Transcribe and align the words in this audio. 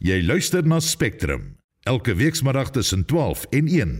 Jy 0.00 0.22
luister 0.24 0.64
na 0.64 0.78
Spectrum 0.80 1.58
elke 1.84 2.14
weekmiddag 2.16 2.70
tussen 2.72 3.02
12 3.04 3.42
en 3.50 3.66
1. 3.68 3.90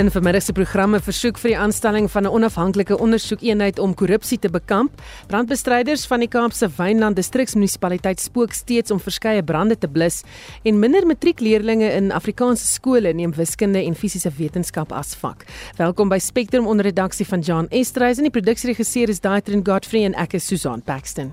In 0.00 0.08
vermiddag 0.10 0.42
se 0.42 0.54
programme 0.56 1.00
versoek 1.00 1.36
vir 1.42 1.50
die 1.52 1.58
aanstelling 1.58 2.08
van 2.10 2.24
'n 2.24 2.32
onafhanklike 2.32 2.96
ondersoekeenheid 2.98 3.78
om 3.78 3.94
korrupsie 3.94 4.38
te 4.38 4.48
bekamp. 4.48 5.02
Brandbestryders 5.26 6.06
van 6.06 6.18
die 6.20 6.28
Kaapse 6.28 6.70
Wynland 6.76 7.16
distriksmunisipaliteit 7.16 8.20
spook 8.20 8.52
steeds 8.52 8.90
om 8.90 9.00
verskeie 9.00 9.42
brande 9.42 9.78
te 9.78 9.88
blus 9.88 10.22
en 10.62 10.78
minder 10.78 11.06
matriekleerdlinge 11.06 11.92
in 11.92 12.10
Afrikaanse 12.12 12.66
skole 12.66 13.12
neem 13.12 13.34
wiskunde 13.34 13.84
en 13.84 13.94
fisiese 13.94 14.32
wetenskap 14.36 14.92
as 14.92 15.14
vak. 15.14 15.44
Welkom 15.76 16.08
by 16.08 16.18
Spectrum 16.18 16.66
onder 16.66 16.84
redaksie 16.84 17.26
van 17.26 17.40
John 17.40 17.66
Estreys 17.70 18.16
en 18.16 18.22
die 18.22 18.40
produksieregisseur 18.40 19.08
is 19.08 19.20
Daitrin 19.20 19.66
Godfrey 19.66 20.04
en 20.04 20.14
ek 20.14 20.32
is 20.32 20.46
Susan 20.46 20.82
Paxton. 20.82 21.32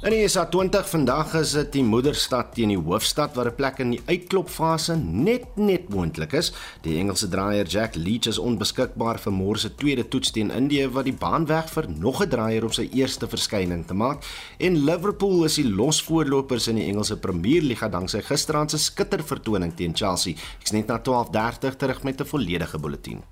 In 0.00 0.14
die 0.14 0.24
SA 0.32 0.46
20 0.48 0.86
vandag 0.88 1.34
is 1.36 1.50
dit 1.52 1.74
die 1.74 1.82
moederstad 1.84 2.54
teen 2.56 2.70
die 2.72 2.78
hoofstad 2.80 3.34
waar 3.36 3.50
'n 3.50 3.56
plek 3.56 3.80
in 3.84 3.90
die 3.90 4.00
uitklopfase 4.06 4.94
net 4.96 5.44
net 5.56 5.90
moontlik 5.92 6.32
is. 6.32 6.52
Die 6.80 6.96
Engelse 6.96 7.28
draaier 7.28 7.66
Jack 7.66 7.96
Leach 7.96 8.26
is 8.26 8.38
onbeskikbaar 8.38 9.18
vir 9.18 9.32
môre 9.32 9.58
se 9.58 9.68
tweede 9.74 10.08
toets 10.08 10.30
teen 10.30 10.50
Indië 10.50 10.88
wat 10.88 11.04
die 11.04 11.12
baan 11.12 11.46
weg 11.46 11.68
vir 11.68 11.86
nog 11.88 12.22
'n 12.22 12.28
draaier 12.28 12.64
op 12.64 12.72
sy 12.72 12.88
eerste 12.92 13.28
verskyning 13.28 13.86
te 13.86 13.94
maak. 13.94 14.24
En 14.58 14.84
Liverpool 14.84 15.44
is 15.44 15.54
die 15.54 15.68
losvoorlopers 15.68 16.68
in 16.68 16.76
die 16.76 16.88
Engelse 16.88 17.16
Premierliga 17.16 17.88
danksy 17.88 18.22
gisteraand 18.22 18.70
se 18.70 18.78
skittervertoning 18.78 19.76
teen 19.76 19.94
Chelsea. 19.94 20.34
Ek's 20.60 20.72
net 20.72 20.86
na 20.86 20.98
12:30 20.98 21.76
terug 21.76 22.02
met 22.02 22.20
'n 22.20 22.24
volledige 22.24 22.78
bulletin. 22.78 23.22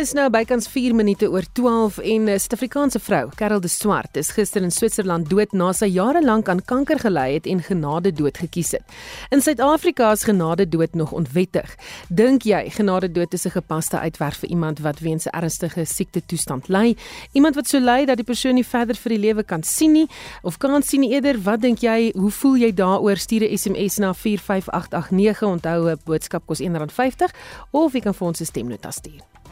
Is 0.00 0.14
nou 0.16 0.24
bykans 0.32 0.64
4 0.72 0.94
minute 0.96 1.28
oor 1.28 1.44
12 1.52 1.98
en 1.98 2.24
'n 2.24 2.38
Suid-Afrikaanse 2.40 2.98
vrou, 2.98 3.28
Karel 3.36 3.60
de 3.60 3.68
Swart, 3.68 4.16
is 4.16 4.30
gister 4.30 4.62
in 4.62 4.70
Switserland 4.70 5.28
dood 5.28 5.52
na 5.52 5.72
sy 5.72 5.84
jare 5.86 6.24
lank 6.24 6.48
aan 6.48 6.64
kanker 6.64 6.98
gely 6.98 7.34
het 7.34 7.46
en 7.46 7.62
genade 7.62 8.12
dood 8.12 8.38
gekies 8.38 8.70
het. 8.70 8.82
In 9.30 9.42
Suid-Afrika 9.42 10.10
is 10.12 10.24
genade 10.24 10.68
dood 10.68 10.94
nog 10.94 11.12
onwettig. 11.12 11.76
Dink 12.08 12.42
jy 12.42 12.70
genade 12.70 13.12
dood 13.12 13.34
is 13.34 13.44
'n 13.44 13.50
gepaste 13.50 13.98
uitweg 13.98 14.36
vir 14.36 14.48
iemand 14.48 14.78
wat 14.78 14.98
weens 15.00 15.26
'n 15.26 15.36
ernstige 15.36 15.84
siekte 15.84 16.22
toestand 16.26 16.68
ly? 16.68 16.96
Iemand 17.32 17.54
wat 17.54 17.68
so 17.68 17.78
ly 17.78 18.06
dat 18.06 18.16
die 18.16 18.24
persoon 18.24 18.54
nie 18.54 18.64
verder 18.66 18.96
vir 18.96 19.10
die 19.10 19.18
lewe 19.18 19.42
kan 19.42 19.62
sien 19.62 19.92
nie 19.92 20.08
of 20.42 20.58
kan 20.58 20.82
sien 20.82 21.00
nie 21.00 21.12
eerder? 21.12 21.42
Wat 21.42 21.60
dink 21.60 21.78
jy? 21.80 22.12
Hoe 22.16 22.30
voel 22.30 22.56
jy 22.56 22.72
daaroor? 22.72 23.16
Stuur 23.16 23.42
'n 23.42 23.58
SMS 23.58 23.98
na 23.98 24.14
45889. 24.14 25.42
Onthou 25.42 25.90
'n 25.90 26.00
boodskap 26.04 26.46
kos 26.46 26.60
R1.50 26.60 27.34
of 27.70 27.92
jy 27.92 28.00
kan 28.00 28.14
vir 28.14 28.26
ons 28.28 28.40
'n 28.40 28.44
stemnota 28.44 28.90
stuur. 28.90 29.20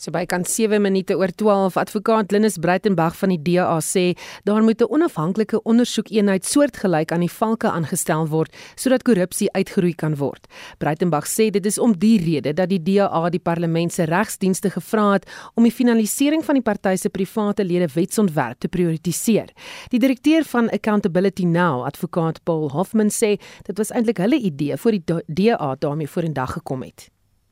So 0.00 0.08
by 0.08 0.22
kan 0.24 0.46
7 0.48 0.80
minute 0.80 1.12
oor 1.12 1.28
12 1.28 1.74
advokaat 1.76 2.30
Linus 2.32 2.54
Breitenberg 2.56 3.12
van 3.20 3.34
die 3.34 3.42
DA 3.44 3.74
sê 3.84 4.16
daar 4.48 4.62
moet 4.64 4.80
'n 4.80 4.88
onafhanklike 4.88 5.62
ondersoekeenheid 5.62 6.44
soortgelyk 6.44 7.12
aan 7.12 7.20
die 7.20 7.28
valke 7.28 7.68
aangestel 7.68 8.26
word 8.28 8.56
sodat 8.76 9.02
korrupsie 9.02 9.52
uitgeroei 9.52 9.94
kan 9.94 10.16
word. 10.16 10.46
Breitenberg 10.78 11.26
sê 11.28 11.50
dit 11.50 11.66
is 11.66 11.78
om 11.78 11.92
die 11.92 12.16
rede 12.18 12.54
dat 12.54 12.68
die 12.68 12.82
DA 12.82 13.28
die 13.28 13.42
parlement 13.42 13.92
se 13.92 14.04
regsdienste 14.04 14.70
gevra 14.70 15.12
het 15.12 15.28
om 15.54 15.64
die 15.64 15.72
finalisering 15.72 16.44
van 16.44 16.54
die 16.54 16.64
party 16.64 16.96
se 16.96 17.10
private 17.10 17.64
lede 17.64 17.88
wetsontwerp 17.94 18.58
te 18.58 18.68
prioritiseer. 18.68 19.48
Die 19.90 19.98
direkteur 20.00 20.44
van 20.44 20.70
Accountability 20.70 21.44
Now, 21.44 21.84
advokaat 21.84 22.42
Paul 22.44 22.70
Hoffman 22.70 23.10
sê 23.10 23.38
dit 23.62 23.76
was 23.76 23.90
eintlik 23.90 24.16
hulle 24.16 24.38
idee 24.38 24.76
voor 24.76 24.90
die 24.90 25.04
DA 25.26 25.76
daarmee 25.78 26.08
vorendag 26.08 26.52
gekom 26.52 26.82
het. 26.82 27.10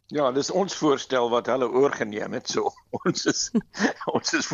Ja, 0.08 0.30
dis 0.32 0.48
ons 0.50 0.72
voorstel 0.80 1.26
wat 1.28 1.50
hulle 1.52 1.68
oorgeneem 1.68 2.32
het. 2.32 2.48
So 2.48 2.70
ons 3.04 3.26
is 3.28 3.50
ons 4.14 4.32
is 4.38 4.48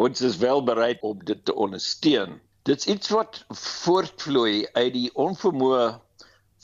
ons 0.00 0.22
is 0.24 0.38
wel 0.40 0.64
bereid 0.64 1.02
om 1.04 1.20
dit 1.28 1.44
te 1.44 1.54
ondersteun. 1.54 2.38
Dit's 2.64 2.86
iets 2.86 3.10
wat 3.12 3.42
voortvloei 3.58 4.68
uit 4.72 4.92
die 4.94 5.10
onvermoë 5.18 5.86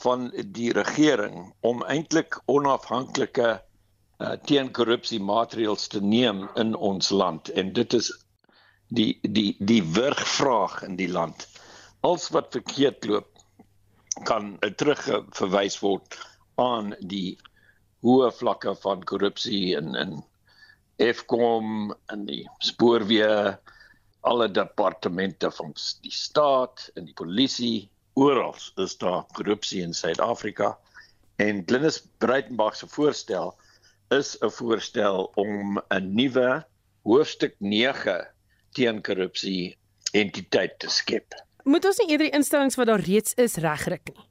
van 0.01 0.29
die 0.55 0.71
regering 0.73 1.51
om 1.67 1.83
eintlik 1.83 2.39
onafhanklike 2.47 3.49
uh, 3.59 4.31
teenkorrupsie 4.47 5.19
maatreëls 5.21 5.89
te 5.91 6.01
neem 6.01 6.47
in 6.55 6.73
ons 6.75 7.11
land 7.11 7.51
en 7.51 7.73
dit 7.75 7.93
is 7.93 8.09
die 8.95 9.19
die 9.21 9.51
die 9.59 9.83
wurgvraag 9.83 10.79
in 10.87 10.97
die 10.97 11.11
land. 11.11 11.45
Als 12.01 12.29
wat 12.33 12.55
verkeerd 12.57 13.05
loop 13.05 13.29
kan 14.25 14.55
terugverwys 14.81 15.77
word 15.83 16.17
aan 16.55 16.95
die 17.11 17.37
hoë 18.05 18.31
vlakke 18.39 18.75
van 18.83 19.03
korrupsie 19.03 19.75
in 19.77 19.95
in 19.99 20.19
Eskom 20.99 21.93
en 22.11 22.25
die 22.27 22.43
spoorweë 22.59 23.55
alle 24.27 24.47
departemente 24.51 25.51
van 25.55 25.71
die 26.03 26.11
staat 26.11 26.89
en 26.99 27.07
die 27.07 27.15
polisie 27.15 27.89
oral 28.19 28.55
is 28.83 28.97
daar 28.99 29.23
korrupsie 29.37 29.81
in 29.83 29.95
Suid-Afrika 29.95 30.73
en 31.39 31.63
Glenys 31.67 32.01
Breitenberg 32.19 32.75
se 32.75 32.87
voorstel 32.87 33.53
is 34.11 34.35
'n 34.41 34.51
voorstel 34.59 35.31
om 35.35 35.79
'n 35.89 36.13
nuwe 36.15 36.65
hoofstuk 37.03 37.55
9 37.59 38.27
teen 38.73 39.01
korrupsie 39.01 39.77
entiteit 40.11 40.79
te 40.79 40.89
skep. 40.89 41.33
Moet 41.63 41.85
ons 41.85 41.97
nie 41.97 42.09
eerder 42.09 42.27
die 42.27 42.37
instellings 42.37 42.75
wat 42.75 42.87
daar 42.87 42.99
reeds 42.99 43.33
is 43.33 43.55
regryk 43.55 44.09
nie? 44.13 44.28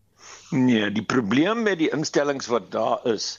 Nee, 0.51 0.91
die 0.91 1.05
probleem 1.05 1.63
met 1.63 1.79
die 1.79 1.91
instellings 1.93 2.47
wat 2.47 2.71
daar 2.73 3.07
is, 3.07 3.39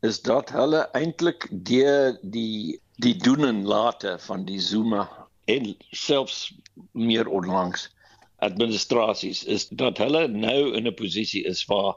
is 0.00 0.20
dat 0.22 0.50
hulle 0.50 0.88
eintlik 0.98 1.48
deur 1.50 2.18
die 2.22 2.80
die 2.98 3.14
doen 3.22 3.44
en 3.46 3.62
late 3.66 4.16
van 4.18 4.44
die 4.44 4.60
Zuma 4.60 5.04
en 5.46 5.76
selfs 5.90 6.54
meer 6.92 7.28
onlangs 7.28 7.88
administrasies 8.38 9.44
is 9.44 9.68
dat 9.68 9.98
hulle 10.02 10.26
nou 10.28 10.74
in 10.78 10.86
'n 10.86 10.94
posisie 10.94 11.44
is 11.52 11.64
waar 11.70 11.94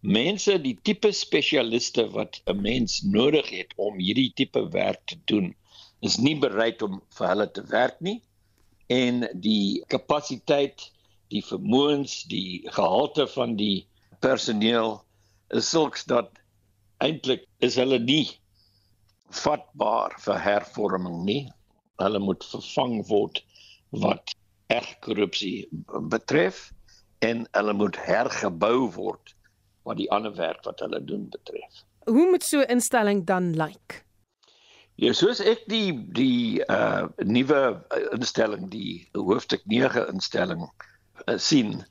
mense 0.00 0.58
die 0.62 0.76
tipe 0.82 1.10
spesialiste 1.12 2.06
wat 2.14 2.40
'n 2.46 2.60
mens 2.62 3.02
nodig 3.02 3.50
het 3.50 3.74
om 3.76 3.98
hierdie 3.98 4.32
tipe 4.34 4.62
werk 4.68 5.00
te 5.06 5.18
doen 5.24 5.54
is 6.00 6.18
nie 6.18 6.36
bereid 6.38 6.82
om 6.82 7.02
vir 7.18 7.28
hulle 7.28 7.50
te 7.50 7.64
werk 7.74 8.00
nie 8.00 8.22
en 8.86 9.26
die 9.34 9.84
kapasiteit 9.86 10.90
die 11.32 11.42
vermoëns 11.44 12.22
die 12.30 12.64
gehalte 12.72 13.26
van 13.34 13.56
die 13.56 13.86
personeel 14.24 14.98
is 15.54 15.70
sulks 15.70 16.04
dat 16.08 16.30
eintlik 17.04 17.44
is 17.64 17.76
hulle 17.80 17.98
nie 18.02 18.26
vatbaar 19.42 20.16
vir 20.24 20.40
hervorming 20.42 21.22
nie. 21.24 21.42
Hulle 22.02 22.20
moet 22.22 22.44
vervang 22.52 23.00
word 23.08 23.42
wat 24.04 24.34
erg 24.72 24.88
korrupsie 25.04 25.68
betref 26.12 26.68
en 27.24 27.46
hulle 27.56 27.74
moet 27.74 27.96
hergebou 28.08 28.88
word 28.96 29.34
wat 29.88 29.98
die 30.00 30.10
ander 30.12 30.34
werk 30.36 30.64
wat 30.68 30.80
hulle 30.84 31.00
doen 31.04 31.28
betref. 31.32 31.84
Hoe 32.08 32.28
moet 32.30 32.44
so 32.44 32.60
'n 32.60 32.70
instelling 32.76 33.24
dan 33.24 33.52
lyk? 33.52 33.68
Like? 33.68 34.04
Ja, 34.98 35.12
soos 35.12 35.40
ek 35.40 35.60
die 35.70 35.92
die 36.16 36.60
uh 36.66 37.06
nuwe 37.22 37.84
instelling, 38.16 38.68
die 38.70 39.08
hoofstuk 39.14 39.62
9 39.70 40.08
instelling 40.12 40.64
uh, 40.66 40.87
sien, 41.36 41.84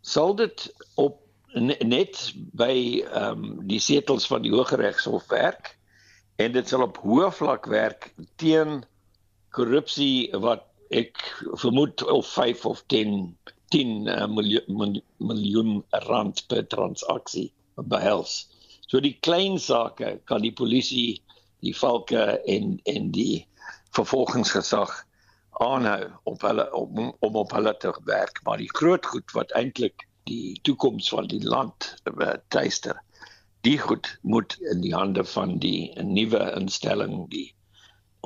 sal 0.00 0.34
dit 0.38 0.68
op 0.96 1.20
net 1.54 2.20
by 2.56 2.74
ehm 3.08 3.44
um, 3.44 3.52
die 3.68 3.80
setels 3.80 4.26
van 4.28 4.42
die 4.44 4.52
Hooggeregshof 4.52 5.28
werk 5.32 5.74
en 6.36 6.52
dit 6.52 6.68
sal 6.68 6.84
op 6.84 7.00
hoë 7.02 7.30
vlak 7.34 7.66
werk 7.72 8.10
teen 8.40 8.82
korrupsie 9.56 10.28
wat 10.44 10.66
ek 10.94 11.20
vermoed 11.60 12.04
of 12.04 12.28
5 12.34 12.66
of 12.66 12.82
10 12.92 13.36
10 13.74 14.06
uh, 14.08 14.26
miljoen 14.32 15.00
miljoen 15.18 15.72
rand 16.06 16.44
per 16.48 16.64
transaksie 16.72 17.50
behels. 17.76 18.46
So 18.88 19.00
die 19.04 19.16
klein 19.20 19.58
sake 19.60 20.18
kan 20.24 20.42
die 20.42 20.52
polisie, 20.52 21.20
die 21.60 21.74
valke 21.76 22.38
en 22.48 22.78
en 22.88 23.10
die 23.12 23.44
vervolgingsgesag 23.96 24.94
aanhou 25.64 26.10
op 26.30 26.42
hulle 26.46 26.66
om 26.74 27.12
om 27.26 27.36
op 27.42 27.52
hulle 27.56 27.74
te 27.76 27.92
werk, 28.04 28.40
maar 28.44 28.58
die 28.58 28.70
groot 28.78 29.06
goed 29.06 29.32
wat 29.36 29.52
eintlik 29.58 30.06
die 30.28 30.58
toekoms 30.62 31.08
van 31.08 31.28
die 31.30 31.42
land 31.44 31.94
uh, 32.10 32.34
tuister. 32.48 33.00
Die 33.66 33.78
goed 33.78 34.18
moet 34.22 34.56
in 34.72 34.80
die 34.84 34.94
hande 34.94 35.24
van 35.24 35.58
die 35.58 35.92
nuwe 36.02 36.42
instelling 36.56 37.26
die 37.32 37.48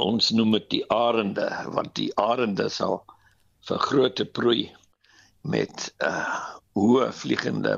ons 0.01 0.31
noem 0.33 0.57
dit 0.57 0.69
die 0.71 0.85
arende 0.93 1.49
want 1.77 1.95
die 1.99 2.11
arende 2.21 2.69
sal 2.73 3.03
vir 3.69 3.79
groot 3.89 4.23
prooi 4.33 4.71
met 5.43 5.93
uh 6.05 6.59
hoë 6.73 7.11
vliegende 7.13 7.75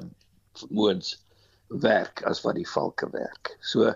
vermoëns 0.59 1.17
werk 1.83 2.21
as 2.31 2.45
wat 2.45 2.55
die 2.55 2.69
valke 2.69 3.09
werk. 3.11 3.57
So 3.59 3.91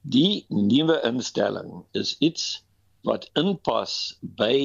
die 0.00 0.46
nuwe 0.48 0.96
instelling 1.04 1.82
is 1.92 2.14
iets 2.24 2.62
wat 3.08 3.30
inpas 3.40 4.18
by 4.20 4.58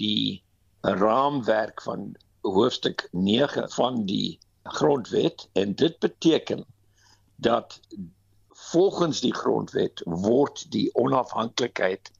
die 0.00 0.42
raamwerk 0.80 1.82
van 1.84 2.14
hoofstuk 2.40 3.08
9 3.12 3.68
van 3.76 4.04
die 4.08 4.38
grondwet 4.62 5.48
en 5.52 5.74
dit 5.74 5.98
beteken 5.98 6.64
dat 7.36 7.80
volgens 8.70 9.20
die 9.20 9.34
grondwet 9.34 10.00
word 10.04 10.64
die 10.72 10.88
onafhanklikheid 10.94 12.10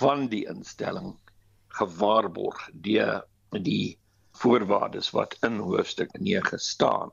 van 0.00 0.28
die 0.28 0.44
instelling 0.50 1.14
gewaarborg 1.78 2.68
deur 2.72 3.24
die 3.64 3.98
voorwaardes 4.42 5.10
wat 5.14 5.36
in 5.46 5.58
hoofstuk 5.62 6.12
9 6.18 6.58
staan. 6.58 7.12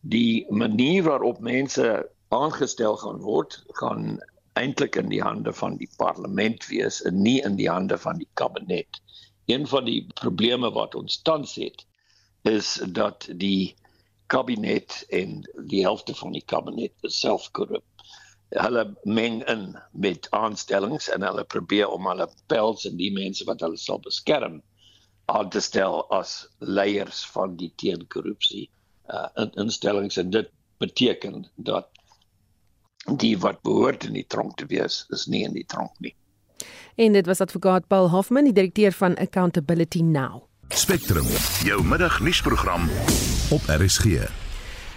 Die 0.00 0.46
manier 0.52 1.02
waarop 1.02 1.40
mense 1.40 2.10
aangestel 2.28 2.96
gaan 2.96 3.20
word, 3.24 3.62
gaan 3.80 4.18
eintlik 4.60 4.96
in 4.96 5.08
die 5.10 5.22
hande 5.22 5.52
van 5.52 5.76
die 5.80 5.88
parlement 5.98 6.66
wees 6.70 7.00
en 7.02 7.22
nie 7.22 7.40
in 7.42 7.56
die 7.58 7.70
hande 7.70 7.98
van 7.98 8.20
die 8.22 8.28
kabinet. 8.40 9.00
Een 9.50 9.66
van 9.66 9.84
die 9.84 10.00
probleme 10.20 10.70
wat 10.72 10.94
ons 10.94 11.20
tans 11.22 11.54
het 11.60 11.86
is 12.48 12.76
dat 12.98 13.26
die 13.40 13.74
kabinet 14.26 15.04
en 15.08 15.42
die 15.70 15.82
helfte 15.82 16.14
van 16.14 16.32
die 16.32 16.44
kabinet 16.44 16.94
self 17.02 17.50
korrup. 17.50 17.84
Hulle 18.54 18.84
meng 19.02 19.42
in 19.50 19.66
met 19.90 20.30
aanstellings 20.30 21.08
en 21.10 21.26
hulle 21.26 21.44
probeer 21.44 21.90
om 21.90 22.06
hulle 22.06 22.28
pels 22.52 22.86
en 22.88 22.96
die 23.00 23.12
mense 23.12 23.44
wat 23.48 23.64
hulle 23.64 23.80
sal 23.80 24.00
beskerm 24.04 24.60
aan 25.32 25.50
te 25.50 25.60
stel 25.64 26.04
as 26.12 26.44
leiers 26.58 27.24
van 27.34 27.56
die 27.60 27.72
teenkorrupsie 27.80 28.68
uh, 29.10 29.28
instellings 29.60 30.20
en 30.20 30.30
dit 30.30 30.50
beteken 30.78 31.46
dat 31.56 31.88
die 33.04 33.38
wat 33.38 33.62
behoort 33.62 34.04
in 34.04 34.12
die 34.12 34.26
tronk 34.26 34.56
te 34.56 34.66
wees 34.66 35.04
is 35.08 35.26
nie 35.26 35.44
in 35.44 35.52
die 35.52 35.66
tronk 35.66 35.92
nie. 35.98 36.14
En 36.94 37.12
dit 37.12 37.26
was 37.26 37.40
advokaat 37.40 37.86
Paul 37.86 38.08
Hoffman, 38.10 38.44
die 38.44 38.54
direkteur 38.54 38.92
van 38.92 39.16
Accountability 39.16 40.00
Now. 40.02 40.44
Spectrum, 40.68 41.26
jou 41.66 41.82
middagnuusprogram 41.84 42.88
op 43.50 43.60
RSG. 43.66 44.43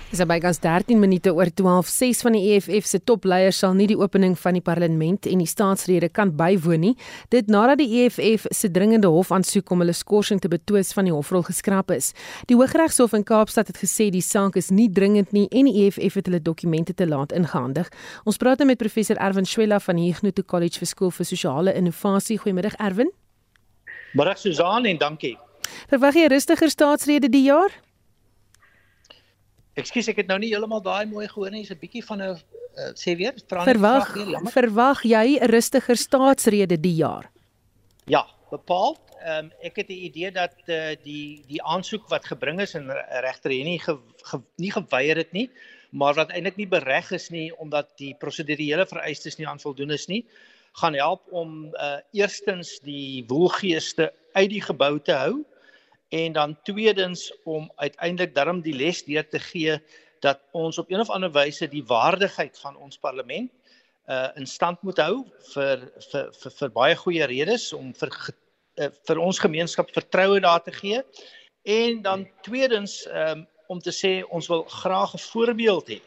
Dis 0.08 0.22
by 0.24 0.38
gas 0.40 0.62
13 0.64 0.96
minute 1.04 1.34
oor 1.36 1.50
12. 1.52 1.90
6 1.92 2.22
van 2.24 2.36
die 2.38 2.54
EFF 2.54 2.86
se 2.88 3.02
topleiers 3.04 3.58
sal 3.60 3.74
nie 3.76 3.90
die 3.92 3.98
opening 4.00 4.38
van 4.40 4.56
die 4.56 4.64
parlement 4.64 5.26
en 5.28 5.42
die 5.44 5.50
staatsrede 5.52 6.08
kan 6.16 6.30
bywoon 6.40 6.80
nie. 6.80 6.92
Dit 7.28 7.50
nadat 7.52 7.82
die 7.82 8.06
EFF 8.06 8.46
se 8.56 8.70
dringende 8.72 9.10
hofaansoek 9.12 9.74
om 9.76 9.84
hulle 9.84 9.92
skorsing 9.92 10.40
te 10.40 10.48
betwis 10.48 10.94
van 10.96 11.10
die 11.10 11.12
hofrol 11.12 11.44
geskraap 11.44 11.92
is. 11.92 12.14
Die 12.48 12.56
Hooggeregshof 12.56 13.18
in 13.20 13.26
Kaapstad 13.28 13.68
het 13.68 13.82
gesê 13.82 14.08
die 14.14 14.24
saak 14.24 14.56
is 14.56 14.72
nie 14.72 14.88
dringend 14.88 15.34
nie 15.36 15.50
en 15.52 15.68
die 15.68 15.84
EFF 15.84 16.16
het 16.22 16.32
hulle 16.32 16.40
dokumente 16.40 16.96
te 16.96 17.08
laat 17.08 17.36
ingehandig. 17.36 17.92
Ons 18.24 18.40
praat 18.40 18.64
nou 18.64 18.70
met 18.70 18.80
professor 18.80 19.20
Erwin 19.20 19.46
Swela 19.46 19.82
van 19.84 20.00
die 20.00 20.08
Huguenot 20.08 20.40
College 20.48 20.80
vir 20.80 20.88
Skool 20.88 21.12
vir 21.12 21.28
Sosiale 21.28 21.76
Innovasie. 21.76 22.40
Goeiemiddag 22.40 22.80
Erwin. 22.80 23.12
Middag 24.16 24.40
Susan 24.40 24.88
en 24.88 25.04
dankie. 25.04 25.36
Verwag 25.92 26.16
jy 26.16 26.24
'n 26.30 26.32
rustiger 26.32 26.70
staatsrede 26.72 27.28
die 27.28 27.44
jaar? 27.52 27.76
Ekskuus, 29.78 30.08
ek 30.10 30.24
het 30.24 30.30
nou 30.32 30.40
nie 30.42 30.50
heeltemal 30.50 30.82
daai 30.82 31.06
mooi 31.06 31.28
gehoor 31.30 31.52
nie. 31.54 31.62
Dis 31.62 31.74
'n 31.76 31.82
bietjie 31.82 32.04
van 32.06 32.22
'n 32.22 32.34
uh, 32.34 32.92
sê 32.98 33.14
weer, 33.18 33.34
verwag 33.48 34.10
verwag 34.54 35.04
jy 35.06 35.38
'n 35.38 35.50
rustiger 35.52 35.98
staatsrede 35.98 36.80
die 36.82 36.96
jaar? 37.04 37.30
Ja, 38.06 38.26
bepaal. 38.50 38.98
Ehm 39.22 39.46
um, 39.46 39.52
ek 39.62 39.76
het 39.82 39.88
die 39.88 40.02
idee 40.10 40.32
dat 40.32 40.56
uh, 40.66 40.96
die 41.04 41.44
die 41.48 41.62
aansoek 41.62 42.10
wat 42.10 42.26
gebring 42.26 42.62
is 42.62 42.74
en 42.74 42.90
regter 43.22 43.52
hier 43.52 43.66
nie 43.66 43.80
ge, 43.80 43.98
ge, 44.24 44.42
nie 44.58 44.72
geweier 44.72 45.18
het 45.18 45.32
nie, 45.32 45.50
maar 45.92 46.14
wat 46.14 46.32
eintlik 46.32 46.58
nie 46.58 46.68
bereg 46.68 47.12
is 47.12 47.30
nie 47.30 47.52
omdat 47.58 47.90
die 47.98 48.14
prosedurele 48.14 48.86
vereistes 48.86 49.38
nie 49.38 49.48
aan 49.48 49.60
voldoen 49.60 49.92
is 49.92 50.08
nie, 50.08 50.26
gaan 50.82 50.94
help 50.94 51.22
om 51.32 51.74
uh, 51.74 51.98
eerstens 52.14 52.80
die 52.80 53.26
woelgeeste 53.28 54.14
uit 54.34 54.50
die 54.50 54.62
gebou 54.62 55.00
te 55.00 55.14
hou 55.14 55.46
en 56.10 56.34
dan 56.34 56.58
tweedens 56.64 57.34
om 57.44 57.72
uiteindelik 57.76 58.36
darm 58.36 58.62
die 58.62 58.76
les 58.76 59.04
deur 59.04 59.28
te 59.28 59.40
gee 59.40 59.78
dat 60.24 60.40
ons 60.52 60.78
op 60.78 60.92
een 60.92 61.00
of 61.00 61.10
ander 61.10 61.32
wyse 61.32 61.68
die 61.68 61.84
waardigheid 61.86 62.60
van 62.60 62.78
ons 62.78 62.98
parlement 62.98 63.52
uh 64.08 64.30
in 64.40 64.48
stand 64.48 64.82
moet 64.88 65.00
hou 65.04 65.26
vir 65.54 65.84
vir 66.12 66.30
vir, 66.42 66.52
vir 66.60 66.70
baie 66.72 66.96
goeie 66.96 67.26
redes 67.28 67.74
om 67.74 67.92
vir 67.94 68.12
uh, 68.80 68.90
vir 69.08 69.20
ons 69.20 69.40
gemeenskap 69.40 69.92
vertroue 69.92 70.40
daar 70.40 70.64
te 70.64 70.72
gee 70.72 71.02
en 71.68 72.02
dan 72.02 72.28
tweedens 72.48 73.04
um 73.12 73.48
om 73.68 73.82
te 73.84 73.92
sê 73.92 74.22
ons 74.32 74.48
wil 74.48 74.64
graag 74.64 75.14
'n 75.14 75.26
voorbeeld 75.32 75.90
hê 75.90 76.00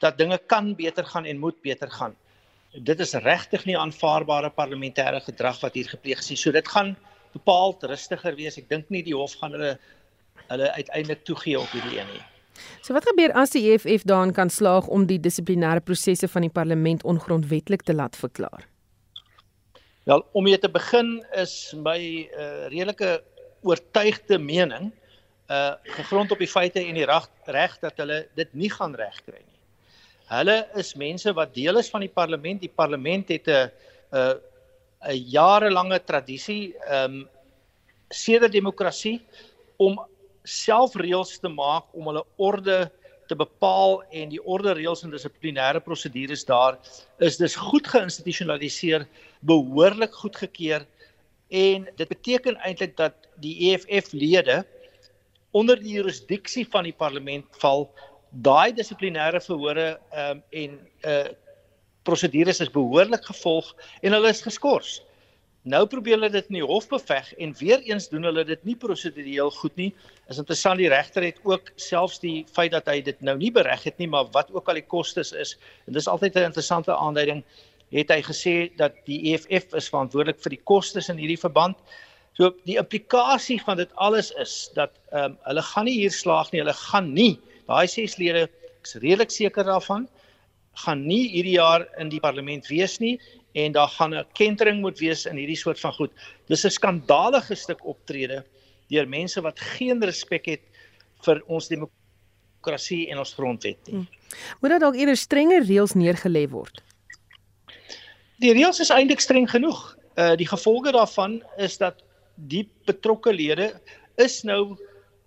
dat 0.00 0.18
dinge 0.18 0.38
kan 0.46 0.74
beter 0.74 1.04
gaan 1.04 1.24
en 1.24 1.38
moet 1.38 1.60
beter 1.62 1.90
gaan. 1.90 2.16
Dit 2.72 3.00
is 3.00 3.12
regtig 3.14 3.64
nie 3.64 3.78
aanvaarbare 3.78 4.50
parlementêre 4.50 5.20
gedrag 5.20 5.60
wat 5.60 5.74
hier 5.74 5.88
gepleeg 5.88 6.18
is 6.18 6.30
nie. 6.30 6.36
So 6.36 6.50
dit 6.50 6.68
gaan 6.68 6.96
bepaald 7.32 7.82
rustiger 7.82 8.34
wees. 8.38 8.58
Ek 8.58 8.68
dink 8.68 8.88
nie 8.88 9.02
die 9.06 9.16
hof 9.16 9.36
gaan 9.40 9.56
hulle 9.56 9.78
hulle 10.50 10.72
uiteindelik 10.74 11.24
toegee 11.24 11.58
op 11.60 11.70
hierdie 11.70 12.00
een 12.00 12.08
nie. 12.10 12.22
So 12.82 12.94
wat 12.96 13.06
gebeur 13.06 13.32
as 13.38 13.52
die 13.54 13.62
EFF 13.70 14.04
daarin 14.08 14.32
kan 14.34 14.50
slaag 14.50 14.88
om 14.90 15.06
die 15.06 15.20
dissiplinêre 15.22 15.82
prosesse 15.84 16.28
van 16.28 16.42
die 16.46 16.52
parlement 16.52 17.04
ongrondwettig 17.08 17.84
te 17.86 17.94
laat 17.94 18.18
verklaar? 18.18 18.66
Wel, 20.08 20.24
om 20.32 20.44
mee 20.44 20.58
te 20.58 20.68
begin 20.68 21.20
is 21.38 21.74
my 21.76 21.98
uh, 22.00 22.66
redelike 22.72 23.20
oortuigde 23.62 24.38
mening 24.38 24.90
uh 25.50 25.74
gegrond 25.98 26.30
op 26.30 26.38
die 26.38 26.48
feite 26.48 26.78
en 26.78 26.94
die 26.94 27.06
reg 27.06 27.26
reg 27.50 27.72
dat 27.82 27.96
hulle 27.98 28.20
dit 28.38 28.52
nie 28.54 28.70
gaan 28.70 28.94
regkry 28.94 29.40
nie. 29.40 29.58
Hulle 30.30 30.60
is 30.78 30.92
mense 30.94 31.32
wat 31.34 31.54
deel 31.56 31.80
is 31.80 31.90
van 31.90 32.04
die 32.04 32.12
parlement. 32.14 32.60
Die 32.62 32.70
parlement 32.70 33.28
het 33.28 33.48
'n 33.48 33.70
'n 34.14 34.38
'n 35.08 35.24
jarelange 35.36 35.98
tradisie 36.04 36.74
ehm 36.86 37.20
um, 37.20 37.28
sedert 38.10 38.52
demokrasie 38.52 39.20
om 39.78 40.00
self 40.44 40.96
reëls 40.98 41.38
te 41.38 41.48
maak 41.48 41.86
om 41.94 42.08
hulle 42.10 42.24
orde 42.36 42.90
te 43.30 43.36
bepaal 43.38 44.00
en 44.10 44.32
die 44.32 44.42
orde 44.42 44.74
reëls 44.74 45.04
en 45.06 45.12
dissiplinêre 45.14 45.80
prosedures 45.84 46.42
daar 46.48 46.78
is 47.22 47.38
dis 47.38 47.54
goed 47.54 47.86
geïnstitusionaliseer, 47.86 49.06
behoorlik 49.46 50.16
goedgekeur 50.22 50.86
en 51.50 51.86
dit 51.96 52.08
beteken 52.08 52.58
eintlik 52.66 52.96
dat 52.98 53.14
die 53.42 53.54
EFF 53.70 54.12
lede 54.12 54.64
onder 55.54 55.78
die 55.78 55.96
jurisdiksie 55.98 56.66
van 56.66 56.86
die 56.86 56.94
parlement 56.94 57.46
val 57.62 57.88
daai 58.30 58.70
dissiplinêre 58.74 59.40
verhore 59.42 59.98
um, 60.14 60.42
en 60.50 60.70
'n 60.70 60.80
uh, 61.02 61.10
eh, 61.10 61.30
prosedures 62.10 62.60
is 62.64 62.72
behoorlik 62.74 63.24
gevolg 63.30 63.70
en 64.02 64.16
hulle 64.16 64.34
is 64.34 64.42
geskort. 64.42 64.98
Nou 65.68 65.82
probeer 65.92 66.16
hulle 66.16 66.30
dit 66.32 66.46
in 66.48 66.56
die 66.56 66.64
hof 66.64 66.86
beveg 66.88 67.34
en 67.44 67.50
weer 67.58 67.82
eens 67.84 68.06
doen 68.08 68.24
hulle 68.24 68.46
dit 68.48 68.62
nie 68.64 68.76
prosedureel 68.80 69.50
goed 69.58 69.74
nie. 69.76 69.90
Is 70.32 70.40
interessant 70.40 70.80
die 70.80 70.88
regter 70.88 71.26
het 71.26 71.42
ook 71.44 71.68
selfs 71.76 72.16
die 72.22 72.46
feit 72.48 72.72
dat 72.72 72.88
hy 72.88 73.02
dit 73.04 73.20
nou 73.20 73.34
nie 73.36 73.50
bereg 73.52 73.84
het 73.84 73.98
nie, 74.00 74.08
maar 74.08 74.30
wat 74.32 74.48
ook 74.56 74.70
al 74.72 74.80
die 74.80 74.86
kostes 74.88 75.34
is. 75.36 75.58
En 75.86 75.92
dis 75.92 76.08
altyd 76.08 76.36
'n 76.36 76.48
interessante 76.48 76.96
aanduiding. 76.96 77.44
Het 77.92 78.08
hy 78.08 78.22
gesê 78.22 78.54
dat 78.76 78.94
die 79.04 79.34
EFF 79.34 79.74
is 79.74 79.90
verantwoordelik 79.92 80.40
vir 80.40 80.56
die 80.56 80.64
kostes 80.64 81.08
in 81.08 81.18
hierdie 81.18 81.40
verband. 81.40 81.76
So 82.32 82.54
die 82.64 82.78
implikasie 82.78 83.60
van 83.60 83.76
dit 83.76 83.90
alles 83.96 84.30
is 84.30 84.70
dat 84.74 84.96
ehm 85.12 85.24
um, 85.24 85.38
hulle 85.44 85.62
gaan 85.62 85.84
nie 85.84 85.98
hier 86.00 86.12
slaag 86.12 86.52
nie. 86.52 86.60
Hulle 86.60 86.72
gaan 86.72 87.12
nie. 87.12 87.38
Daai 87.66 87.86
ses 87.86 88.16
lede, 88.16 88.48
ek's 88.80 88.94
redelik 88.94 89.30
seker 89.30 89.64
daarvan, 89.64 90.08
gaan 90.84 91.06
nie 91.06 91.28
hierdie 91.28 91.56
jaar 91.58 91.86
in 91.98 92.08
die 92.12 92.20
parlement 92.20 92.68
wees 92.70 92.98
nie 93.00 93.18
en 93.58 93.72
daar 93.72 93.88
gaan 93.88 94.14
'n 94.14 94.26
kentering 94.32 94.80
moet 94.80 94.98
wees 94.98 95.26
in 95.26 95.36
hierdie 95.36 95.56
soort 95.56 95.80
van 95.80 95.92
goed. 95.92 96.12
Dis 96.48 96.64
'n 96.64 96.70
skandalige 96.70 97.54
stuk 97.54 97.84
optrede 97.84 98.44
deur 98.88 99.08
mense 99.08 99.40
wat 99.40 99.60
geen 99.60 100.02
respek 100.02 100.46
het 100.46 100.62
vir 101.24 101.42
ons 101.46 101.68
demokrasie 101.68 103.10
en 103.10 103.18
ons 103.18 103.34
grondwet 103.34 103.78
nie. 103.86 103.94
Hmm. 103.94 104.08
Moet 104.60 104.70
daar 104.70 104.78
dalk 104.78 104.96
eerder 104.96 105.16
strenger 105.16 105.64
reëls 105.64 105.94
neergelê 105.94 106.48
word? 106.48 106.82
Die 108.40 108.52
reëls 108.52 108.80
is 108.80 108.90
eintlik 108.90 109.20
streng 109.20 109.50
genoeg. 109.50 109.96
Uh 110.16 110.36
die 110.36 110.48
gevolge 110.48 110.92
daarvan 110.92 111.42
is 111.56 111.78
dat 111.78 112.02
die 112.34 112.68
betrokke 112.86 113.32
lede 113.32 113.80
is 114.16 114.42
nou 114.42 114.76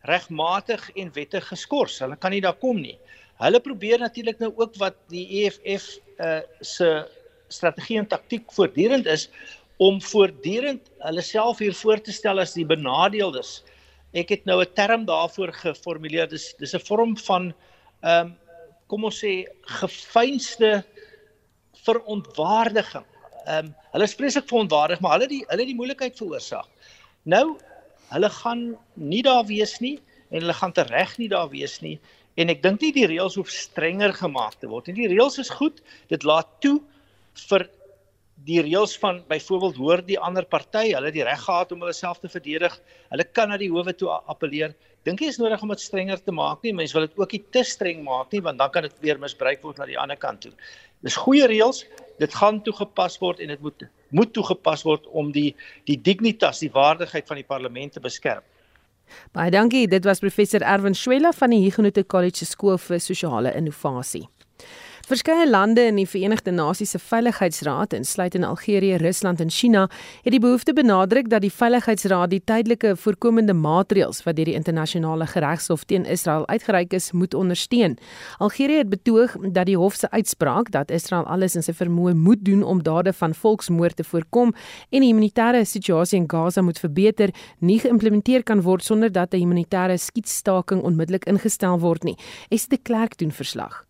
regmatig 0.03 0.89
en 0.95 1.11
wettig 1.13 1.47
geskort. 1.47 1.99
Hulle 1.99 2.17
kan 2.19 2.31
nie 2.31 2.41
daar 2.41 2.57
kom 2.59 2.81
nie. 2.81 2.97
Hulle 3.43 3.59
probeer 3.59 3.99
natuurlik 3.99 4.39
nou 4.39 4.53
ook 4.55 4.77
wat 4.81 4.95
die 5.11 5.25
EFF 5.43 5.97
uh 6.23 6.39
se 6.61 6.89
strategie 7.53 7.99
en 7.99 8.07
taktik 8.07 8.51
voortdurend 8.55 9.05
is 9.05 9.27
om 9.83 9.99
voortdurend 10.01 10.87
hulle 11.03 11.21
self 11.21 11.59
hier 11.61 11.75
voor 11.75 12.01
te 12.01 12.13
stel 12.15 12.39
as 12.39 12.55
die 12.57 12.65
benadeeldes. 12.65 13.61
Ek 14.13 14.29
het 14.29 14.45
nou 14.45 14.61
'n 14.61 14.73
term 14.73 15.05
daarvoor 15.05 15.53
geformuleer. 15.53 16.29
Dis 16.29 16.53
dis 16.57 16.73
'n 16.73 16.85
vorm 16.87 17.17
van 17.17 17.53
ehm 18.01 18.27
um, 18.27 18.37
kom 18.87 19.03
ons 19.03 19.19
sê 19.23 19.45
gefeinste 19.81 20.83
verontwaardiging. 21.83 23.05
Ehm 23.45 23.65
um, 23.65 23.75
hulle 23.91 24.03
is 24.03 24.15
vreeslik 24.15 24.47
verontwaardig, 24.47 24.99
maar 24.99 25.17
hulle 25.17 25.27
die 25.27 25.45
hulle 25.47 25.65
die 25.65 25.75
moeilikheid 25.75 26.17
veroorsaak. 26.17 26.69
Nou 27.23 27.57
hulle 28.13 28.29
gaan 28.29 28.77
nie 28.93 29.23
daar 29.23 29.45
wees 29.45 29.79
nie 29.79 29.99
en 30.29 30.41
hulle 30.41 30.53
gaan 30.53 30.73
tereg 30.73 31.17
nie 31.17 31.29
daar 31.29 31.49
wees 31.49 31.81
nie 31.81 31.99
En 32.39 32.49
ek 32.49 32.63
dink 32.63 32.81
nie 32.81 32.93
die 32.95 33.07
reëls 33.09 33.37
hoef 33.37 33.51
strenger 33.53 34.13
gemaak 34.17 34.57
te 34.61 34.69
word 34.69 34.89
nie. 34.89 35.03
Die 35.03 35.13
reëls 35.13 35.37
is 35.43 35.51
goed. 35.53 35.83
Dit 36.09 36.25
laat 36.25 36.49
toe 36.65 36.79
vir 37.49 37.67
die 38.47 38.59
reëls 38.65 38.95
van 38.99 39.21
byvoorbeeld 39.29 39.77
hoor 39.79 40.01
die 40.05 40.17
ander 40.19 40.45
party, 40.49 40.89
hulle 40.91 41.11
het 41.11 41.15
die 41.15 41.25
reg 41.25 41.43
gehad 41.45 41.71
om 41.71 41.83
hulle 41.85 41.93
self 41.95 42.19
te 42.19 42.31
verdedig. 42.31 42.73
Hulle 43.13 43.25
kan 43.37 43.53
na 43.53 43.59
die 43.61 43.69
howe 43.71 43.93
toe 43.93 44.09
appeleer. 44.31 44.73
dink 45.03 45.19
jy 45.19 45.27
is 45.27 45.37
nodig 45.37 45.59
om 45.61 45.67
dit 45.73 45.81
strenger 45.83 46.21
te 46.23 46.31
maak 46.31 46.61
nie. 46.63 46.71
Mense 46.73 46.95
wil 46.95 47.07
dit 47.07 47.17
ook 47.19 47.33
nie 47.35 47.41
te 47.51 47.63
streng 47.67 48.05
maak 48.05 48.31
nie 48.31 48.39
want 48.41 48.57
dan 48.57 48.69
kan 48.71 48.85
dit 48.87 48.93
weer 49.03 49.19
misbruik 49.19 49.61
word 49.61 49.77
na 49.77 49.85
die 49.85 49.99
ander 49.99 50.15
kant 50.15 50.41
toe. 50.41 50.51
Dis 51.03 51.17
goeie 51.19 51.43
reëls, 51.47 51.83
dit 52.19 52.33
gaan 52.39 52.61
toegepas 52.63 53.19
word 53.19 53.41
en 53.43 53.51
dit 53.51 53.61
moet 53.61 53.83
moet 54.15 54.31
toegepas 54.33 54.83
word 54.87 55.07
om 55.11 55.31
die 55.35 55.55
die 55.89 55.97
dignitas, 55.97 56.61
die 56.63 56.71
waardigheid 56.71 57.27
van 57.27 57.41
die 57.41 57.47
parlement 57.47 57.93
te 57.93 57.99
beskerm. 57.99 58.43
Baie 59.31 59.51
dankie. 59.51 59.87
Dit 59.87 60.05
was 60.05 60.19
professor 60.19 60.61
Erwin 60.61 60.95
Schwella 60.95 61.31
van 61.31 61.49
die 61.49 61.63
Huguenot 61.63 62.07
College 62.07 62.45
Skool 62.45 62.77
vir 62.77 62.99
Sosiale 62.99 63.53
Innovasie. 63.53 64.27
Verskeie 65.03 65.43
lande 65.49 65.83
in 65.83 65.97
die 65.99 66.05
Verenigde 66.07 66.51
Nasies 66.55 66.93
se 66.95 66.99
Veiligheidsraad, 66.99 67.91
insluitend 67.93 68.45
Algerië, 68.47 68.95
Rusland 69.01 69.41
en 69.43 69.49
China, 69.51 69.89
het 70.23 70.31
die 70.31 70.39
behoefte 70.39 70.71
benadruk 70.73 71.27
dat 71.29 71.43
die 71.43 71.51
Veiligheidsraad 71.51 72.31
die 72.31 72.39
tydelike 72.39 72.93
voorkomende 72.95 73.51
maatreëls 73.51 74.23
wat 74.23 74.39
deur 74.39 74.47
die 74.47 74.55
internasionale 74.55 75.27
geregshof 75.27 75.83
teen 75.91 76.07
Israel 76.07 76.47
uitgereik 76.47 76.95
is, 76.95 77.11
moet 77.11 77.35
ondersteun. 77.35 77.97
Algerië 78.39 78.79
het 78.85 78.95
betoog 78.95 79.35
dat 79.43 79.67
die 79.67 79.77
hof 79.77 79.99
se 79.99 80.07
uitspraak 80.15 80.71
dat 80.71 80.91
Israel 80.91 81.27
alles 81.27 81.59
in 81.59 81.67
sy 81.67 81.75
vermoë 81.75 82.15
moet 82.15 82.47
doen 82.47 82.63
om 82.63 82.79
dade 82.79 83.11
van 83.19 83.35
volksmoord 83.35 83.99
te 83.99 84.07
voorkom 84.07 84.55
en 84.55 85.03
die 85.03 85.11
humanitêre 85.11 85.67
situasie 85.67 86.21
in 86.23 86.31
Gaza 86.31 86.63
moet 86.63 86.79
verbeter, 86.79 87.35
nie 87.59 87.81
geïmplementeer 87.83 88.47
kan 88.47 88.63
word 88.63 88.87
sonder 88.87 89.11
dat 89.11 89.33
'n 89.35 89.43
humanitêre 89.43 89.99
skietstaking 89.99 90.81
onmiddellik 90.81 91.25
ingestel 91.27 91.79
word 91.79 92.03
nie. 92.03 92.17
Est 92.49 92.69
de 92.69 92.77
Klerk 92.77 93.17
doen 93.17 93.31
verslag. 93.31 93.83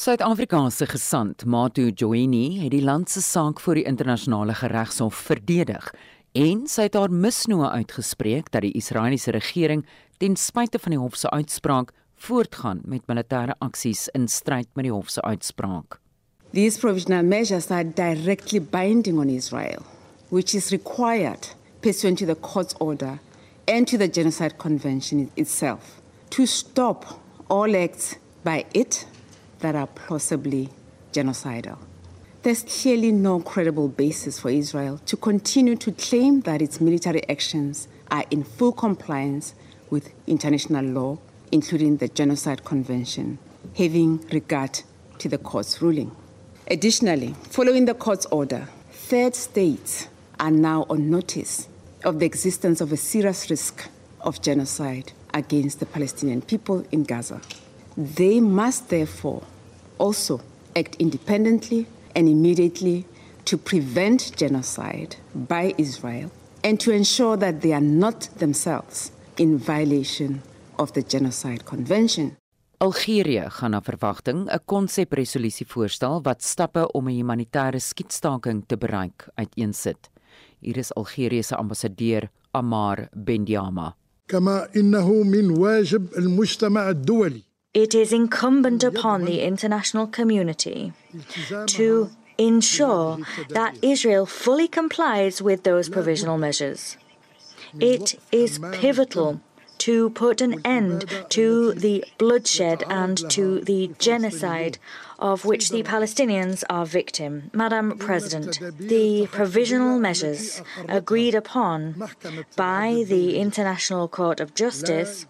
Suid-Afrikaanse 0.00 0.86
gesant, 0.88 1.42
Matu 1.44 1.90
Joini, 1.92 2.62
het 2.62 2.70
die 2.72 2.80
land 2.80 3.10
se 3.12 3.20
saak 3.20 3.58
voor 3.60 3.76
die 3.76 3.82
internasionale 3.84 4.54
regshof 4.72 5.18
verdedig 5.26 5.90
en 6.32 6.62
sy 6.72 6.86
het 6.86 6.96
haar 6.96 7.12
misnoë 7.12 7.68
uitgespreek 7.82 8.48
dat 8.48 8.64
die 8.64 8.70
Israeliese 8.80 9.34
regering 9.36 9.82
ten 10.16 10.38
spyte 10.40 10.80
van 10.80 10.96
die 10.96 11.00
hof 11.02 11.18
se 11.20 11.28
uitspraak 11.28 11.92
voortgaan 12.16 12.80
met 12.88 13.04
militêre 13.12 13.58
aksies 13.60 14.06
in 14.16 14.24
stryd 14.28 14.72
met 14.72 14.88
die 14.88 14.94
hof 14.94 15.12
se 15.12 15.20
uitspraak. 15.20 16.00
These 16.56 16.80
provisional 16.80 17.28
measures 17.28 17.68
are 17.68 17.84
directly 17.84 18.64
binding 18.64 19.20
on 19.20 19.28
Israel, 19.28 19.84
which 20.30 20.56
is 20.56 20.72
required 20.72 21.52
pursuant 21.84 22.24
to 22.24 22.24
the 22.24 22.40
court's 22.40 22.74
order 22.80 23.18
and 23.68 23.86
to 23.86 23.98
the 23.98 24.08
Genocide 24.08 24.56
Convention 24.56 25.28
itself 25.36 26.00
to 26.30 26.46
stop 26.46 27.20
all 27.50 27.76
acts 27.76 28.16
by 28.42 28.64
it 28.72 29.04
that 29.60 29.74
are 29.74 29.86
plausibly 29.86 30.68
genocidal. 31.12 31.78
There's 32.42 32.62
clearly 32.62 33.12
no 33.12 33.40
credible 33.40 33.88
basis 33.88 34.38
for 34.40 34.50
Israel 34.50 34.98
to 35.06 35.16
continue 35.16 35.76
to 35.76 35.92
claim 35.92 36.40
that 36.42 36.62
its 36.62 36.80
military 36.80 37.28
actions 37.28 37.86
are 38.10 38.24
in 38.30 38.44
full 38.44 38.72
compliance 38.72 39.54
with 39.90 40.12
international 40.26 40.84
law, 40.84 41.18
including 41.52 41.98
the 41.98 42.08
Genocide 42.08 42.64
Convention, 42.64 43.38
having 43.76 44.26
regard 44.32 44.80
to 45.18 45.28
the 45.28 45.36
court's 45.38 45.82
ruling. 45.82 46.16
Additionally, 46.68 47.34
following 47.42 47.84
the 47.84 47.94
court's 47.94 48.26
order, 48.26 48.68
third 48.90 49.34
states 49.34 50.08
are 50.38 50.50
now 50.50 50.86
on 50.88 51.10
notice 51.10 51.68
of 52.04 52.20
the 52.20 52.26
existence 52.26 52.80
of 52.80 52.92
a 52.92 52.96
serious 52.96 53.50
risk 53.50 53.88
of 54.22 54.40
genocide 54.40 55.12
against 55.34 55.80
the 55.80 55.86
Palestinian 55.86 56.40
people 56.40 56.86
in 56.90 57.02
Gaza. 57.02 57.40
They 58.15 58.39
must 58.41 58.89
therefore 58.89 59.41
also 59.97 60.39
act 60.73 60.95
independently 60.95 61.85
and 62.13 62.27
immediately 62.27 63.05
to 63.43 63.57
prevent 63.57 64.37
genocide 64.37 65.15
by 65.31 65.73
Israel 65.77 66.29
and 66.63 66.79
to 66.79 66.91
ensure 66.91 67.37
that 67.37 67.61
they 67.61 67.73
are 67.73 67.85
not 67.85 68.29
themselves 68.37 69.11
in 69.37 69.57
violation 69.57 70.41
of 70.75 70.91
the 70.91 71.03
Genocide 71.07 71.63
Convention. 71.63 72.37
Algerië 72.77 73.45
gaan 73.49 73.71
na 73.71 73.81
verwagting 73.81 74.49
'n 74.49 74.59
konsepresolusie 74.65 75.65
voorstel 75.67 76.21
wat 76.21 76.43
stappe 76.43 76.91
om 76.91 77.07
'n 77.07 77.15
humanitêre 77.15 77.79
skietstaking 77.79 78.63
te 78.67 78.77
bereik 78.77 79.27
uiteensit. 79.35 80.09
Hier 80.59 80.77
is 80.77 80.93
Algerië 80.93 81.43
se 81.43 81.55
ambassadeur 81.55 82.29
Amar 82.51 83.09
Bendiama. 83.13 83.95
كما 84.27 84.67
انه 84.75 85.23
من 85.23 85.57
واجب 85.57 86.13
المجتمع 86.17 86.89
الدولي 86.89 87.43
It 87.72 87.94
is 87.94 88.12
incumbent 88.12 88.82
upon 88.82 89.24
the 89.24 89.42
international 89.42 90.08
community 90.08 90.92
to 91.66 92.10
ensure 92.36 93.18
that 93.50 93.76
Israel 93.80 94.26
fully 94.26 94.66
complies 94.66 95.40
with 95.40 95.62
those 95.62 95.88
provisional 95.88 96.36
measures. 96.36 96.96
It 97.78 98.18
is 98.32 98.58
pivotal 98.72 99.40
to 99.78 100.10
put 100.10 100.40
an 100.40 100.60
end 100.64 101.04
to 101.28 101.72
the 101.74 102.04
bloodshed 102.18 102.82
and 102.88 103.30
to 103.30 103.60
the 103.60 103.94
genocide 104.00 104.78
of 105.20 105.44
which 105.44 105.68
the 105.68 105.82
Palestinians 105.82 106.64
are 106.70 106.86
victim. 106.86 107.50
Madam 107.52 107.98
President, 107.98 108.58
the 108.78 109.28
provisional 109.30 109.98
measures 109.98 110.62
agreed 110.88 111.34
upon 111.34 111.94
by 112.56 113.04
the 113.08 113.38
International 113.38 114.08
Court 114.08 114.40
of 114.40 114.54
Justice 114.54 115.26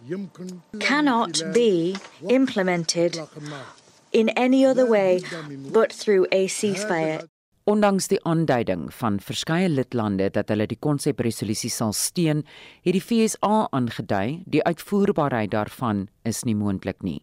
cannot 0.78 1.42
be 1.52 1.96
implemented 2.28 3.20
in 4.12 4.28
any 4.30 4.64
other 4.64 4.86
way 4.86 5.20
but 5.72 5.92
through 5.92 6.26
a 6.32 6.46
ceasefire. 6.46 7.28
Ondanks 7.70 8.08
die 8.08 8.18
aanduiding 8.24 8.88
van 8.94 9.20
verskeie 9.20 9.68
lidlande 9.68 10.30
dat 10.34 10.48
hulle 10.50 10.66
die 10.66 10.78
konsepresolusie 10.80 11.70
sal 11.70 11.92
steun, 11.94 12.40
het 12.82 12.96
die 12.96 13.02
FSA 13.04 13.68
aangedui 13.70 14.40
die 14.50 14.62
uitvoerbaarheid 14.64 15.52
daarvan 15.52 16.08
is 16.26 16.42
nie 16.48 16.56
moontlik 16.56 17.04
nie. 17.06 17.20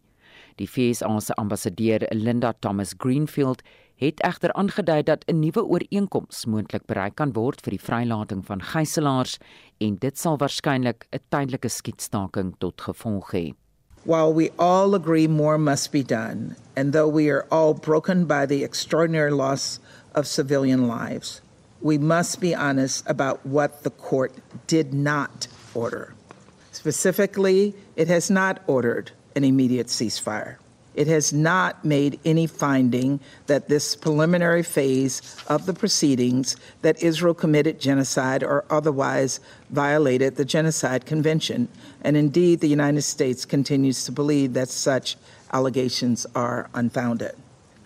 Die 0.58 0.66
FSA 0.66 1.20
se 1.20 1.34
ambassadeur 1.38 2.08
Linda 2.12 2.54
Thomas 2.60 2.96
Greenfield 2.98 3.62
het 4.02 4.22
egter 4.26 4.54
aangedui 4.54 5.04
dat 5.04 5.24
'n 5.28 5.40
nuwe 5.40 5.64
ooreenkoms 5.66 6.46
moontlik 6.46 6.86
bereik 6.86 7.16
kan 7.16 7.34
word 7.34 7.62
vir 7.62 7.72
die 7.72 7.82
vrylating 7.82 8.46
van 8.46 8.62
gijslaers 8.62 9.38
en 9.78 9.96
dit 9.96 10.18
sal 10.18 10.38
waarskynlik 10.38 11.06
'n 11.12 11.20
tydelike 11.30 11.70
skietstaking 11.70 12.56
tot 12.58 12.82
gevolg 12.82 13.32
hê. 13.32 13.54
While 14.04 14.34
we 14.34 14.50
all 14.58 14.96
agree 14.96 15.28
more 15.28 15.58
must 15.58 15.92
be 15.92 16.04
done, 16.04 16.56
and 16.76 16.94
though 16.94 17.14
we 17.14 17.30
are 17.30 17.46
all 17.50 17.74
broken 17.74 18.26
by 18.26 18.46
the 18.46 18.64
extraordinary 18.64 19.32
loss 19.32 19.80
of 20.16 20.26
civilian 20.26 20.88
lives, 20.88 21.42
we 21.82 21.98
must 21.98 22.40
be 22.40 22.56
honest 22.56 23.04
about 23.08 23.40
what 23.44 23.84
the 23.84 23.92
court 23.92 24.32
did 24.68 24.94
not 24.94 25.48
order. 25.74 26.14
Specifically, 26.72 27.76
it 27.96 28.08
has 28.08 28.30
not 28.30 28.60
ordered 28.66 29.12
an 29.38 29.46
immediate 29.46 29.88
ceasefire. 29.88 30.58
It 30.98 31.06
has 31.06 31.32
not 31.32 31.86
made 31.86 32.20
any 32.26 32.48
finding 32.48 33.20
that 33.46 33.70
this 33.70 33.96
preliminary 33.96 34.64
phase 34.64 35.22
of 35.48 35.68
the 35.68 35.74
proceedings 35.74 36.56
that 36.82 37.04
Israel 37.04 37.36
committed 37.36 37.80
genocide 37.80 38.44
or 38.44 38.66
otherwise 38.72 39.40
violated 39.70 40.36
the 40.36 40.44
Genocide 40.44 41.06
Convention. 41.06 41.68
And 42.02 42.18
indeed, 42.18 42.62
the 42.62 42.68
United 42.68 43.04
States 43.04 43.46
continues 43.46 44.06
to 44.06 44.12
believe 44.12 44.54
that 44.54 44.70
such 44.70 45.18
allegations 45.54 46.26
are 46.34 46.68
unfounded. 46.74 47.36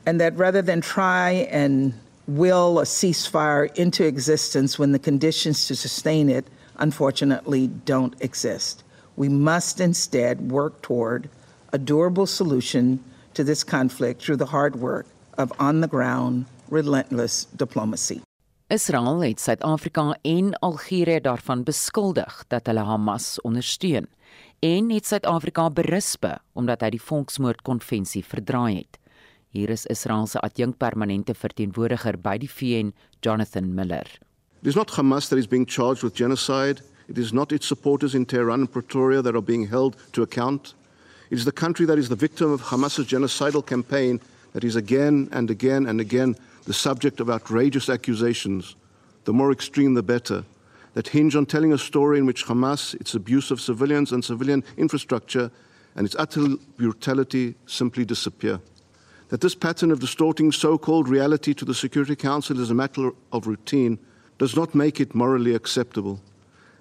And 0.05 0.21
that 0.21 0.37
rather 0.37 0.61
than 0.61 0.79
try 0.79 1.31
and 1.51 1.93
will 2.27 2.79
a 2.79 2.83
ceasefire 2.83 3.75
into 3.75 4.05
existence 4.05 4.79
when 4.79 4.93
the 4.93 4.99
conditions 4.99 5.67
to 5.67 5.75
sustain 5.75 6.29
it, 6.29 6.47
unfortunately, 6.77 7.67
don't 7.67 8.15
exist. 8.21 8.85
We 9.17 9.27
must 9.27 9.81
instead 9.81 10.49
work 10.49 10.81
toward 10.81 11.29
a 11.71 11.77
durable 11.77 12.25
solution 12.25 12.99
to 13.33 13.43
this 13.43 13.63
conflict 13.63 14.21
through 14.21 14.37
the 14.37 14.51
hard 14.51 14.75
work 14.75 15.05
of 15.37 15.51
on 15.59 15.81
the 15.81 15.87
ground, 15.87 16.45
relentless 16.69 17.47
diplomacy. 17.55 18.21
Israel 18.67 19.19
het 19.19 19.39
Suid-Afrika 19.39 20.17
en 20.21 20.53
Algerië 20.59 21.19
daarvan 21.19 21.63
beskuldig 21.63 22.43
dat 22.47 22.65
hulle 22.65 22.83
Hamas 22.87 23.41
ondersteun 23.41 24.07
en 24.59 24.89
het 24.89 25.05
Suid-Afrika 25.05 25.69
berispe 25.69 26.37
omdat 26.53 26.81
hy 26.81 26.89
die 26.95 27.01
volksmoordkonvensie 27.03 28.23
verdraai 28.23 28.77
het. 28.77 28.99
Hier 29.51 29.69
is 29.69 29.85
Israel 29.91 30.27
se 30.27 30.39
adjunk 30.39 30.77
permanente 30.77 31.33
verteenwoordiger 31.35 32.15
by 32.17 32.37
die 32.39 32.49
VN, 32.49 32.93
Jonathan 33.19 33.73
Miller. 33.75 34.07
It 34.61 34.67
is 34.67 34.75
not 34.75 34.91
Hamas 34.95 35.27
that 35.27 35.39
is 35.39 35.47
being 35.47 35.67
charged 35.67 36.03
with 36.03 36.15
genocide. 36.15 36.81
It 37.09 37.17
is 37.17 37.33
not 37.33 37.51
its 37.51 37.67
supporters 37.67 38.13
in 38.15 38.25
Tehran 38.25 38.59
and 38.59 38.71
Pretoria 38.71 39.21
that 39.21 39.35
are 39.35 39.43
being 39.43 39.67
held 39.67 39.95
to 40.13 40.21
account. 40.21 40.75
It 41.31 41.37
is 41.37 41.45
the 41.45 41.51
country 41.53 41.85
that 41.85 41.97
is 41.97 42.09
the 42.09 42.15
victim 42.17 42.51
of 42.51 42.61
Hamas's 42.61 43.07
genocidal 43.07 43.65
campaign 43.65 44.19
that 44.51 44.65
is 44.65 44.75
again 44.75 45.29
and 45.31 45.49
again 45.49 45.85
and 45.85 46.01
again 46.01 46.35
the 46.65 46.73
subject 46.73 47.21
of 47.21 47.29
outrageous 47.29 47.87
accusations, 47.87 48.75
the 49.23 49.31
more 49.31 49.53
extreme 49.53 49.93
the 49.93 50.03
better, 50.03 50.43
that 50.93 51.07
hinge 51.07 51.37
on 51.37 51.45
telling 51.45 51.71
a 51.71 51.77
story 51.77 52.19
in 52.19 52.25
which 52.25 52.45
Hamas, 52.45 52.95
its 52.99 53.15
abuse 53.15 53.49
of 53.49 53.61
civilians 53.61 54.11
and 54.11 54.25
civilian 54.25 54.61
infrastructure, 54.75 55.49
and 55.95 56.05
its 56.05 56.17
utter 56.19 56.57
brutality 56.75 57.55
simply 57.65 58.03
disappear. 58.03 58.59
That 59.29 59.39
this 59.39 59.55
pattern 59.55 59.91
of 59.91 60.01
distorting 60.01 60.51
so 60.51 60.77
called 60.77 61.07
reality 61.07 61.53
to 61.53 61.63
the 61.63 61.73
Security 61.73 62.17
Council 62.17 62.59
is 62.59 62.71
a 62.71 62.75
matter 62.75 63.11
of 63.31 63.47
routine 63.47 63.99
does 64.37 64.57
not 64.57 64.75
make 64.75 64.99
it 64.99 65.15
morally 65.15 65.55
acceptable. 65.55 66.19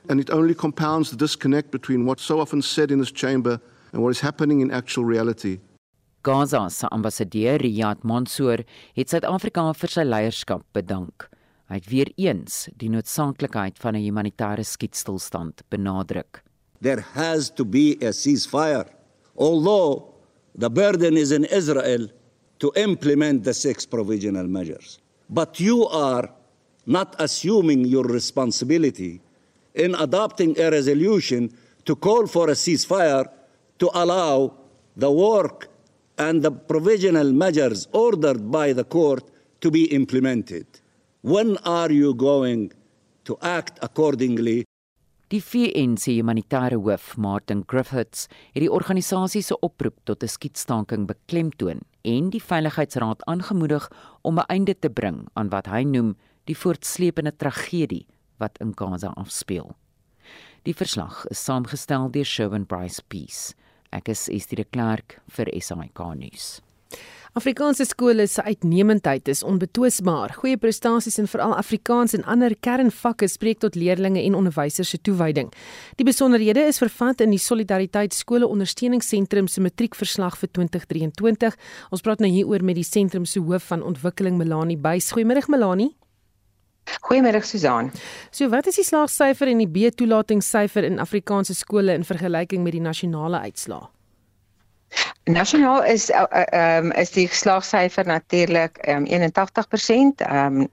and 0.09 0.19
it 0.19 0.31
only 0.31 0.55
compounds 0.55 1.11
the 1.11 1.17
disconnect 1.17 1.71
between 1.71 2.07
what's 2.07 2.25
so 2.25 2.41
often 2.41 2.63
said 2.63 2.91
in 2.91 2.99
this 2.99 3.13
chamber 3.13 3.61
and 3.93 4.03
what 4.03 4.11
is 4.11 4.21
happening 4.21 4.61
in 4.61 4.71
actual 4.71 5.05
reality. 5.05 5.59
Gaza 6.23 6.69
se 6.71 6.87
ambassadeur 6.91 7.59
Riyad 7.59 8.05
Mansour 8.05 8.65
het 8.95 9.09
Suid-Afrika 9.09 9.65
vir 9.73 9.89
sy 9.89 10.05
leierskap 10.05 10.67
bedank. 10.77 11.29
Hy 11.71 11.79
het 11.79 11.89
weer 11.89 12.11
eens 12.19 12.67
die 12.77 12.91
noodsaaklikheid 12.91 13.79
van 13.79 13.97
'n 13.97 14.05
humanitêre 14.05 14.65
skietstilstand 14.65 15.63
benadruk. 15.71 16.43
There 16.83 17.01
has 17.15 17.51
to 17.51 17.65
be 17.65 17.97
a 18.03 18.13
ceasefire. 18.13 18.89
Although 19.37 20.15
the 20.59 20.69
burden 20.69 21.17
is 21.17 21.31
in 21.31 21.45
Israel 21.45 22.09
to 22.59 22.73
implement 22.77 23.45
the 23.45 23.55
six 23.55 23.87
provisional 23.87 24.47
measures. 24.47 24.99
But 25.29 25.61
you 25.61 25.87
are 25.89 26.29
not 26.87 27.15
assuming 27.19 27.87
your 27.87 28.05
responsibility 28.05 29.21
in 29.75 29.95
adopting 29.95 30.59
a 30.59 30.71
resolution 30.71 31.51
to 31.85 31.95
call 31.97 32.27
for 32.27 32.51
a 32.51 32.55
ceasefire 32.55 33.29
to 33.81 33.89
allow 33.95 34.53
the 34.97 35.11
work 35.11 35.69
and 36.17 36.43
the 36.43 36.53
provisional 36.53 37.33
measures 37.33 37.89
ordered 37.93 38.51
by 38.51 38.75
the 38.75 38.85
court 38.85 39.25
to 39.61 39.71
be 39.71 39.85
implemented. 39.85 40.67
When 41.23 41.57
are 41.65 41.91
you 41.91 42.15
going 42.15 42.73
to 43.25 43.39
act 43.41 43.79
accordingly? 43.83 44.65
Die 45.31 45.41
VN 45.41 45.95
se 45.97 46.13
humanitêre 46.17 46.77
hoof, 46.77 47.17
Martin 47.17 47.63
Griffiths, 47.67 48.27
het 48.51 48.65
die 48.65 48.73
organisasie 48.73 49.43
se 49.47 49.57
oproep 49.63 50.01
tot 50.05 50.25
'n 50.25 50.29
skietstaking 50.29 51.07
beklemtoon 51.07 51.81
en 52.03 52.31
die 52.31 52.43
Veiligheidsraad 52.43 53.25
aangemoedig 53.25 53.89
om 54.23 54.39
'n 54.39 54.49
einde 54.49 54.75
te 54.79 54.91
bring 54.91 55.29
aan 55.35 55.49
wat 55.49 55.67
hy 55.67 55.83
noem 55.83 56.17
die 56.45 56.57
voortsleepende 56.57 57.37
tragedie 57.37 58.07
wat 58.39 58.59
in 58.59 58.73
Gaza 58.75 59.13
afspeel. 59.17 59.77
Die 60.63 60.75
verslag 60.75 61.27
is 61.31 61.45
saamgestel 61.45 62.11
deur 62.11 62.25
Sherwin 62.25 62.67
Bryce 62.67 63.03
Peace. 63.09 63.55
Ek 63.91 64.09
is 64.09 64.29
Estie 64.31 64.57
de 64.57 64.65
Klerk 64.65 65.19
vir 65.35 65.51
SAK 65.59 66.03
nuus. 66.15 66.61
Afrikaanse 67.39 67.85
skole 67.87 68.27
se 68.27 68.43
uitnemendheid 68.43 69.29
is 69.29 69.45
onbetwisbaar. 69.47 70.33
Goeie 70.35 70.57
prestasies 70.59 71.19
in 71.19 71.29
veral 71.31 71.55
Afrikaans 71.55 72.17
en 72.19 72.25
ander 72.27 72.57
kernvakke 72.59 73.29
spreek 73.31 73.61
tot 73.63 73.79
leerders 73.79 74.19
en 74.19 74.35
onderwysers 74.35 74.91
se 74.91 74.99
toewyding. 74.99 75.53
Die 75.97 76.07
besonderhede 76.07 76.67
is 76.67 76.83
vervat 76.83 77.23
in 77.23 77.31
die 77.31 77.39
Solidariteit 77.39 78.15
Skole 78.15 78.51
Ondersteuningsentrum 78.51 79.47
se 79.47 79.63
matriekverslag 79.63 80.39
vir 80.43 80.51
2023. 80.59 81.55
Ons 81.95 82.03
praat 82.03 82.19
nou 82.19 82.31
hieroor 82.31 82.67
met 82.67 82.79
die 82.81 82.87
sentrum 82.87 83.25
se 83.25 83.39
hoof 83.39 83.71
van 83.71 83.87
ontwikkeling 83.87 84.39
Melanie 84.39 84.79
Buys. 84.79 85.13
Goeiemôre 85.15 85.47
Melanie. 85.47 85.95
Goeiemôre 87.01 87.43
Susan. 87.45 87.93
So 88.31 88.49
wat 88.49 88.67
is 88.67 88.81
die 88.81 88.85
slaagsyfer 88.85 89.49
en 89.51 89.63
die 89.63 89.69
B-toelatingssyfer 89.69 90.85
in 90.85 90.99
Afrikaanse 90.99 91.55
skole 91.55 91.95
in 91.95 92.05
vergelyking 92.05 92.63
met 92.63 92.77
die 92.77 92.85
nasionale 92.85 93.41
uitslae? 93.47 93.89
Nasionaal 95.31 95.85
is 95.85 96.11
ehm 96.11 96.27
uh, 96.33 96.85
um, 96.85 96.93
is 96.99 97.11
die 97.15 97.29
geslagssyfer 97.29 98.07
natuurlik 98.07 98.81
um, 98.89 99.07
81%. 99.07 100.25
Ehm 100.27 100.61
um, 100.61 100.69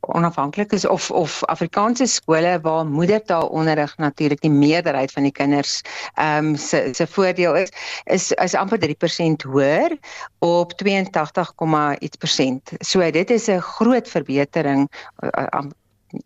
onafhanklik 0.00 0.72
is 0.72 0.86
of 0.86 1.10
of 1.10 1.44
Afrikaanse 1.44 2.06
skole 2.06 2.58
waar 2.62 2.86
moedertaalonderrig 2.86 3.96
natuurlik 3.96 4.40
die 4.40 4.50
meerderheid 4.50 5.12
van 5.12 5.22
die 5.22 5.32
kinders 5.32 5.80
ehm 6.14 6.46
um, 6.46 6.56
se 6.56 6.88
se 6.92 7.06
voordeel 7.06 7.54
is 7.54 7.72
is 8.04 8.32
is 8.32 8.54
amper 8.54 8.78
3% 8.78 9.46
hoër 9.46 9.98
op 10.38 10.72
82, 10.72 11.52
iets 11.98 12.16
persent. 12.16 12.72
So 12.78 13.10
dit 13.10 13.30
is 13.30 13.46
'n 13.48 13.60
groot 13.60 14.08
verbetering 14.08 14.90
uh, 15.20 15.70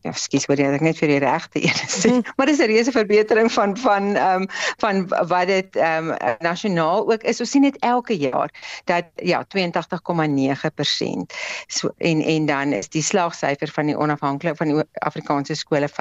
ja, 0.00 0.12
skus 0.12 0.47
wat 0.50 0.61
ek 0.62 0.81
net 0.85 0.99
vir 1.00 1.09
die 1.12 1.21
regte 1.23 1.62
een 1.62 1.81
sê. 1.90 2.11
Mm. 2.12 2.23
Maar 2.37 2.47
dis 2.50 2.61
'n 2.62 2.71
reuse 2.71 2.93
verbetering 2.93 3.52
van 3.52 3.76
van 3.76 4.14
ehm 4.14 4.43
um, 4.43 4.49
van 4.83 5.07
wat 5.09 5.47
dit 5.47 5.76
ehm 5.76 6.11
um, 6.11 6.37
nasionaal 6.40 7.07
ook 7.12 7.23
is. 7.23 7.40
Ons 7.40 7.50
sien 7.50 7.62
dit 7.62 7.76
elke 7.81 8.16
jaar 8.16 8.50
dat 8.85 9.05
ja, 9.14 9.45
82,9%. 9.45 9.50
So 11.66 11.90
en 11.99 12.23
en 12.23 12.47
dan 12.47 12.73
is 12.73 12.88
die 12.88 13.02
slaagsyfer 13.02 13.69
van 13.69 13.87
die 13.87 13.99
onafhanklike 13.99 14.56
van 14.56 14.69
die 14.69 14.82
Afrikaanse 14.93 15.54
skole 15.54 15.89
85%. 15.89 15.95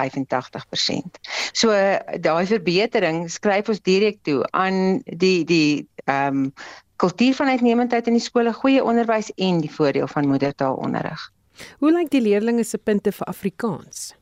So 1.52 1.70
daai 2.20 2.46
verbetering 2.46 3.30
skryf 3.30 3.68
ons 3.68 3.80
direk 3.82 4.18
toe 4.22 4.46
aan 4.50 5.02
die 5.04 5.44
die 5.44 5.88
ehm 6.04 6.44
um, 6.44 6.52
kultuur 6.96 7.34
van 7.34 7.48
uitnemendheid 7.48 8.06
in 8.06 8.16
die 8.16 8.22
skole, 8.22 8.52
goeie 8.52 8.84
onderwys 8.84 9.32
en 9.34 9.60
die 9.60 9.72
voordeel 9.72 10.08
van 10.08 10.28
moedertaalonderrig. 10.28 11.32
Hoe 11.80 11.92
lyk 11.92 12.10
die 12.12 12.20
leerdlinge 12.20 12.64
se 12.64 12.78
punte 12.78 13.12
vir 13.12 13.28
Afrikaans? 13.28 14.14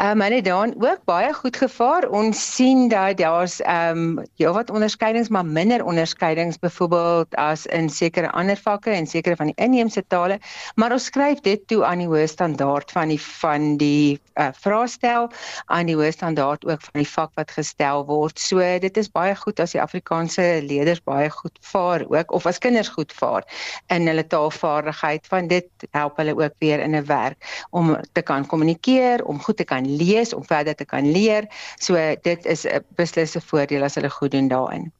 Ehm 0.00 0.10
um, 0.10 0.20
hulle 0.24 0.42
dan 0.42 0.74
ook 0.78 1.00
baie 1.04 1.32
goed 1.36 1.56
gevaar. 1.56 2.06
Ons 2.08 2.54
sien 2.54 2.88
dat 2.88 3.18
daar's 3.18 3.60
ehm 3.60 3.98
um, 4.18 4.26
ja 4.34 4.52
wat 4.52 4.70
onderskeidings 4.70 5.28
maar 5.28 5.46
minder 5.46 5.84
onderskeidings 5.84 6.58
byvoorbeeld 6.58 7.34
as 7.34 7.66
in 7.66 7.90
sekere 7.90 8.30
ander 8.30 8.56
vakke 8.56 8.90
en 8.90 9.06
sekere 9.06 9.36
van 9.36 9.46
die 9.46 9.64
inheemse 9.64 10.04
tale, 10.06 10.38
maar 10.74 10.92
ons 10.92 11.04
skryf 11.04 11.40
dit 11.40 11.66
toe 11.68 11.84
aan 11.84 11.98
die 12.00 12.06
hoë 12.08 12.24
standaard 12.26 12.90
van 12.90 13.12
die 13.12 13.20
van 13.20 13.76
die 13.76 14.20
uh, 14.40 14.46
vraestel 14.60 15.28
aan 15.66 15.92
die 15.92 15.96
hoë 15.96 16.12
standaard 16.16 16.64
ook 16.64 16.80
van 16.80 17.02
die 17.02 17.10
vak 17.10 17.36
wat 17.36 17.50
gestel 17.50 18.06
word. 18.06 18.38
So 18.40 18.64
dit 18.86 18.96
is 18.96 19.12
baie 19.12 19.36
goed 19.36 19.60
as 19.60 19.76
die 19.76 19.82
Afrikaanse 19.84 20.62
leerders 20.64 21.04
baie 21.04 21.28
goed 21.30 21.60
vaar 21.60 22.06
ook 22.08 22.32
of 22.32 22.46
as 22.46 22.58
kinders 22.58 22.88
goed 22.88 23.12
vaar 23.12 23.44
in 23.92 24.08
hulle 24.08 24.24
taalvaardigheid 24.24 25.28
van 25.28 25.52
dit 25.52 25.68
help 25.90 26.16
hulle 26.16 26.38
ook 26.40 26.56
weer 26.58 26.80
in 26.80 26.96
'n 26.96 27.04
werk 27.04 27.68
om 27.70 27.96
te 28.12 28.22
kan 28.22 28.46
kommunikeer, 28.46 29.24
om 29.24 29.44
goed 29.44 29.56
te 29.56 29.64
kan 29.64 29.88
lees 29.96 30.34
om 30.34 30.44
verder 30.44 30.74
te 30.74 30.84
kan 30.84 31.10
leer. 31.10 31.46
So 31.78 32.14
dit 32.22 32.44
is 32.44 32.64
'n 32.64 32.84
beslisse 32.94 33.40
voordeel 33.40 33.82
as 33.82 33.94
hulle 33.94 34.10
goed 34.10 34.30
doen 34.30 34.48
daarin. 34.48 34.92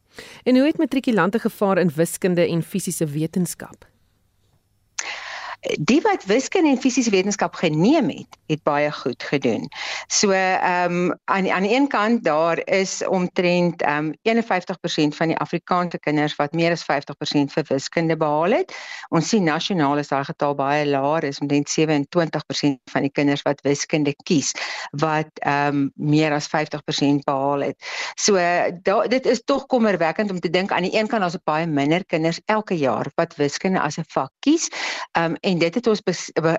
En 0.43 0.57
hoe 0.57 0.67
het 0.67 0.79
matrikulante 0.79 1.39
gevaar 1.39 1.79
in 1.79 1.91
wiskunde 1.95 2.47
en 2.47 2.63
fisiese 2.63 3.07
wetenskap? 3.07 3.89
Die 5.61 6.01
wat 6.01 6.25
wiskunde 6.25 6.71
en 6.71 6.81
fisiese 6.81 7.11
wetenskap 7.11 7.55
geneem 7.55 8.09
het, 8.09 8.39
het 8.47 8.63
baie 8.63 8.93
goed 8.93 9.23
gedoen. 9.23 9.69
So 10.09 10.31
ehm 10.31 10.93
um, 10.93 11.19
aan 11.25 11.51
aan 11.51 11.63
die 11.63 11.75
een 11.75 11.89
kant 11.89 12.25
daar 12.25 12.61
is 12.65 13.07
omtrent 13.07 13.83
ehm 13.83 14.13
um, 14.25 14.39
51% 15.13 15.17
van 15.17 15.29
die 15.29 15.37
Afrikaanse 15.37 15.99
kinders 15.99 16.37
wat 16.37 16.53
meer 16.53 16.71
as 16.71 16.85
50% 16.85 17.53
vir 17.53 17.65
wiskunde 17.69 18.17
behaal 18.17 18.51
het. 18.51 18.75
Ons 19.09 19.29
sien 19.29 19.45
nasionaal 19.45 19.99
is 19.99 20.09
daai 20.09 20.25
getal 20.25 20.55
baie 20.55 20.87
laer, 20.87 21.25
is 21.25 21.39
omtrent 21.39 21.69
27% 21.81 22.81
van 22.91 23.03
die 23.03 23.13
kinders 23.13 23.43
wat 23.43 23.61
wiskunde 23.61 24.15
kies 24.23 24.53
wat 24.91 25.29
ehm 25.39 25.69
um, 25.69 25.93
meer 25.95 26.33
as 26.33 26.49
50% 26.49 27.25
behaal 27.25 27.61
het. 27.61 27.77
So 28.15 28.35
da, 28.83 29.01
dit 29.09 29.27
is 29.27 29.45
tog 29.45 29.67
kommerwekkend 29.67 30.31
om 30.31 30.41
te 30.41 30.51
dink 30.51 30.73
aan 30.73 30.83
die 30.83 30.97
een 30.97 31.07
kant 31.07 31.21
daar's 31.21 31.37
baie 31.45 31.67
minder 31.67 32.05
kinders 32.05 32.41
elke 32.45 32.75
jaar 32.79 33.07
wat 33.15 33.37
wiskunde 33.37 33.81
as 33.81 33.99
'n 33.99 34.09
vak 34.09 34.33
kies. 34.39 34.69
Ehm 35.13 35.25
um, 35.25 35.37
en 35.51 35.59
dit 35.59 35.75
het 35.75 35.87
ons 35.91 36.01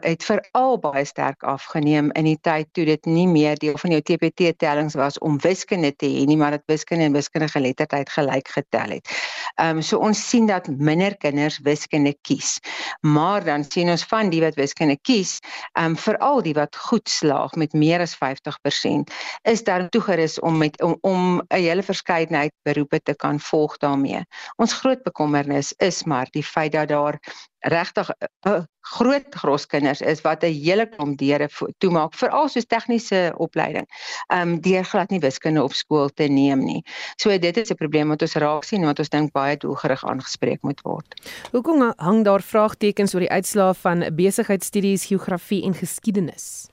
het 0.04 0.24
veral 0.28 0.78
baie 0.84 1.04
sterk 1.08 1.44
afgeneem 1.48 2.10
in 2.20 2.28
die 2.28 2.38
tyd 2.44 2.68
toe 2.76 2.86
dit 2.86 3.08
nie 3.08 3.28
meer 3.30 3.60
deel 3.60 3.78
van 3.80 3.94
jou 3.96 4.02
TPT 4.04 4.52
tellings 4.60 4.98
was 5.00 5.20
om 5.24 5.38
wiskunde 5.44 5.94
te 5.96 6.10
hê 6.12 6.26
nie 6.28 6.38
maar 6.40 6.58
dat 6.58 6.66
wiskunde 6.72 7.08
en 7.08 7.16
wiskundige 7.16 7.56
geletterdheid 7.58 8.10
gelyk 8.10 8.52
getel 8.52 8.98
het. 8.98 9.12
Ehm 9.56 9.78
um, 9.78 9.82
so 9.82 10.00
ons 10.00 10.20
sien 10.30 10.48
dat 10.50 10.68
minder 10.68 11.16
kinders 11.18 11.60
wiskunde 11.64 12.14
kies. 12.22 12.60
Maar 13.02 13.44
dan 13.46 13.64
sien 13.68 13.90
ons 13.90 14.04
van 14.04 14.30
die 14.30 14.42
wat 14.44 14.56
wiskunde 14.60 14.98
kies, 15.02 15.40
ehm 15.74 15.94
um, 15.94 15.98
veral 15.98 16.42
die 16.42 16.56
wat 16.58 16.76
goed 16.76 17.10
slaag 17.10 17.56
met 17.56 17.74
meer 17.74 18.04
as 18.04 18.16
50% 18.20 19.16
is 19.44 19.64
daar 19.64 19.90
toegerus 19.90 20.40
om 20.40 20.58
met 20.58 20.82
om 20.82 20.98
om 21.02 21.42
'n 21.48 21.56
hele 21.56 21.84
verskeidenheid 21.84 22.54
beroepe 22.64 23.00
te 23.00 23.16
kan 23.16 23.40
volg 23.40 23.78
daarmee. 23.78 24.26
Ons 24.56 24.74
groot 24.74 25.04
bekommernis 25.04 25.74
is 25.78 26.04
maar 26.04 26.28
die 26.32 26.44
feit 26.44 26.72
dat 26.72 26.88
daar 26.88 27.20
regtig 27.62 28.10
'n 28.10 28.50
uh, 28.50 28.54
uh, 28.54 28.64
groot 28.82 29.36
groskinders 29.36 30.02
is 30.02 30.22
wat 30.22 30.44
'n 30.44 30.54
hele 30.54 30.86
klomp 30.90 31.18
deure 31.18 31.50
toemaak 31.78 32.14
veral 32.14 32.50
soos 32.50 32.66
tegniese 32.66 33.34
opleiding. 33.38 33.88
Ehm 34.28 34.42
um, 34.42 34.62
deur 34.62 34.84
glad 34.84 35.10
nie 35.10 35.20
wiskunde 35.20 35.64
op 35.64 35.74
skool 35.74 36.10
te 36.10 36.24
neem 36.24 36.60
nie. 36.60 36.84
So 37.16 37.38
dit 37.38 37.58
is 37.58 37.72
'n 37.72 37.76
probleem 37.76 38.08
wat 38.08 38.22
ons 38.22 38.36
raak 38.36 38.64
sien 38.64 38.82
en 38.82 38.88
wat 38.88 39.00
ons 39.00 39.10
dink 39.10 39.32
baie 39.32 39.58
doelgerig 39.58 40.06
aangespreek 40.06 40.62
moet 40.62 40.82
word. 40.82 41.32
Hoekom 41.52 41.94
hang 41.98 42.24
daar 42.24 42.42
vraagtekens 42.42 43.14
oor 43.14 43.22
die 43.22 43.32
uitslae 43.32 43.74
van 43.74 44.16
besigheidstudies, 44.16 45.06
geografie 45.06 45.64
en 45.64 45.74
geskiedenis? 45.74 46.71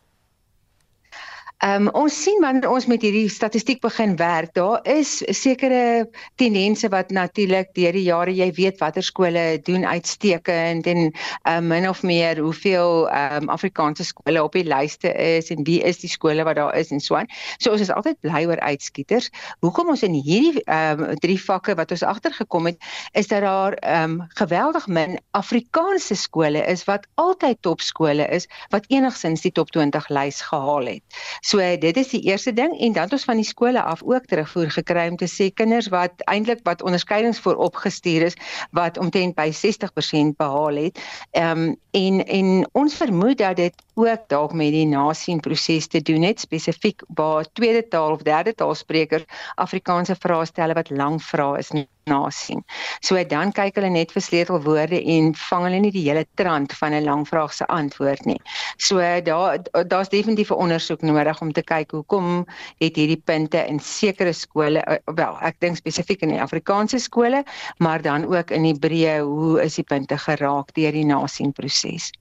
Ehm 1.58 1.88
um, 1.88 2.04
ons 2.04 2.14
sien 2.22 2.38
wanneer 2.38 2.70
ons 2.70 2.84
met 2.86 3.02
hierdie 3.02 3.26
statistiek 3.34 3.80
begin 3.82 4.12
werk, 4.14 4.52
daar 4.54 4.78
is 4.86 5.16
sekere 5.34 6.06
tendense 6.38 6.86
wat 6.92 7.08
natuurlik 7.10 7.72
deur 7.74 7.96
die 7.98 8.04
jare 8.06 8.30
jy 8.30 8.46
weet 8.54 8.76
watter 8.78 9.02
skole 9.02 9.42
doen 9.66 9.82
uitstekend 9.82 10.86
en 10.86 11.00
ehm 11.08 11.56
um, 11.56 11.66
min 11.72 11.88
of 11.90 12.04
meer 12.06 12.38
hoeveel 12.38 13.08
ehm 13.10 13.48
um, 13.48 13.50
Afrikaanse 13.50 14.06
skole 14.06 14.42
op 14.42 14.54
die 14.54 14.62
lyste 14.70 15.10
is 15.10 15.50
en 15.50 15.64
wie 15.66 15.80
is 15.82 15.98
die 15.98 16.10
skole 16.12 16.44
wat 16.46 16.60
daar 16.60 16.76
is 16.78 16.92
en 16.94 17.02
so 17.02 17.18
aan. 17.18 17.26
So 17.58 17.74
ons 17.74 17.82
is 17.82 17.90
altyd 17.90 18.20
bly 18.22 18.44
oor 18.46 18.62
uitskieters. 18.62 19.26
Hoekom 19.58 19.90
ons 19.96 20.06
in 20.06 20.14
hierdie 20.14 20.62
ehm 20.62 21.02
um, 21.08 21.18
drie 21.18 21.40
vakke 21.42 21.74
wat 21.74 21.90
ons 21.90 22.06
agtergekom 22.06 22.70
het, 22.70 22.78
is 23.18 23.26
dat 23.34 23.42
daar 23.42 23.74
ehm 23.82 24.20
um, 24.20 24.30
geweldig 24.38 24.86
min 24.86 25.18
Afrikaanse 25.34 26.14
skole 26.14 26.62
is 26.70 26.86
wat 26.86 27.10
altyd 27.16 27.58
topskole 27.66 28.30
is 28.30 28.46
wat 28.70 28.86
enigsins 28.94 29.42
die 29.42 29.52
top 29.52 29.74
20 29.74 30.06
lys 30.08 30.40
gehaal 30.54 30.94
het. 30.94 31.02
So 31.48 31.64
dit 31.80 31.96
is 31.96 32.10
die 32.12 32.20
eerste 32.28 32.52
ding 32.52 32.74
en 32.76 32.92
dan 32.92 33.06
het 33.08 33.14
ons 33.16 33.24
van 33.24 33.38
die 33.40 33.46
skole 33.48 33.80
af 33.80 34.02
ook 34.04 34.26
terugvoer 34.28 34.68
gekry 34.74 35.06
om 35.08 35.16
te 35.16 35.28
sê 35.32 35.46
kinders 35.48 35.88
wat 35.88 36.20
eintlik 36.28 36.60
wat 36.68 36.82
onderskeidings 36.84 37.40
voor 37.40 37.56
opgestuur 37.56 38.26
is 38.26 38.36
wat 38.76 38.98
omtrent 39.00 39.32
by 39.38 39.48
60% 39.56 40.36
behaal 40.36 40.82
het. 40.84 41.00
Ehm 41.30 41.62
um, 41.68 41.76
en 41.90 42.24
en 42.26 42.68
ons 42.72 42.94
vermoed 42.94 43.38
dat 43.38 43.56
dit 43.56 43.74
ook 43.94 44.28
dalk 44.28 44.52
met 44.52 44.76
die 44.76 44.86
nasien 44.86 45.40
proses 45.40 45.86
te 45.86 46.02
doen 46.02 46.22
het 46.22 46.40
spesifiek 46.40 47.02
waar 47.08 47.48
tweede 47.52 47.88
taal 47.88 48.12
of 48.12 48.22
derde 48.22 48.54
taalsprekers 48.54 49.24
Afrikaanse 49.54 50.16
vrae 50.20 50.44
stel 50.44 50.76
wat 50.76 50.90
lang 50.90 51.22
vrae 51.22 51.58
is 51.64 51.72
nasien. 52.08 52.64
So 53.00 53.20
dan 53.24 53.52
kyk 53.52 53.78
hulle 53.78 53.90
net 53.92 54.12
vir 54.14 54.24
sleutelwoorde 54.24 55.00
en 55.16 55.32
vang 55.34 55.66
hulle 55.68 55.80
nie 55.84 55.92
die 55.94 56.04
hele 56.08 56.24
trant 56.40 56.72
van 56.80 56.94
'n 56.94 57.04
lang 57.04 57.26
vraag 57.28 57.52
se 57.52 57.66
antwoord 57.66 58.24
nie. 58.26 58.40
So 58.76 58.98
daar 58.98 59.58
daar's 59.88 60.08
definitief 60.08 60.50
'n 60.50 60.62
ondersoek 60.64 61.02
nodig 61.02 61.40
om 61.40 61.52
te 61.52 61.62
kyk 61.62 61.90
hoekom 61.90 62.46
het 62.78 62.96
hierdie 62.96 63.22
punte 63.24 63.66
in 63.66 63.80
sekere 63.80 64.32
skole 64.32 64.80
eh, 64.80 64.98
wel, 65.14 65.36
ek 65.42 65.60
dink 65.60 65.76
spesifiek 65.76 66.22
in 66.22 66.28
die 66.28 66.40
Afrikaanse 66.40 66.98
skole, 66.98 67.44
maar 67.78 68.02
dan 68.02 68.24
ook 68.24 68.50
in 68.50 68.64
Hebreë, 68.64 69.20
hoe 69.20 69.62
is 69.62 69.74
die 69.74 69.84
punte 69.84 70.18
geraak 70.18 70.74
deur 70.74 70.92
die 70.92 71.04
nasienproses? 71.04 72.12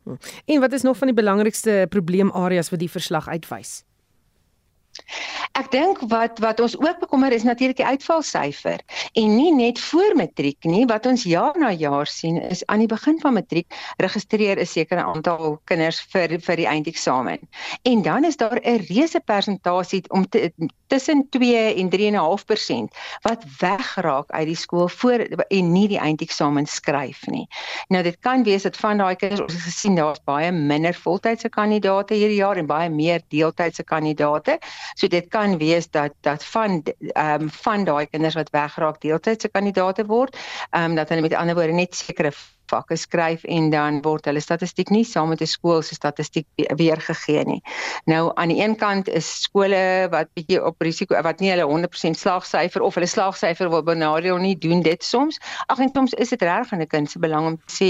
En 0.46 0.60
wat 0.60 0.74
is 0.74 0.82
nog 0.82 0.98
van 0.98 1.08
die 1.08 1.18
belangrikste 1.18 1.88
probleemareas 1.90 2.70
wat 2.70 2.80
die 2.80 2.92
verslag 2.92 3.28
uitwys? 3.28 3.87
Ek 5.58 5.72
dink 5.74 6.00
wat 6.12 6.40
wat 6.40 6.60
ons 6.62 6.76
ook 6.78 7.00
bekommer 7.00 7.34
is 7.34 7.44
natuurlik 7.44 7.80
die 7.80 7.86
uitvalsyfer 7.86 8.84
en 9.14 9.36
nie 9.36 9.54
net 9.56 9.80
voor 9.82 10.16
matriek 10.16 10.68
nie 10.70 10.86
wat 10.86 11.06
ons 11.10 11.24
jaar 11.24 11.58
na 11.58 11.72
jaar 11.72 12.06
sien 12.06 12.38
is 12.42 12.66
aan 12.66 12.84
die 12.84 12.90
begin 12.92 13.18
van 13.24 13.34
matriek 13.34 13.74
registreer 13.98 14.60
'n 14.62 14.66
sekere 14.66 15.04
aantal 15.04 15.60
kinders 15.66 16.02
vir 16.14 16.38
vir 16.40 16.56
die 16.56 16.68
eindeksamen. 16.68 17.40
En 17.84 18.02
dan 18.02 18.26
is 18.26 18.38
daar 18.38 18.60
'n 18.62 18.86
reuse 18.90 19.20
persentasie 19.20 20.04
om 20.10 20.30
te, 20.30 20.52
tussen 20.88 21.28
2 21.30 21.74
en 21.76 21.90
3.5% 21.90 22.94
wat 23.22 23.44
wegraak 23.60 24.32
uit 24.32 24.48
die 24.48 24.56
skool 24.56 24.88
voor 24.88 25.20
en 25.48 25.72
nie 25.72 25.88
die 25.88 26.00
eindeksamen 26.00 26.66
skryf 26.66 27.26
nie. 27.26 27.48
Nou 27.88 28.04
dit 28.04 28.18
kan 28.20 28.44
wees 28.44 28.64
dat 28.64 28.78
van 28.78 28.98
daai 28.98 29.16
kinders 29.16 29.42
ons 29.42 29.54
het 29.54 29.62
gesien 29.62 29.96
daar's 29.96 30.24
baie 30.24 30.52
minder 30.52 30.94
voltydse 30.94 31.50
kandidaate 31.50 32.14
hierdie 32.14 32.40
jaar 32.40 32.58
en 32.58 32.66
baie 32.66 32.90
meer 32.90 33.22
deeltydse 33.28 33.84
kandidaate. 33.84 34.60
So 34.96 35.08
dit 35.08 35.28
kan 35.28 35.58
wees 35.58 35.90
dat 35.90 36.14
dat 36.22 36.44
van 36.44 36.84
ehm 37.14 37.42
um, 37.42 37.50
van 37.50 37.84
daai 37.84 38.06
kinders 38.08 38.36
wat 38.36 38.50
wegraak 38.50 39.02
deeltydse 39.02 39.50
kandidaate 39.50 40.06
word, 40.06 40.38
ehm 40.70 40.84
um, 40.84 40.96
dat 40.96 41.10
hulle 41.10 41.22
met 41.22 41.34
ander 41.34 41.56
woorde 41.56 41.74
net 41.74 41.96
sekere 41.96 42.32
vakke 42.70 42.96
skryf 42.96 43.44
en 43.44 43.70
dan 43.70 44.02
word 44.02 44.26
hulle 44.26 44.42
statistiek 44.42 44.90
nie 44.90 45.04
saam 45.04 45.30
met 45.30 45.42
'n 45.42 45.48
skool 45.48 45.82
se 45.82 45.96
statistiek 45.96 46.48
weergegee 46.56 47.44
nie. 47.46 47.62
Nou 48.06 48.32
aan 48.36 48.50
die 48.50 48.62
een 48.62 48.76
kant 48.76 49.10
is 49.10 49.42
skole 49.42 50.08
wat 50.12 50.28
bietjie 50.34 50.64
op 50.64 50.82
risiko 50.82 51.22
wat 51.22 51.40
nie 51.40 51.52
hulle 51.52 51.66
100% 51.66 52.18
slaagsyfer 52.18 52.82
of 52.82 52.96
hulle 52.96 53.08
slaagsyfer 53.08 53.70
wil 53.70 53.84
benadeel 53.84 54.38
nie 54.38 54.58
doen 54.58 54.82
dit 54.82 55.04
soms. 55.04 55.40
Ag 55.68 55.80
en 55.80 55.90
soms 55.94 56.14
is 56.14 56.30
dit 56.30 56.42
reg 56.42 56.72
in 56.72 56.82
'n 56.82 56.88
kind 56.88 57.12
se 57.12 57.20
belang 57.20 57.46
om 57.46 57.58
te 57.58 57.74
sê 57.74 57.90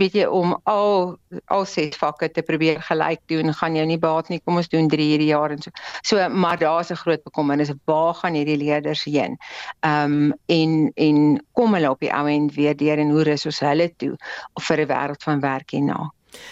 weet 0.00 0.12
jy 0.12 0.24
om 0.24 0.54
al 0.64 1.18
al 1.46 1.64
ses 1.64 1.96
vakke 1.96 2.30
te 2.32 2.42
probeer 2.42 2.80
gelyk 2.82 3.20
doen 3.26 3.54
gaan 3.54 3.76
jou 3.76 3.86
nie 3.86 3.98
baat 3.98 4.28
nie. 4.28 4.40
Kom 4.44 4.56
ons 4.56 4.68
doen 4.68 4.88
3 4.88 5.08
hierdie 5.12 5.30
jaar 5.30 5.50
en 5.50 5.62
so. 5.62 5.70
So 6.02 6.28
maar 6.28 6.58
daar's 6.58 6.90
'n 6.90 6.96
groot 6.96 7.22
bekommernis 7.22 7.72
waar 7.84 8.14
gaan 8.14 8.34
hierdie 8.34 8.56
leerders 8.56 9.04
heen? 9.04 9.36
Ehm 9.80 10.12
um, 10.12 10.34
en 10.46 10.92
en 10.94 11.46
kom 11.52 11.74
hulle 11.74 11.90
op 11.90 12.00
die 12.00 12.12
ou 12.12 12.26
end 12.28 12.54
weer 12.54 12.76
deur 12.76 12.98
en 12.98 13.10
hoe 13.10 13.22
rus 13.22 13.46
ons 13.46 13.60
hulle 13.60 13.90
toe? 13.96 14.09
Toe 14.10 14.64
vir 14.68 14.84
'n 14.84 14.90
wêreld 14.90 15.22
van 15.22 15.40
werk 15.40 15.70
hierna. 15.70 16.10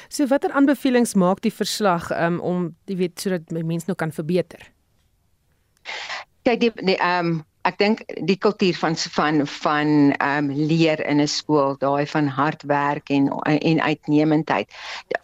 So 0.08 0.26
watter 0.26 0.52
aanbevelings 0.52 1.14
maak 1.14 1.42
die 1.44 1.54
verslag 1.54 2.10
um, 2.10 2.40
om 2.40 2.76
jy 2.86 2.96
weet 2.96 3.20
sodat 3.20 3.50
mense 3.50 3.86
nou 3.86 3.96
kan 3.98 4.12
verbeter? 4.12 4.70
Kyk 6.42 6.60
die 6.80 6.96
ehm 6.96 7.26
um, 7.26 7.44
ek 7.68 7.76
dink 7.80 8.02
die 8.24 8.38
kultuur 8.40 8.76
van 8.80 8.96
van 8.96 9.42
van 9.46 9.88
ehm 10.16 10.48
um, 10.48 10.66
leer 10.70 11.00
in 11.04 11.20
'n 11.20 11.28
skool, 11.28 11.76
daai 11.78 12.06
van 12.06 12.26
hard 12.26 12.62
werk 12.62 13.10
en 13.10 13.28
en 13.44 13.80
uitnemendheid. 13.80 14.72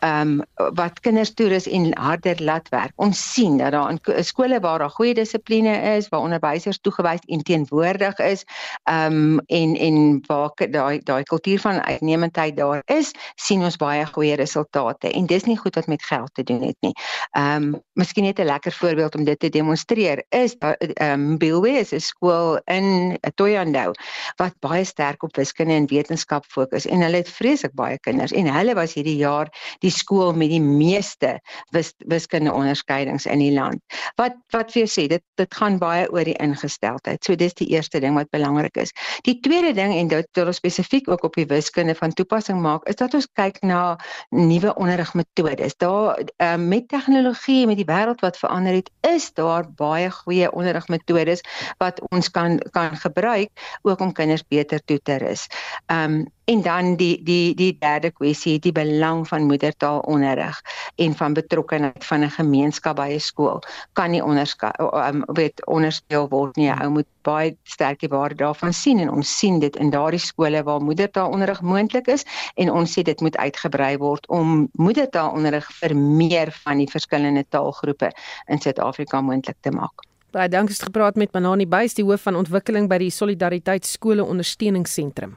Ehm 0.00 0.40
um, 0.40 0.74
wat 0.76 1.00
kinders 1.00 1.34
toerus 1.34 1.66
en 1.66 1.92
harder 1.98 2.42
laat 2.42 2.68
werk. 2.68 2.92
Ons 2.96 3.32
sien 3.32 3.56
dat 3.58 3.72
daar 3.72 3.90
in 3.90 4.24
skole 4.24 4.60
waar 4.60 4.78
daar 4.78 4.90
goeie 4.90 5.14
dissipline 5.14 5.96
is, 5.96 6.08
waar 6.08 6.20
onderwysers 6.20 6.78
toegewys 6.80 7.24
en 7.26 7.42
teenwoordig 7.42 8.18
is, 8.18 8.44
ehm 8.84 9.12
um, 9.12 9.40
en 9.46 9.76
en 9.76 10.22
waar 10.26 10.52
daai 10.70 11.00
daai 11.04 11.22
kultuur 11.22 11.60
van 11.60 11.80
uitnemendheid 11.80 12.56
daar 12.56 12.82
is, 12.86 13.12
sien 13.34 13.62
ons 13.62 13.76
baie 13.76 14.06
goeie 14.06 14.36
resultate. 14.36 15.10
En 15.10 15.26
dis 15.26 15.44
nie 15.44 15.58
goed 15.58 15.74
wat 15.74 15.86
met 15.86 16.02
geld 16.02 16.34
te 16.34 16.42
doen 16.42 16.62
het 16.62 16.76
nie. 16.80 16.94
Ehm 17.30 17.62
um, 17.62 17.82
miskien 17.92 18.24
net 18.24 18.38
'n 18.38 18.44
lekker 18.44 18.72
voorbeeld 18.72 19.14
om 19.14 19.24
dit 19.24 19.38
te 19.38 19.48
demonstreer 19.48 20.24
is 20.28 20.56
ehm 20.58 21.10
um, 21.10 21.38
Bilwe 21.38 21.70
is 21.70 21.92
'n 21.92 22.00
skool 22.00 22.33
skool 22.34 22.58
in 22.66 23.18
Toyandou 23.36 23.92
wat 24.40 24.54
baie 24.64 24.84
sterk 24.84 25.22
op 25.22 25.36
wiskunde 25.36 25.74
en 25.74 25.86
wetenskap 25.90 26.44
fokus 26.50 26.86
en 26.86 27.02
hulle 27.04 27.22
het 27.22 27.30
vreeslik 27.30 27.74
baie 27.74 27.98
kinders 28.02 28.32
en 28.32 28.48
hulle 28.50 28.74
was 28.74 28.94
hierdie 28.94 29.16
jaar 29.20 29.50
die 29.82 29.90
skool 29.90 30.34
met 30.34 30.50
die 30.50 30.62
meeste 30.62 31.38
wis, 31.72 31.92
wiskunde 32.10 32.52
onderskeidings 32.52 33.26
in 33.26 33.38
die 33.42 33.52
land. 33.54 33.80
Wat 34.18 34.36
wat 34.52 34.72
vir 34.72 34.84
jou 34.84 34.90
sê 34.90 35.06
dit 35.10 35.22
dit 35.38 35.54
gaan 35.54 35.78
baie 35.78 36.06
oor 36.10 36.24
die 36.24 36.36
ingesteldheid. 36.42 37.22
So 37.24 37.36
dis 37.36 37.54
die 37.58 37.68
eerste 37.74 38.00
ding 38.00 38.14
wat 38.18 38.30
belangrik 38.34 38.76
is. 38.80 38.92
Die 39.26 39.38
tweede 39.42 39.74
ding 39.74 39.94
en 39.94 40.10
dit 40.10 40.28
wil 40.38 40.52
spesifiek 40.54 41.08
ook 41.10 41.24
op 41.24 41.38
die 41.38 41.46
wiskunde 41.50 41.94
van 41.94 42.12
toepassing 42.14 42.60
maak 42.62 42.86
is 42.90 42.98
dat 43.00 43.14
ons 43.14 43.28
kyk 43.38 43.60
na 43.62 43.96
nuwe 44.30 44.74
onderrigmetodes. 44.74 45.76
Daar 45.78 46.20
uh, 46.20 46.54
met 46.58 46.88
tegnologie 46.88 47.66
met 47.66 47.78
die 47.80 47.88
wêreld 47.88 48.22
wat 48.24 48.38
verander 48.38 48.78
het, 48.78 48.90
is 49.06 49.30
daar 49.34 49.66
baie 49.78 50.10
goeie 50.10 50.50
onderrigmetodes 50.52 51.44
wat 51.82 52.00
ons 52.10 52.23
kan 52.30 52.58
kan 52.70 52.96
gebruik 52.96 53.50
ook 53.82 54.00
om 54.00 54.12
kinders 54.12 54.46
beter 54.48 54.84
toe 54.84 55.00
te 55.02 55.18
rus. 55.18 55.46
Um 55.86 56.24
en 56.44 56.62
dan 56.62 56.96
die 56.96 57.22
die 57.22 57.54
die 57.54 57.76
derde 57.80 58.10
kwessie, 58.10 58.58
die 58.58 58.72
belang 58.72 59.28
van 59.28 59.46
moedertaalonderrig 59.48 60.60
en 60.96 61.14
van 61.16 61.32
betrokkeheid 61.32 62.04
van 62.04 62.24
'n 62.24 62.30
gemeenskap 62.30 62.96
by 62.96 63.08
'n 63.14 63.20
skool 63.20 63.62
kan 63.92 64.10
nie 64.10 64.20
um, 64.20 65.24
weet 65.26 65.66
onderspeel 65.66 66.28
word 66.28 66.56
nie. 66.56 66.70
Ou 66.70 66.90
moet 66.90 67.06
baie 67.22 67.56
sterk 67.62 68.00
die 68.00 68.08
waarde 68.08 68.34
daarvan 68.34 68.72
sien 68.72 68.98
en 68.98 69.10
ons 69.10 69.38
sien 69.38 69.58
dit 69.58 69.76
in 69.76 69.90
daardie 69.90 70.20
skole 70.20 70.62
waar 70.62 70.80
moedertaalonderrig 70.80 71.60
moontlik 71.60 72.06
is 72.06 72.24
en 72.54 72.70
ons 72.70 72.98
sê 72.98 73.02
dit 73.02 73.20
moet 73.20 73.36
uitgebrei 73.36 73.96
word 73.96 74.28
om 74.28 74.68
moedertaalonderrig 74.72 75.72
vir 75.80 75.96
meer 75.96 76.52
van 76.64 76.78
die 76.78 76.90
verskillende 76.90 77.44
taalgroepe 77.48 78.12
in 78.46 78.60
Suid-Afrika 78.60 79.20
moontlik 79.20 79.56
te 79.60 79.70
maak. 79.70 80.13
Baie 80.34 80.50
dankie 80.50 80.74
het 80.74 80.88
gepraat 80.88 81.14
met 81.14 81.30
Manani 81.30 81.62
Buys, 81.66 81.92
die 81.94 82.02
hoof 82.02 82.24
van 82.26 82.34
ontwikkeling 82.34 82.88
by 82.90 82.96
die 82.98 83.10
Solidariteit 83.14 83.86
Skole 83.86 84.24
Ondersteuningsentrum. 84.26 85.36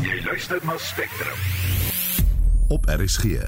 Jy 0.00 0.22
luister 0.24 0.62
na 0.64 0.78
Spectrum 0.80 1.36
op 2.72 2.88
RSG. 2.88 3.42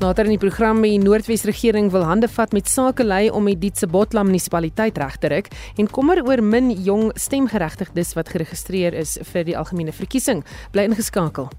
Later 0.00 0.24
in 0.24 0.32
die 0.38 0.40
program 0.40 0.80
die 0.80 0.96
Noordwes 0.96 1.44
regering 1.44 1.90
wil 1.92 2.06
hande 2.08 2.30
vat 2.32 2.56
met 2.56 2.72
sake 2.72 3.04
lei 3.04 3.26
om 3.28 3.44
die 3.44 3.58
Dietse 3.60 3.90
Botla 3.92 4.24
munisipaliteit 4.24 4.96
reg 5.04 5.20
te 5.20 5.32
ruk 5.34 5.52
en 5.76 5.92
kommer 5.92 6.24
oor 6.24 6.40
min 6.40 6.72
jong 6.72 7.10
stemgeregtigdes 7.12 8.14
wat 8.16 8.32
geregistreer 8.32 8.96
is 8.96 9.18
vir 9.34 9.44
die 9.44 9.58
algemene 9.60 9.92
verkiesing. 9.92 10.40
Bly 10.72 10.88
ingeskakel. 10.88 11.52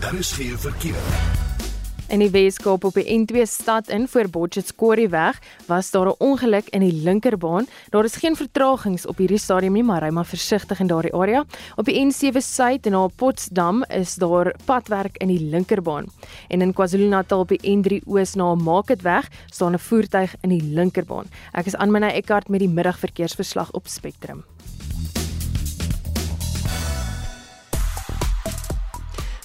Daar 0.00 0.16
is 0.16 0.32
geen 0.32 0.56
verkeer. 0.56 1.48
In 2.10 2.18
die 2.18 2.30
Weskaap 2.30 2.82
op 2.84 2.96
die 2.98 3.06
N2 3.06 3.44
stad 3.46 3.88
in 3.88 4.08
voor 4.10 4.26
Potchefstroomweg 4.28 5.36
was 5.66 5.90
daar 5.90 6.06
'n 6.06 6.14
ongeluk 6.18 6.68
in 6.68 6.80
die 6.80 6.92
linkerbaan. 6.92 7.66
Daar 7.90 8.04
is 8.04 8.16
geen 8.16 8.36
vertragings 8.36 9.06
op 9.06 9.16
hierdie 9.16 9.38
stadium 9.38 9.72
nie, 9.72 9.82
maar 9.82 10.02
ry 10.02 10.10
maar 10.10 10.26
versigtig 10.26 10.80
in 10.80 10.86
daardie 10.86 11.14
area. 11.14 11.44
Op 11.76 11.84
die 11.84 12.06
N7 12.06 12.36
suid 12.42 12.94
op 12.94 13.12
Potsdam 13.16 13.84
is 13.84 14.14
daar 14.14 14.54
padwerk 14.64 15.16
in 15.16 15.28
die 15.28 15.44
linkerbaan. 15.44 16.06
En 16.48 16.60
in 16.60 16.72
KwaZulu-Natal 16.72 17.40
op 17.40 17.48
die 17.48 17.76
N3 17.76 18.02
oos 18.06 18.34
na 18.34 18.54
Marketweg 18.54 19.28
staan 19.46 19.72
'n 19.72 19.78
voertuig 19.78 20.34
in 20.40 20.48
die 20.48 20.62
linkerbaan. 20.62 21.26
Ek 21.52 21.66
is 21.66 21.76
my 21.76 22.00
Eckart 22.00 22.48
met 22.48 22.60
die 22.60 22.68
middagverkeersverslag 22.68 23.72
op 23.72 23.86
Spectrum. 23.86 24.44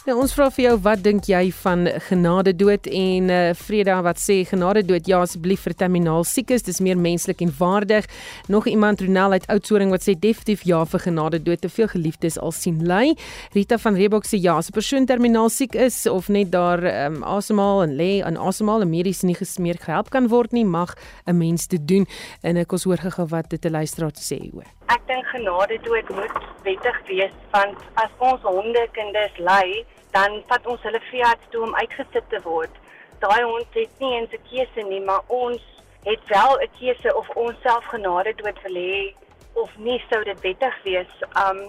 Nou 0.05 0.19
ons 0.21 0.35
vra 0.37 0.51
vir 0.53 0.67
jou 0.67 0.73
wat 0.85 0.99
dink 1.01 1.25
jy 1.25 1.47
van 1.63 1.87
genade 2.05 2.51
dood 2.53 2.85
en 2.85 3.29
uh, 3.33 3.37
Vreda 3.57 3.95
wat 4.05 4.19
sê 4.21 4.35
genade 4.45 4.83
dood 4.85 5.07
ja 5.09 5.23
asseblief 5.25 5.63
vir 5.65 5.73
terminaal 5.79 6.21
siekes 6.29 6.61
dis 6.67 6.77
meer 6.85 6.99
menslik 7.01 7.41
en 7.41 7.49
waardig. 7.57 8.05
Nog 8.53 8.67
iemand 8.69 9.01
Ronel 9.01 9.33
uit 9.33 9.47
Oudtshoorn 9.49 9.89
wat 9.89 10.05
sê 10.05 10.13
definitief 10.13 10.61
ja 10.69 10.83
vir 10.85 11.01
genade 11.07 11.39
dood 11.41 11.63
te 11.65 11.71
veel 11.73 11.89
geliefdes 11.95 12.37
al 12.37 12.53
sien 12.53 12.83
ly. 12.85 13.15
Rita 13.57 13.79
van 13.81 13.97
Reebok 13.97 14.29
sê 14.29 14.37
ja 14.37 14.59
as 14.61 14.69
'n 14.69 14.77
persoon 14.77 15.09
terminaal 15.09 15.49
siek 15.49 15.73
is 15.73 16.05
of 16.05 16.29
net 16.29 16.51
daar 16.51 16.85
um, 16.85 17.23
asemhaal 17.23 17.81
en 17.89 17.97
lê 17.97 18.21
aan 18.21 18.37
asemhaal 18.37 18.85
en 18.85 18.89
medies 18.93 19.23
nie 19.23 19.33
gesmeer 19.33 19.81
gehelp 19.81 20.13
kan 20.13 20.29
word 20.29 20.53
nie 20.53 20.65
mag 20.65 20.93
'n 21.25 21.33
mens 21.37 21.65
dit 21.67 21.81
doen 21.81 22.05
en 22.43 22.57
ek 22.57 22.71
ons 22.71 22.83
hoor 22.83 23.01
gou 23.01 23.25
wat 23.25 23.49
dit 23.49 23.65
'n 23.65 23.71
luisteraar 23.71 24.13
sê 24.13 24.53
hoor. 24.53 24.69
Ek 24.85 25.01
dink 25.07 25.25
genade 25.25 25.81
dood 25.81 26.09
moet 26.13 26.31
wettig 26.63 26.97
wees 27.07 27.33
want 27.51 27.77
as 27.95 28.11
ons 28.19 28.41
honde 28.41 28.87
kinders 28.93 29.33
ly 29.39 29.83
dan 30.15 30.41
vat 30.49 30.67
ons 30.71 30.83
hulle 30.87 31.01
veearts 31.09 31.47
toe 31.51 31.63
om 31.67 31.75
uitgesit 31.75 32.27
te 32.31 32.39
word. 32.47 32.75
Daai 33.23 33.43
hond 33.43 33.79
het 33.79 33.99
nie 34.03 34.13
eens 34.17 34.33
'n 34.33 34.45
keuse 34.49 34.83
nie, 34.89 35.01
maar 35.01 35.23
ons 35.27 35.61
het 36.03 36.23
wel 36.35 36.53
'n 36.61 36.71
keuse 36.79 37.15
of 37.15 37.29
ons 37.29 37.61
self 37.61 37.85
genade 37.93 38.33
dood 38.35 38.61
wil 38.61 38.77
hê 38.83 39.15
of 39.53 39.77
nie 39.77 40.03
sou 40.09 40.23
dit 40.23 40.39
wettig 40.39 40.75
wees. 40.83 41.13
Um 41.43 41.59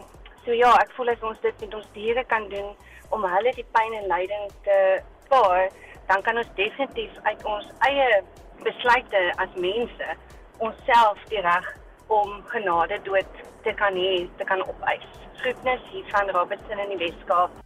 so 0.45 0.53
ja, 0.53 0.73
ek 0.85 0.91
voel 0.97 1.09
as 1.09 1.23
ons 1.23 1.41
dit 1.41 1.61
met 1.61 1.75
ons 1.75 1.89
diere 1.93 2.25
kan 2.25 2.49
doen 2.49 2.77
om 3.11 3.25
hulle 3.25 3.53
die 3.53 3.67
pyn 3.73 3.93
en 3.93 4.07
lyding 4.07 4.47
te 4.63 5.01
spaar, 5.25 5.69
dan 6.07 6.23
kan 6.23 6.37
ons 6.37 6.55
definitief 6.55 7.11
uit 7.23 7.45
ons 7.45 7.67
eie 7.79 8.23
besluite 8.63 9.33
as 9.37 9.55
mense 9.55 10.07
onsself 10.59 11.19
die 11.29 11.41
reg 11.41 11.77
om 12.07 12.43
genade 12.47 13.03
dood 13.03 13.31
te 13.63 13.73
kan 13.73 13.95
hê, 13.95 14.29
te 14.37 14.45
kan 14.45 14.63
opeis. 14.69 15.07
Groetnis 15.37 15.81
hier 15.91 16.05
van 16.15 16.31
Robertson 16.31 16.79
in 16.79 16.89
die 16.89 17.05
Weskaap. 17.07 17.66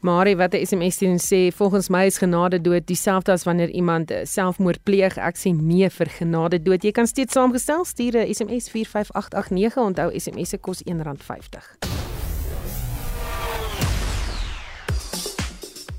Marie 0.00 0.36
wat 0.36 0.54
'n 0.54 0.66
SMS 0.66 0.98
doen 0.98 1.18
sê 1.18 1.54
volgens 1.54 1.88
my 1.88 2.04
is 2.04 2.18
genade 2.18 2.60
dood 2.60 2.86
dieselfde 2.86 3.32
as 3.32 3.44
wanneer 3.44 3.68
iemand 3.68 4.12
selfmoord 4.22 4.82
pleeg. 4.82 5.16
Ek 5.16 5.36
sê 5.36 5.52
nee 5.52 5.90
vir 5.90 6.06
genade 6.06 6.62
dood. 6.62 6.82
Jy 6.82 6.90
kan 6.90 7.06
steeds 7.06 7.32
saamgestel 7.32 7.84
stuur 7.84 8.16
'n 8.16 8.34
SMS 8.34 8.70
45889 8.70 9.76
onthou 9.76 10.18
SMS 10.18 10.48
se 10.48 10.58
kos 10.58 10.82
R1.50. 10.82 11.78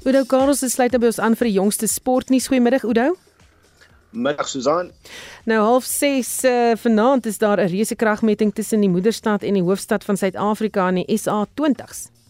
Oudo 0.03 0.23
Carlos 0.23 0.63
is 0.63 0.71
sluit 0.71 0.99
by 0.99 1.05
ons 1.05 1.19
aan 1.19 1.35
vir 1.35 1.47
die 1.47 1.53
jongste 1.53 1.87
sportnuus. 1.87 2.47
Goeiemiddag 2.47 2.83
Oudo. 2.83 3.15
Middag 4.09 4.47
Susan. 4.47 4.91
Nou 5.45 5.59
half 5.59 5.83
6 5.83 6.43
uh, 6.43 6.71
vanaand 6.75 7.25
is 7.25 7.37
daar 7.37 7.57
'n 7.57 7.67
reuse 7.67 7.95
kragmeting 7.95 8.53
tussen 8.53 8.79
die 8.79 8.89
moederstad 8.89 9.43
en 9.43 9.53
die 9.53 9.63
hoofstad 9.63 10.03
van 10.03 10.17
Suid-Afrika 10.17 10.87
in 10.87 10.95
die 10.95 11.19
SA20s. 11.19 12.20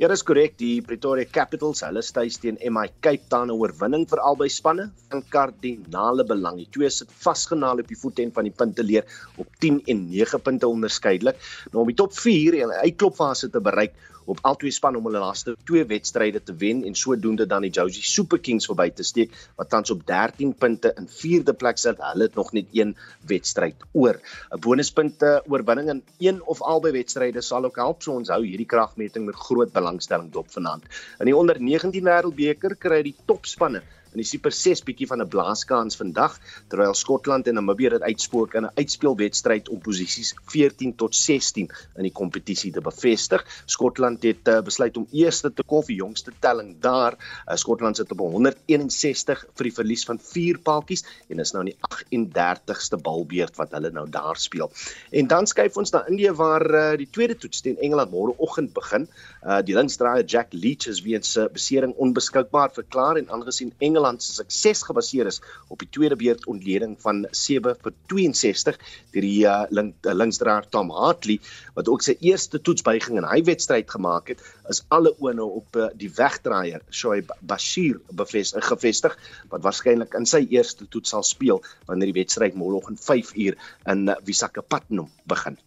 Ja, 0.00 0.08
dis 0.08 0.22
korrek. 0.24 0.54
Die 0.60 0.80
Pretoria 0.84 1.28
Capitals, 1.28 1.82
hulle 1.84 2.02
stuis 2.04 2.38
teen 2.40 2.56
MI 2.72 2.86
Cape 3.04 3.28
Town 3.32 3.50
'n 3.52 3.56
oorwinning 3.60 4.06
vir 4.08 4.22
albei 4.30 4.48
spanne 4.52 4.86
van 5.10 5.22
kardinale 5.34 6.24
belang. 6.30 6.56
Die 6.62 6.68
twee 6.76 6.90
sit 6.90 7.12
vasgenaal 7.24 7.82
op 7.82 7.92
die 7.92 7.98
voetend 8.02 8.32
van 8.38 8.48
die 8.48 8.54
punteleer 8.62 9.04
op 9.36 9.48
10 9.64 9.82
en 9.92 10.08
9 10.08 10.40
punte 10.48 10.68
onderskeidelik. 10.68 11.36
Nou 11.72 11.82
om 11.82 11.92
die 11.92 12.00
top 12.02 12.16
4 12.16 12.60
en 12.62 12.72
uitklopfase 12.86 13.50
te 13.52 13.60
bereik 13.60 13.92
op 14.26 14.42
albei 14.42 14.70
spanne 14.74 14.98
om 14.98 15.06
hulle 15.08 15.22
laaste 15.22 15.54
twee 15.68 15.84
wedstryde 15.88 16.42
te 16.42 16.54
wen 16.62 16.84
en 16.84 16.94
sodoende 16.98 17.46
dan 17.46 17.66
die 17.66 17.70
Josie 17.70 18.02
Super 18.02 18.40
Kings 18.42 18.68
verby 18.70 18.88
te 18.90 19.06
steek 19.06 19.34
wat 19.56 19.70
tans 19.72 19.90
op 19.94 20.04
13 20.06 20.54
punte 20.54 20.92
in 21.00 21.08
4de 21.08 21.54
plek 21.56 21.78
sit. 21.78 22.02
Hulle 22.02 22.28
het 22.28 22.38
nog 22.38 22.52
net 22.52 22.72
een 22.72 22.96
wedstryd 23.26 23.86
oor. 23.92 24.20
'n 24.52 24.60
Bonuspunte 24.60 25.42
oorwinning 25.46 25.90
in 25.90 26.02
een 26.18 26.42
of 26.42 26.62
albei 26.62 26.92
wedstryde 26.92 27.40
sal 27.40 27.64
ook 27.64 27.76
help 27.76 28.02
so 28.02 28.12
ons 28.12 28.28
hou 28.28 28.42
hierdie 28.44 28.66
kragmeting 28.66 29.26
met 29.26 29.34
groot 29.34 29.72
belangstelling 29.72 30.32
dop 30.32 30.50
vanaand. 30.50 30.84
In 31.18 31.30
die 31.30 31.36
onder 31.36 31.60
19 31.60 32.04
wêreldbeker 32.04 32.76
kry 32.76 33.02
die 33.02 33.16
topspanne 33.26 33.82
in 34.12 34.22
die 34.22 34.26
Super 34.28 34.52
6 34.52 34.82
bietjie 34.86 35.06
van 35.06 35.22
'n 35.22 35.28
blaaskans 35.28 35.96
vandag 35.96 36.38
terwyl 36.68 36.94
Skotland 36.94 37.46
en 37.46 37.54
Namibië 37.54 37.90
dit 37.90 38.02
uitspook 38.02 38.54
in 38.54 38.64
'n 38.64 38.70
uitspelwedstryd 38.74 39.68
om 39.68 39.80
posisies 39.80 40.34
14 40.46 40.94
tot 40.94 41.14
16 41.14 41.70
in 41.96 42.02
die 42.02 42.12
kompetisie 42.12 42.72
te 42.72 42.80
bevestig. 42.80 43.44
Skotland 43.66 44.22
het 44.22 44.48
uh, 44.48 44.60
besluit 44.60 44.96
om 44.96 45.06
eerste 45.12 45.52
te 45.52 45.62
kom 45.62 45.82
vir 45.82 45.96
jongste 45.96 46.32
telling 46.40 46.80
daar. 46.80 47.16
Uh, 47.48 47.56
Skotland 47.56 47.96
sit 47.96 48.10
op 48.12 48.18
161 48.18 49.44
vir 49.54 49.64
die 49.64 49.74
verlies 49.74 50.04
van 50.04 50.18
4 50.18 50.58
paaltjies 50.58 51.04
en 51.28 51.38
is 51.38 51.52
nou 51.52 51.64
in 51.66 51.72
die 51.72 51.78
38ste 51.80 52.96
balbeurt 53.02 53.56
wat 53.56 53.72
hulle 53.72 53.90
nou 53.90 54.08
daar 54.10 54.36
speel. 54.36 54.70
En 55.10 55.26
dan 55.26 55.46
skuif 55.46 55.76
ons 55.76 55.92
na 55.92 56.06
Indië 56.06 56.32
waar 56.32 56.66
uh, 56.74 56.96
die 56.96 57.10
tweede 57.10 57.36
toets 57.36 57.60
teen 57.60 57.78
Engeland 57.78 58.10
môreoggend 58.10 58.72
begin. 58.72 59.08
Uh, 59.42 59.60
die 59.62 59.74
linksdraaier 59.74 60.24
Jack 60.24 60.52
Leach 60.52 60.88
is 60.88 61.02
weens 61.02 61.36
'n 61.36 61.46
uh, 61.46 61.52
besering 61.52 61.94
onbeskikbaar 61.94 62.72
verklaar 62.72 63.16
en 63.16 63.30
aangesien 63.30 63.72
Engeland 63.78 64.05
Engeland 64.06 64.22
se 64.22 64.44
sukses 64.46 64.84
gebaseer 64.86 65.26
is 65.26 65.40
op 65.68 65.80
die 65.82 65.88
tweede 65.90 66.16
beurt 66.16 66.46
ontleding 66.46 66.96
van 67.02 67.26
7 67.30 67.74
vir 67.82 67.94
62 68.12 68.78
deur 69.12 69.26
die 69.26 69.46
uh, 69.46 69.64
link, 69.70 69.94
uh, 70.06 70.14
linksdraer 70.14 70.68
Tom 70.70 70.92
Hartley 70.94 71.40
wat 71.74 71.88
ook 71.88 72.04
sy 72.06 72.16
eerste 72.20 72.60
toetsbuiging 72.60 73.18
in 73.18 73.26
hy 73.26 73.42
wedstryd 73.48 73.90
gemaak 73.90 74.30
het 74.34 74.42
is 74.70 74.84
alle 74.94 75.14
oë 75.18 75.34
nou 75.40 75.48
op 75.60 75.78
uh, 75.80 75.90
die 75.98 76.10
wegdraaier 76.10 76.84
Shoaib 76.90 77.32
Bashir 77.40 78.00
bevestig 78.22 78.66
gevestig 78.70 79.16
wat 79.50 79.64
waarskynlik 79.66 80.14
in 80.18 80.28
sy 80.28 80.44
eerste 80.46 80.86
toets 80.86 81.14
sal 81.14 81.26
speel 81.26 81.62
wanneer 81.86 82.12
die 82.12 82.20
wedstryd 82.22 82.58
môreoggend 82.58 83.02
5 83.02 83.34
uur 83.34 83.58
in 83.90 84.08
uh, 84.08 84.18
Visakhapatnam 84.26 85.10
begin. 85.26 85.58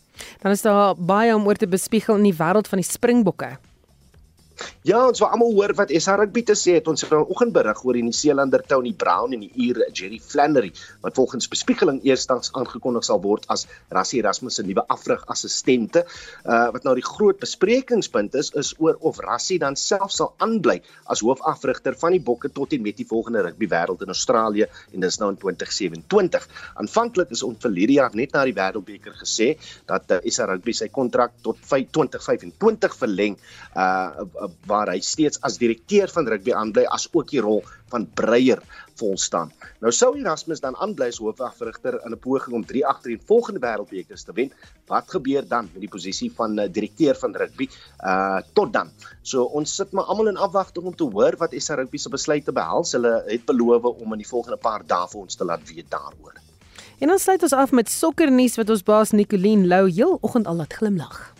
Dan 0.43 0.51
is 0.51 0.63
daar 0.63 0.95
baie 0.95 1.31
om 1.35 1.47
oor 1.47 1.59
te 1.59 1.67
bespiegel 1.67 2.19
in 2.19 2.27
die 2.27 2.35
wêreld 2.35 2.67
van 2.67 2.81
die 2.81 2.87
Springbokke. 2.87 3.57
Ja, 4.87 5.01
ons 5.07 5.19
wou 5.21 5.27
almal 5.29 5.53
hoor 5.57 5.73
wat 5.77 5.91
SA 6.01 6.15
Rugby 6.19 6.41
te 6.47 6.55
sê 6.57 6.77
het. 6.77 6.87
Ons 6.91 7.03
het 7.03 7.11
vanoggend 7.11 7.53
berig 7.55 7.81
oor 7.85 7.97
die 7.97 8.03
Nieu-Seelander 8.05 8.63
Tony 8.67 8.93
Brown 8.97 9.35
en 9.35 9.43
die 9.43 9.51
Ier 9.65 9.81
Jerry 9.91 10.19
Flannery 10.23 10.71
wat 11.03 11.15
volgens 11.19 11.49
bespiegeling 11.51 11.99
eersdaags 12.07 12.53
aangekondig 12.57 13.05
sal 13.07 13.21
word 13.23 13.47
as 13.53 13.65
Rassie 13.93 14.21
Erasmus 14.23 14.59
se 14.59 14.65
nuwe 14.67 14.85
afrig 14.87 15.25
assistente. 15.31 16.05
Uh 16.45 16.69
wat 16.73 16.85
nou 16.85 16.93
die 16.97 17.05
groot 17.05 17.39
besprekingspunt 17.41 18.35
is 18.39 18.51
is 18.59 18.73
oor 18.79 18.97
of 19.05 19.19
Rassie 19.23 19.59
dan 19.61 19.77
self 19.79 20.11
sal 20.15 20.33
aanbly 20.43 20.79
as 21.11 21.23
hoofafrigter 21.25 21.97
van 21.99 22.15
die 22.15 22.23
Bokke 22.23 22.51
tot 22.53 22.73
en 22.75 22.83
met 22.85 22.97
die 22.99 23.07
volgende 23.09 23.43
rugby 23.47 23.67
wêreld 23.71 24.03
in 24.05 24.13
Australië 24.13 24.67
en 24.93 25.05
dis 25.05 25.19
nou 25.21 25.31
in 25.33 25.39
2027. 25.41 26.47
Aanvanklik 26.81 27.33
is 27.35 27.43
ons 27.47 27.59
verlede 27.63 27.97
jaar 27.99 28.15
net 28.15 28.35
na 28.35 28.45
die 28.47 28.55
Wêreldbeker 28.57 29.15
gesê 29.19 29.53
dat 29.89 30.11
uh, 30.15 30.21
SA 30.29 30.49
Rugby 30.51 30.75
sy 30.77 30.89
kontrak 30.93 31.35
tot 31.45 31.59
2025 31.67 32.97
verleng. 33.03 33.39
Uh 33.75 34.48
waar 34.67 34.89
hy 34.91 34.99
steeds 35.03 35.41
as 35.45 35.57
direkteur 35.61 36.11
van 36.13 36.27
rugby 36.27 36.53
aanbly 36.53 36.85
as 36.89 37.07
ook 37.11 37.29
die 37.31 37.41
rol 37.43 37.63
van 37.89 38.05
breier 38.15 38.61
vol 38.99 39.17
staan. 39.17 39.51
Nou 39.83 39.91
sou 39.95 40.11
Erasmus 40.19 40.61
dan 40.63 40.75
aanbly 40.77 41.09
as 41.13 41.19
hoofafrigter 41.23 41.99
in 42.05 42.11
'n 42.13 42.19
poging 42.19 42.55
om 42.55 42.65
3 42.65 42.85
agtereen 42.85 43.21
volgende 43.25 43.59
wêreldbekers 43.59 44.23
te 44.25 44.33
wen. 44.33 44.51
Wat 44.87 45.09
gebeur 45.09 45.47
dan 45.47 45.69
met 45.73 45.81
die 45.81 45.89
posisie 45.89 46.31
van 46.35 46.59
uh, 46.59 46.67
direkteur 46.67 47.15
van 47.15 47.35
rugby 47.35 47.69
uh 48.03 48.41
tot 48.53 48.73
dan? 48.73 48.91
So 49.21 49.43
ons 49.43 49.75
sit 49.75 49.91
maar 49.91 50.03
almal 50.03 50.27
in 50.27 50.37
afwagting 50.37 50.85
om 50.85 50.95
te 50.95 51.03
hoor 51.03 51.37
wat 51.37 51.55
SA 51.57 51.75
Rugby 51.75 51.97
se 51.97 52.09
besluite 52.09 52.51
behels. 52.51 52.91
Hulle 52.91 53.23
het 53.27 53.45
beloof 53.45 53.83
om 53.83 54.13
in 54.13 54.19
die 54.19 54.27
volgende 54.27 54.57
paar 54.57 54.85
dae 54.85 55.07
vir 55.07 55.21
ons 55.21 55.35
te 55.35 55.45
laat 55.45 55.63
weet 55.73 55.89
daaroor. 55.89 56.35
En 56.99 57.11
ons 57.11 57.21
sluit 57.21 57.43
ons 57.43 57.53
af 57.53 57.71
met 57.71 57.89
sokkernuus 57.89 58.55
wat 58.55 58.69
ons 58.69 58.83
baas 58.83 59.11
Nicoline 59.11 59.67
Lou 59.67 59.89
heel 59.89 60.17
oggend 60.21 60.47
al 60.47 60.55
laat 60.55 60.73
glimlag 60.73 61.38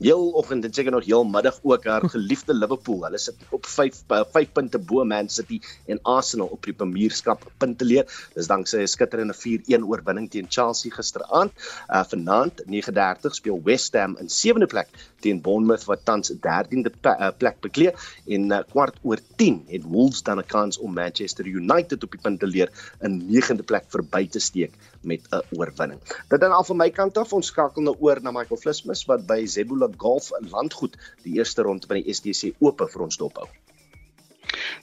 heel 0.00 0.30
oggend 0.40 0.64
en 0.64 0.72
seker 0.72 0.92
nog 0.92 1.04
heel 1.04 1.24
middag 1.24 1.58
ook 1.62 1.84
haar 1.84 2.08
geliefde 2.08 2.54
Liverpool. 2.54 3.02
Hulle 3.04 3.18
sit 3.18 3.36
op 3.50 3.66
5 3.66 4.02
5 4.08 4.34
eh, 4.34 4.46
punte 4.52 4.78
bo 4.78 5.04
Man 5.04 5.28
City 5.28 5.60
en 5.86 5.98
Arsenal 6.02 6.46
op 6.46 6.64
die 6.64 6.72
Premierskap 6.72 7.44
punteleer. 7.56 8.08
Dis 8.34 8.48
danksy 8.48 8.80
'n 8.80 8.88
skitterende 8.88 9.36
4-1 9.36 9.84
oorwinning 9.84 10.30
teen 10.30 10.46
Chelsea 10.48 10.90
gisteraand. 10.90 11.52
Uh 11.88 12.04
vanaand 12.08 12.64
9:30 12.66 13.36
speel 13.36 13.60
West 13.64 13.92
Ham 13.94 14.16
in 14.16 14.28
7de 14.28 14.66
plek 14.66 14.88
teen 15.24 15.40
Bournemouth 15.44 15.84
wat 15.88 16.04
tans 16.08 16.32
13de 16.32 16.92
eh, 17.00 17.28
plek 17.38 17.60
beklee 17.66 17.92
en 18.36 18.50
uh, 18.50 18.60
kwart 18.72 18.98
oor 19.02 19.20
10 19.36 19.62
het 19.68 19.84
Wolves 19.84 20.22
dan 20.22 20.38
'n 20.38 20.46
kans 20.46 20.78
om 20.78 20.92
Manchester 20.94 21.46
United 21.46 22.04
op 22.04 22.10
die 22.10 22.20
punteleer 22.20 22.70
in 23.00 23.20
9de 23.28 23.64
plek 23.64 23.84
verby 23.88 24.26
te 24.28 24.40
steek 24.40 24.74
met 25.00 25.20
'n 25.30 25.42
oorwinning. 25.56 26.00
Dit 26.28 26.40
dan 26.40 26.52
al 26.52 26.64
van 26.64 26.76
my 26.76 26.90
kant 26.90 27.18
af 27.18 27.32
ons 27.32 27.46
skakel 27.46 27.82
nou 27.82 27.96
oor 27.98 28.22
na 28.22 28.30
Michael 28.30 28.60
Flismus 28.60 29.04
wat 29.04 29.26
by 29.26 29.46
Zebula 29.46 29.88
Golf 29.96 30.30
Landgoed 30.50 30.96
die 31.22 31.34
eerste 31.38 31.62
ronde 31.62 31.86
van 31.86 32.02
die 32.02 32.12
STC 32.14 32.54
Ope 32.58 32.88
vir 32.88 33.02
ons 33.02 33.16
dophou. 33.16 33.48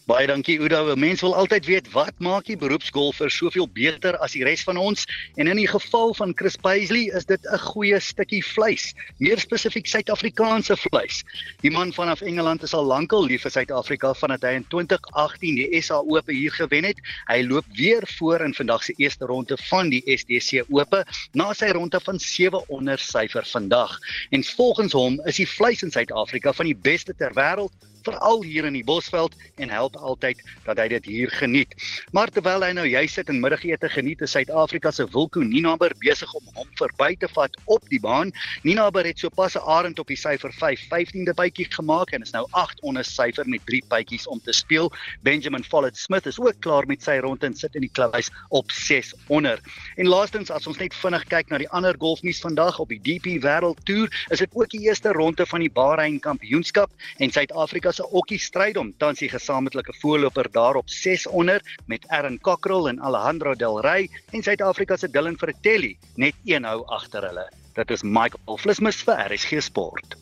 Baie 0.08 0.28
dankie 0.28 0.60
Oudo. 0.60 0.96
Mense 0.96 1.26
wil 1.26 1.36
altyd 1.36 1.66
weet 1.66 1.88
wat 1.92 2.16
maak 2.24 2.46
die 2.48 2.58
beroepsgolfer 2.58 3.32
soveel 3.32 3.68
beter 3.68 4.18
as 4.24 4.34
die 4.38 4.44
res 4.48 4.64
van 4.64 4.78
ons? 4.78 5.06
En 5.36 5.48
in 5.48 5.60
die 5.60 5.68
geval 5.68 6.14
van 6.18 6.32
Chris 6.36 6.56
Paisley 6.56 7.12
is 7.18 7.26
dit 7.26 7.44
'n 7.52 7.60
goeie 7.60 8.00
stukkie 8.00 8.44
vleis, 8.46 8.94
meer 9.20 9.40
spesifiek 9.40 9.88
Suid-Afrikaanse 9.88 10.78
vleis. 10.78 11.24
Die 11.62 11.72
man 11.72 11.94
vanaf 11.94 12.22
Engeland 12.22 12.64
is 12.64 12.74
al 12.74 12.86
lankal 12.86 13.26
lief 13.26 13.42
vir 13.42 13.52
Suid-Afrika 13.52 14.14
vandat 14.14 14.42
hy 14.42 14.54
in 14.62 14.66
2018 14.68 15.56
die 15.56 15.82
SA 15.82 16.00
Ope 16.00 16.32
hier 16.32 16.52
gewen 16.52 16.84
het. 16.84 16.98
Hy 17.28 17.42
loop 17.44 17.66
weer 17.76 18.04
voor 18.18 18.42
in 18.42 18.54
vandag 18.54 18.84
se 18.84 18.94
eerste 18.98 19.26
ronde 19.26 19.58
van 19.70 19.90
die 19.90 20.04
SDC 20.06 20.64
Ope 20.70 21.04
na 21.34 21.54
sy 21.54 21.72
ronde 21.76 22.00
van 22.00 22.20
7 22.20 22.70
onder 22.70 23.00
syfer 23.00 23.46
vandag. 23.46 24.00
En 24.30 24.44
volgens 24.44 24.94
hom 24.94 25.22
is 25.26 25.36
die 25.36 25.48
vleis 25.48 25.84
in 25.84 25.92
Suid-Afrika 25.92 26.54
van 26.54 26.66
die 26.66 26.76
beste 26.76 27.16
ter 27.16 27.34
wêreld 27.34 27.74
veral 28.08 28.44
hier 28.44 28.66
in 28.68 28.78
die 28.78 28.86
Bosveld 28.88 29.36
en 29.56 29.70
help 29.74 29.96
altyd 29.96 30.42
dat 30.66 30.80
hy 30.82 30.88
dit 30.96 31.06
hier 31.06 31.32
geniet. 31.40 31.76
Maar 32.16 32.32
terwyl 32.34 32.64
hy 32.66 32.72
nou 32.78 32.86
jy 32.88 33.04
sit 33.12 33.30
en 33.32 33.42
middagete 33.44 33.90
geniet 33.92 34.24
in 34.24 34.32
Suid-Afrika 34.32 34.92
se 34.96 35.08
Wilko 35.12 35.44
Ninaber 35.44 35.94
besig 36.04 36.32
om 36.38 36.44
hom 36.56 36.70
verby 36.80 37.14
te 37.20 37.30
vat 37.36 37.54
op 37.66 37.84
die 37.92 38.00
baan. 38.04 38.32
Ninaber 38.64 39.06
het 39.08 39.20
sopas 39.20 39.56
'n 39.56 39.66
arend 39.66 40.00
op 40.00 40.08
die 40.08 40.20
syfer 40.20 40.54
5 40.54 40.88
15de 40.92 41.34
bytjie 41.34 41.68
gemaak 41.70 42.12
en 42.12 42.22
is 42.22 42.32
nou 42.32 42.46
8 42.52 42.82
onder 42.82 43.04
syfer 43.04 43.48
met 43.48 43.66
3 43.66 43.84
bytjies 43.90 44.28
om 44.28 44.40
te 44.42 44.54
speel. 44.54 44.92
Benjamin 45.22 45.64
Follett 45.64 45.98
Smith 45.98 46.26
is 46.26 46.40
ook 46.40 46.60
klaar 46.60 46.86
met 46.88 47.04
sy 47.04 47.18
ronde 47.18 47.46
en 47.46 47.56
sit 47.56 47.76
in 47.76 47.82
die 47.82 47.92
kluis 47.94 48.30
op 48.50 48.72
6 48.72 49.14
onder. 49.28 49.60
En 49.96 50.08
laastens 50.08 50.52
as 50.52 50.68
ons 50.68 50.78
net 50.78 50.96
vinnig 50.96 51.24
kyk 51.28 51.50
na 51.50 51.58
die 51.58 51.70
ander 51.70 51.96
golfnuus 51.98 52.40
vandag 52.40 52.80
op 52.80 52.90
die 52.90 53.02
DP 53.02 53.42
Wêreld 53.44 53.84
Tour, 53.84 54.12
is 54.30 54.40
dit 54.40 54.50
ook 54.54 54.70
die 54.70 54.82
eerste 54.88 55.12
ronde 55.12 55.46
van 55.46 55.60
die 55.60 55.72
Bahrein 55.72 56.20
Kampioenskap 56.20 56.92
en 57.18 57.32
Suid-Afrika 57.32 57.92
se 57.98 58.06
okkie 58.20 58.40
stryd 58.42 58.78
om 58.78 58.94
tans 59.02 59.22
die 59.24 59.30
gesamentlike 59.32 59.96
voorloper 60.02 60.50
daarop 60.54 60.90
6 60.90 61.28
onder 61.28 61.64
met 61.90 62.06
Aaron 62.14 62.38
Cockrell 62.46 62.90
en 62.92 63.02
Alejandro 63.02 63.56
Del 63.56 63.82
Rey 63.82 64.10
en 64.32 64.44
Suid-Afrika 64.44 64.98
se 64.98 65.10
Dylan 65.10 65.38
Vertelli 65.38 65.96
net 66.16 66.36
een 66.46 66.68
hou 66.68 66.84
agter 67.00 67.26
hulle. 67.30 67.48
Dit 67.78 67.92
is 67.94 68.04
Michael 68.04 68.58
Flismus 68.62 69.02
vir 69.06 69.20
RSG 69.28 69.62
Sport. 69.62 70.18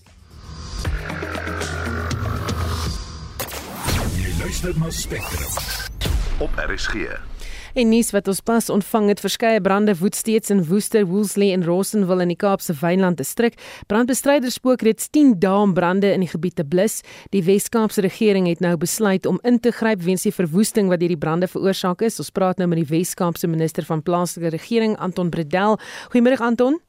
Jy 4.15 4.33
luister 4.41 4.75
na 4.79 4.91
Spectrum 4.91 6.43
op 6.43 6.59
RSG. 6.67 7.34
En 7.75 7.89
nuus 7.91 8.13
wat 8.15 8.29
ons 8.31 8.39
pas 8.39 8.69
ontvang 8.71 9.09
het 9.11 9.19
verskeie 9.19 9.59
brande 9.59 9.91
woed 9.99 10.15
steeds 10.15 10.51
in 10.53 10.61
Woester, 10.63 11.03
Woolsley 11.09 11.49
en 11.51 11.65
Rossendale 11.67 12.23
in 12.23 12.31
die 12.31 12.37
Kaapse 12.39 12.71
Wynland 12.79 13.19
distrik. 13.19 13.57
Brandbestryders 13.91 14.55
spook 14.61 14.85
reeds 14.87 15.09
10 15.11 15.33
dae 15.43 15.65
om 15.65 15.73
brande 15.75 16.13
in 16.13 16.23
die 16.23 16.29
gebied 16.31 16.55
te 16.55 16.63
blus. 16.63 17.01
Die 17.35 17.43
Wes-Kaapse 17.43 18.05
regering 18.07 18.47
het 18.47 18.63
nou 18.63 18.77
besluit 18.79 19.27
om 19.27 19.41
in 19.43 19.59
te 19.59 19.75
gryp 19.75 20.07
weens 20.07 20.23
die 20.23 20.31
verwoesting 20.31 20.87
wat 20.87 21.03
hierdie 21.03 21.19
brande 21.19 21.51
veroorsaak 21.51 22.07
is. 22.07 22.15
Ons 22.23 22.31
praat 22.31 22.63
nou 22.63 22.71
met 22.71 22.79
die 22.79 22.87
Wes-Kaapse 22.93 23.51
minister 23.51 23.83
van 23.83 23.99
plaaslike 24.07 24.55
regering, 24.55 24.95
Anton 24.95 25.29
Bredel. 25.29 25.75
Goeiemôre 26.15 26.39
Anton. 26.39 26.79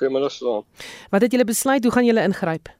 Goeiemôre 0.00 0.32
Swan. 0.32 0.64
Wat 1.12 1.20
het 1.20 1.36
julle 1.36 1.44
besluit? 1.44 1.84
Hoe 1.84 1.92
gaan 1.92 2.08
julle 2.08 2.24
ingryp? 2.24 2.79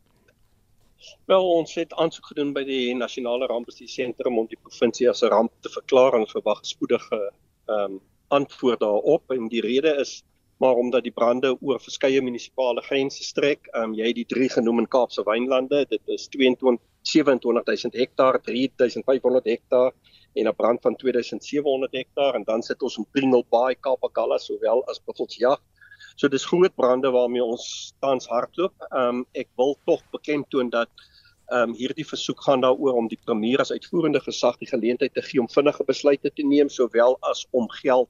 Wel, 1.31 1.51
ons 1.51 1.75
het 1.75 1.93
aansoek 1.95 2.27
gedoen 2.33 2.53
by 2.53 2.63
die 2.69 2.95
Nasionale 2.95 3.47
Rampbestuursentrum 3.51 4.39
om 4.39 4.49
die 4.51 4.59
provinsie 4.61 5.09
as 5.11 5.23
'n 5.23 5.31
ramp 5.33 5.53
te 5.65 5.71
verklaar 5.77 6.17
en 6.19 6.27
verwag 6.27 6.61
spoedige 6.67 7.21
ehm 7.69 7.85
um, 7.85 8.01
antwoord 8.29 8.81
daarop 8.81 9.33
en 9.35 9.49
die 9.49 9.61
rede 9.61 9.95
is 10.01 10.23
maar 10.61 10.77
omdat 10.77 11.03
die 11.03 11.13
brande 11.13 11.57
oor 11.61 11.81
verskeie 11.81 12.21
munisipale 12.23 12.83
grense 12.83 13.23
strek. 13.25 13.67
Ehm 13.73 13.83
um, 13.83 13.95
jy 13.95 14.07
het 14.07 14.19
die 14.21 14.31
drie 14.35 14.49
genoem 14.49 14.79
in 14.79 14.89
Kaapse 14.89 15.25
Wynlande. 15.25 15.87
Dit 15.89 16.03
is 16.07 16.29
22 16.29 16.85
27000 17.03 17.95
hektaar, 17.95 18.41
3500 18.43 19.45
hektaar 19.45 19.93
en 20.35 20.47
'n 20.47 20.55
brand 20.55 20.81
van 20.83 20.97
2700 20.97 21.93
hektaar 21.93 22.35
en 22.35 22.45
dan 22.45 22.63
sit 22.63 22.83
ons 22.83 22.97
in 22.97 23.07
Pringle 23.11 23.45
Bay, 23.49 23.75
Kapagala 23.75 24.39
sowel 24.39 24.85
as 24.87 25.01
Buffelsjag 25.05 25.61
So 26.17 26.29
dis 26.29 26.45
groot 26.45 26.75
brande 26.77 27.11
waarmee 27.11 27.45
ons 27.45 27.95
tans 28.01 28.29
hardloop. 28.29 28.75
Ehm 28.91 29.23
um, 29.23 29.25
ek 29.33 29.49
wil 29.57 29.77
tog 29.87 30.03
beklemtoon 30.13 30.71
dat 30.71 30.91
ehm 31.51 31.71
um, 31.71 31.75
hierdie 31.75 32.07
versoek 32.07 32.43
gaan 32.47 32.61
daaroor 32.63 32.99
om 33.01 33.09
die 33.09 33.19
premier 33.25 33.61
as 33.61 33.73
uitvoerende 33.73 34.21
gesag 34.21 34.59
die 34.59 34.69
geleentheid 34.71 35.15
te 35.15 35.23
gee 35.23 35.41
om 35.41 35.49
vinnige 35.51 35.85
besluite 35.85 36.31
te 36.31 36.47
neem 36.47 36.69
sowel 36.69 37.17
as 37.33 37.47
om 37.51 37.69
geld 37.83 38.09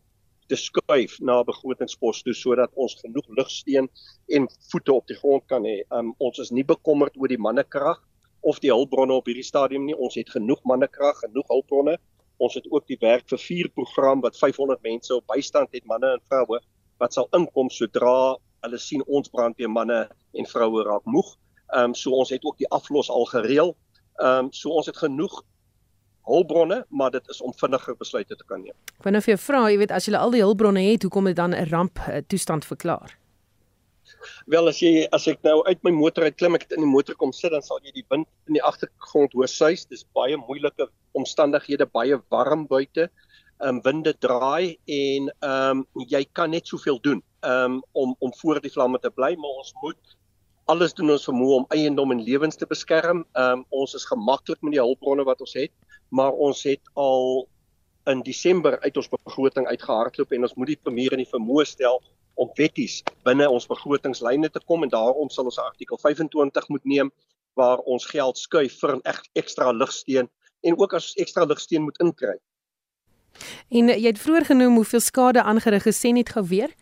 te 0.51 0.59
skuif 0.59 1.15
na 1.21 1.39
begrotingspos 1.47 2.23
toe 2.27 2.35
sodat 2.35 2.75
ons 2.75 2.97
genoeg 3.01 3.29
lugsteen 3.39 3.89
en 4.37 4.49
voete 4.73 4.93
op 4.93 5.07
die 5.07 5.17
grond 5.23 5.47
kan 5.53 5.65
hê. 5.65 5.79
Um, 5.95 6.15
ons 6.19 6.43
is 6.43 6.51
nie 6.51 6.67
bekommerd 6.67 7.17
oor 7.17 7.31
die 7.33 7.41
mannekrag 7.49 8.03
of 8.41 8.59
die 8.65 8.73
hulpbronne 8.73 9.15
op 9.15 9.31
hierdie 9.31 9.47
stadium 9.47 9.87
nie. 9.87 9.97
Ons 9.97 10.19
het 10.19 10.33
genoeg 10.35 10.61
mannekrag, 10.65 11.23
genoeg 11.25 11.49
hulpbronne. 11.55 11.97
Ons 12.41 12.57
het 12.59 12.67
ook 12.73 12.87
die 12.89 12.99
werk 13.01 13.29
vir 13.31 13.41
vier 13.41 13.69
program 13.77 14.21
wat 14.25 14.37
500 14.37 14.83
mense 14.83 15.15
op 15.15 15.27
bystand 15.33 15.73
het, 15.77 15.87
manne 15.87 16.17
en 16.17 16.23
vroue 16.29 16.61
wat 17.01 17.17
sal 17.17 17.29
inkom 17.37 17.71
sodra 17.73 18.37
hulle 18.65 18.81
sien 18.81 19.05
ons 19.09 19.31
brandweermanne 19.33 20.03
en 20.37 20.49
vroue 20.49 20.85
raak 20.87 21.07
moeg. 21.09 21.37
Ehm 21.71 21.91
um, 21.91 21.95
so 21.95 22.17
ons 22.19 22.33
het 22.35 22.45
ook 22.45 22.59
die 22.59 22.69
aflos 22.77 23.11
al 23.11 23.25
gereël. 23.31 23.77
Ehm 24.21 24.47
um, 24.47 24.53
so 24.53 24.75
ons 24.77 24.91
het 24.91 24.97
genoeg 24.97 25.41
hulpbronne, 26.31 26.85
maar 26.89 27.11
dit 27.11 27.29
is 27.33 27.41
om 27.41 27.55
vinniger 27.57 27.97
besluite 27.97 28.37
te 28.37 28.45
kan 28.47 28.61
neem. 28.63 28.77
Ek 28.99 29.07
wou 29.07 29.13
nou 29.15 29.23
vir 29.25 29.35
jou 29.35 29.41
vra, 29.47 29.63
jy 29.71 29.79
weet 29.81 29.95
as 29.97 30.07
jy 30.07 30.15
al 30.19 30.35
die 30.35 30.45
hulpbronne 30.45 30.83
het, 30.85 31.07
hoekom 31.07 31.31
het 31.31 31.39
dan 31.41 31.57
'n 31.57 31.71
ramp 31.71 31.99
uh, 32.07 32.21
toestand 32.29 32.65
verklaar? 32.69 33.17
Wel 34.47 34.69
as 34.69 34.81
jy 34.83 35.07
as 35.17 35.27
ek 35.29 35.43
nou 35.43 35.63
uit 35.67 35.83
my 35.83 35.91
motor 35.91 36.25
uit 36.25 36.37
klim, 36.37 36.55
ek 36.55 36.69
het 36.69 36.77
in 36.77 36.85
die 36.85 36.93
motor 36.93 37.15
kom 37.15 37.33
sit, 37.33 37.51
dan 37.51 37.63
sal 37.63 37.81
jy 37.83 37.93
die 37.93 38.07
wind 38.11 38.29
in 38.49 38.59
die 38.59 38.63
agtergrond 38.63 39.33
hoor 39.33 39.49
suis. 39.49 39.87
Dis 39.87 40.05
baie 40.15 40.37
moeilike 40.37 40.91
omstandighede, 41.13 41.87
baie 41.87 42.21
warm 42.29 42.67
buite 42.67 43.09
um, 43.63 43.81
winde 43.85 44.15
draai 44.19 44.79
en 44.85 45.29
ehm 45.41 45.83
um, 45.83 46.07
jy 46.09 46.25
kan 46.33 46.51
net 46.51 46.67
soveel 46.67 47.01
doen 47.01 47.23
um, 47.45 47.83
om 47.93 48.17
om 48.19 48.33
voor 48.41 48.61
die 48.61 48.73
vlamme 48.73 48.99
te 48.99 49.11
bly 49.11 49.35
maar 49.37 49.63
ons 49.63 49.73
moet 49.83 50.17
alles 50.71 50.95
doen 50.95 51.11
ons 51.11 51.27
vermoë 51.27 51.55
om 51.61 51.65
eiendom 51.75 52.13
en 52.15 52.21
lewens 52.23 52.59
te 52.59 52.67
beskerm. 52.71 53.25
Ehm 53.35 53.61
um, 53.61 53.65
ons 53.83 53.95
is 53.99 54.07
gemaklik 54.07 54.61
met 54.63 54.77
die 54.77 54.83
hulpbronne 54.83 55.25
wat 55.27 55.41
ons 55.41 55.57
het, 55.59 55.73
maar 56.11 56.33
ons 56.33 56.63
het 56.69 56.93
al 56.95 57.49
in 58.11 58.23
Desember 58.27 58.79
uit 58.81 58.97
ons 58.97 59.11
begroting 59.13 59.67
uitgehardloop 59.67 60.33
en 60.33 60.47
ons 60.47 60.55
moet 60.57 60.73
die 60.73 60.81
premier 60.85 61.17
in 61.17 61.23
die 61.25 61.33
vermoë 61.33 61.67
stel 61.69 62.01
om 62.41 62.53
wetties 62.57 63.01
binne 63.27 63.49
ons 63.51 63.69
begrotingslyne 63.69 64.49
te 64.55 64.63
kom 64.67 64.87
en 64.87 64.93
daarom 64.93 65.31
sal 65.31 65.51
ons 65.51 65.59
artikel 65.61 65.99
25 66.01 66.71
moet 66.73 66.87
neem 66.95 67.11
waar 67.59 67.83
ons 67.91 68.07
geld 68.07 68.39
skuif 68.39 68.79
vir 68.81 68.97
'n 68.97 69.03
ekstra 69.43 69.73
ligsteen 69.73 70.31
en 70.63 70.79
ook 70.79 70.95
as 70.95 71.13
ekstra 71.17 71.45
ligsteen 71.45 71.83
moet 71.83 72.01
inkry. 72.01 72.39
En 73.69 73.89
jy 73.89 74.07
het 74.07 74.19
vroeër 74.19 74.45
genoem 74.53 74.75
hoeveel 74.81 75.01
skade 75.01 75.43
aangerig 75.43 75.87
is, 75.87 76.01
sê 76.01 76.13
net 76.13 76.33
gou 76.35 76.45
weer. 76.47 76.75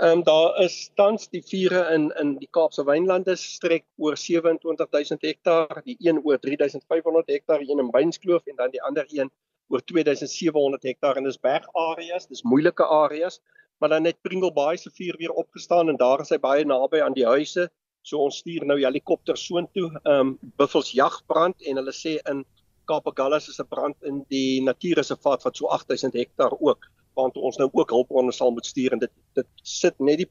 Ehm 0.00 0.18
um, 0.18 0.22
daar 0.24 0.62
is 0.62 0.90
tans 0.94 1.28
die 1.28 1.42
vure 1.42 1.80
in 1.94 2.10
in 2.20 2.36
die 2.38 2.48
Kaapse 2.56 2.84
Wynlande 2.84 3.34
strek 3.36 3.84
oor 3.96 4.16
27000 4.16 5.22
hektaar, 5.22 5.80
die 5.84 5.96
een 5.98 6.20
oor 6.24 6.38
3500 6.38 7.28
hektaar 7.28 7.60
een 7.60 7.78
in 7.78 7.90
Beinskloof 7.90 8.46
en 8.46 8.56
dan 8.56 8.70
die 8.70 8.82
ander 8.82 9.06
een 9.08 9.30
oor 9.68 9.82
2700 9.84 10.82
hektaar 10.82 11.16
en 11.16 11.24
dis 11.24 11.40
bergareas, 11.40 12.26
dis 12.26 12.42
moeilike 12.42 12.84
areas, 12.84 13.40
maar 13.78 13.88
dan 13.88 14.02
net 14.02 14.22
Pringle 14.22 14.52
Bay 14.52 14.76
se 14.76 14.90
vuur 14.90 15.16
weer 15.18 15.32
opgestaan 15.32 15.88
en 15.88 15.96
daar 15.96 16.20
is 16.20 16.30
hy 16.30 16.38
baie 16.38 16.64
naby 16.64 17.00
aan 17.00 17.16
die 17.16 17.26
huise. 17.26 17.68
So 18.02 18.18
ons 18.24 18.40
stuur 18.40 18.64
nou 18.64 18.78
helikopters 18.80 19.44
soontoe, 19.46 19.90
ehm 20.04 20.20
um, 20.20 20.38
buffels 20.56 20.92
jagbrand 20.96 21.60
en 21.62 21.76
hulle 21.82 21.92
sê 21.92 22.16
in 22.30 22.44
Kapagallas 22.90 23.48
is 23.48 23.60
'n 23.60 23.68
brand 23.68 23.96
in 24.02 24.24
die 24.28 24.62
natuurreservaat 24.62 25.42
wat 25.46 25.56
so 25.56 25.66
8000 25.66 26.12
hektaar 26.14 26.52
ook 26.58 26.90
want 27.18 27.36
ons 27.36 27.58
nou 27.60 27.68
ook 27.72 27.90
hulpbronne 27.90 28.32
sal 28.32 28.52
moet 28.54 28.66
stuur 28.66 28.92
en 28.96 29.02
dit 29.02 29.12
dit 29.38 29.46
sit 29.62 29.98
net 29.98 30.22
die 30.22 30.28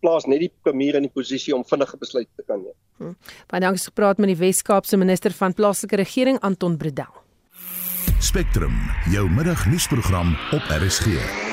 plaas 0.00 0.26
net 0.30 0.40
die 0.44 0.52
premier 0.62 0.98
in 0.98 1.06
die 1.08 1.14
posisie 1.14 1.54
om 1.56 1.64
vinnige 1.64 1.98
besluite 2.00 2.30
te 2.36 2.46
kan 2.48 2.62
neem. 2.64 2.76
Hm. 2.98 3.14
Baie 3.52 3.60
dankie 3.64 3.84
gepraat 3.84 4.18
met 4.18 4.32
die 4.34 4.40
Wes-Kaapse 4.40 4.96
minister 4.96 5.32
van 5.32 5.54
plaaslike 5.54 5.96
regering 5.96 6.40
Anton 6.40 6.76
Bredel. 6.76 7.20
Spectrum, 8.20 8.76
jou 9.12 9.28
middagnuusprogram 9.30 10.36
op 10.52 10.62
RSG. 10.80 11.51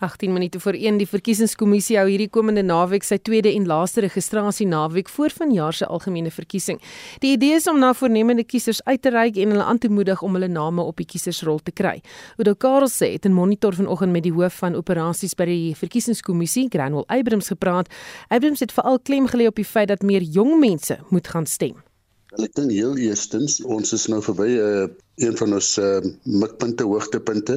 18 0.00 0.32
minute 0.32 0.60
voor 0.60 0.72
1 0.72 0.96
die 0.96 1.06
verkiesingskommissie 1.08 1.98
hou 1.98 2.06
hierdie 2.08 2.30
komende 2.32 2.62
naweek 2.64 3.04
sy 3.04 3.18
tweede 3.20 3.50
en 3.52 3.66
laaste 3.68 4.00
registrasie 4.00 4.64
naweek 4.66 5.10
voor 5.12 5.34
vanjaar 5.36 5.76
se 5.76 5.86
algemene 5.86 6.32
verkiesing. 6.32 6.80
Die 7.20 7.34
idee 7.36 7.58
is 7.58 7.68
om 7.68 7.78
na 7.78 7.92
voornemende 7.94 8.44
kiesers 8.44 8.80
uit 8.84 9.02
te 9.02 9.12
reik 9.12 9.36
en 9.36 9.52
hulle 9.52 9.64
aan 9.64 9.78
te 9.78 9.90
moedig 9.92 10.22
om 10.22 10.38
hulle 10.38 10.48
name 10.48 10.80
op 10.82 10.96
die 10.96 11.06
kiesersrol 11.06 11.60
te 11.60 11.76
kry. 11.76 11.98
Oudo 12.38 12.54
Karel 12.54 12.88
sê 12.88 13.12
het 13.12 13.26
'n 13.28 13.36
monitor 13.36 13.74
vanoggend 13.74 14.12
met 14.12 14.22
die 14.22 14.32
hoof 14.32 14.54
van 14.54 14.74
operasies 14.74 15.34
by 15.34 15.44
die 15.44 15.74
verkiesingskommissie, 15.76 16.68
Granwell 16.68 17.04
Abrams 17.06 17.48
gepraat. 17.48 17.88
Abrams 18.28 18.60
het 18.60 18.72
veral 18.72 18.98
klem 19.00 19.28
gelê 19.28 19.46
op 19.46 19.56
die 19.56 19.64
feit 19.64 19.88
dat 19.88 20.02
meer 20.02 20.22
jong 20.22 20.58
mense 20.60 20.98
moet 21.10 21.28
gaan 21.28 21.46
stem. 21.46 21.89
Ek 22.38 22.52
dink 22.54 22.70
heel 22.70 22.98
eerstens 23.02 23.56
ons 23.76 23.92
is 23.96 24.04
nou 24.12 24.20
verby 24.22 24.46
'n 24.50 24.58
uh, 24.64 24.82
eh, 24.82 24.90
een 25.26 25.36
van 25.40 25.54
ons 25.56 25.70
uh, 25.82 25.98
mikpunte 26.42 26.84
hoogtepunte 26.86 27.56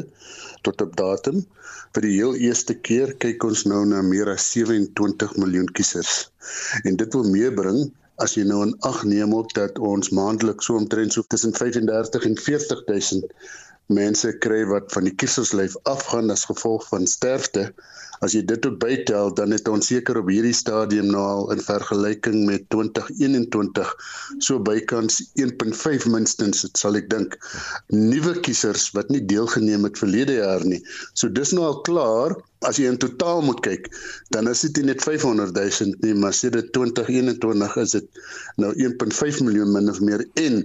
tot 0.66 0.82
op 0.86 0.96
datum 1.02 1.44
vir 1.94 2.06
die 2.08 2.14
heel 2.16 2.34
eerste 2.48 2.74
keer 2.88 3.14
kyk 3.26 3.46
ons 3.46 3.62
nou 3.70 3.84
na 3.86 4.02
meer 4.02 4.32
as 4.34 4.48
27 4.56 5.36
miljoen 5.44 5.70
kiesers. 5.78 6.16
En 6.90 6.98
dit 6.98 7.14
wil 7.14 7.30
meebring 7.36 7.80
as 8.26 8.34
jy 8.38 8.48
nou 8.50 8.64
in 8.66 8.74
ag 8.90 9.04
neem 9.12 9.38
op 9.38 9.54
dat 9.60 9.78
ons 9.94 10.10
maandeliks 10.10 10.66
so 10.66 10.82
omtrent 10.82 11.14
so 11.14 11.22
tussen 11.30 11.54
35 11.54 12.26
en 12.32 12.38
40 12.48 12.84
000 12.90 13.30
mense 13.92 14.32
kry 14.44 14.64
wat 14.70 14.92
van 14.96 15.08
die 15.08 15.16
kieserslyf 15.16 15.76
afgaan 15.90 16.32
as 16.32 16.46
gevolg 16.48 16.86
van 16.88 17.08
sterfte. 17.10 17.72
As 18.24 18.32
jy 18.32 18.44
dit 18.48 18.66
ook 18.66 18.78
bytel, 18.80 19.34
dan 19.36 19.52
het 19.52 19.68
ons 19.68 19.90
seker 19.92 20.18
op 20.22 20.30
hierdie 20.32 20.56
stadium 20.56 21.10
nou 21.12 21.24
al 21.24 21.50
in 21.52 21.60
vergelyking 21.64 22.46
met 22.48 22.64
2021 22.72 23.92
so 24.40 24.62
bykans 24.64 25.20
1.5 25.44 26.08
minstens, 26.14 26.64
sal 26.80 26.96
ek 26.96 27.10
dink, 27.12 27.36
nuwe 27.92 28.38
kiesers 28.46 28.90
wat 28.96 29.12
nie 29.12 29.24
deelgeneem 29.28 29.84
het 29.90 30.00
verlede 30.00 30.40
jaar 30.40 30.64
nie. 30.64 30.80
So 31.14 31.28
dis 31.28 31.52
nou 31.52 31.68
al 31.68 31.82
klaar 31.84 32.38
as 32.64 32.80
jy 32.80 32.88
in 32.88 33.02
totaal 33.02 33.44
moet 33.44 33.60
kyk, 33.66 33.92
dan 34.32 34.48
is 34.48 34.64
dit 34.64 34.80
net 34.88 35.04
500 35.04 35.52
000 35.52 36.00
nie, 36.06 36.16
maar 36.16 36.32
sedert 36.38 36.72
2021 36.78 37.80
is 37.84 37.98
dit 38.00 38.24
nou 38.64 38.72
1.5 38.72 39.44
miljoen 39.44 39.76
min 39.76 39.92
of 39.92 40.00
meer 40.00 40.24
en 40.40 40.62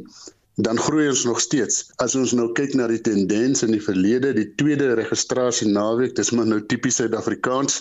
dan 0.59 0.79
groei 0.79 1.07
ons 1.09 1.23
nog 1.25 1.39
steeds. 1.41 1.85
As 2.03 2.17
ons 2.19 2.33
nou 2.35 2.49
kyk 2.59 2.73
na 2.75 2.89
die 2.91 3.01
tendens 3.07 3.63
in 3.63 3.71
die 3.77 3.83
verlede, 3.83 4.33
die 4.35 4.49
tweede 4.59 4.91
registrasie 4.99 5.69
naweek, 5.71 6.17
dis 6.19 6.33
maar 6.35 6.49
nou 6.51 6.59
tipies 6.67 6.99
Suid-Afrikaans. 6.99 7.79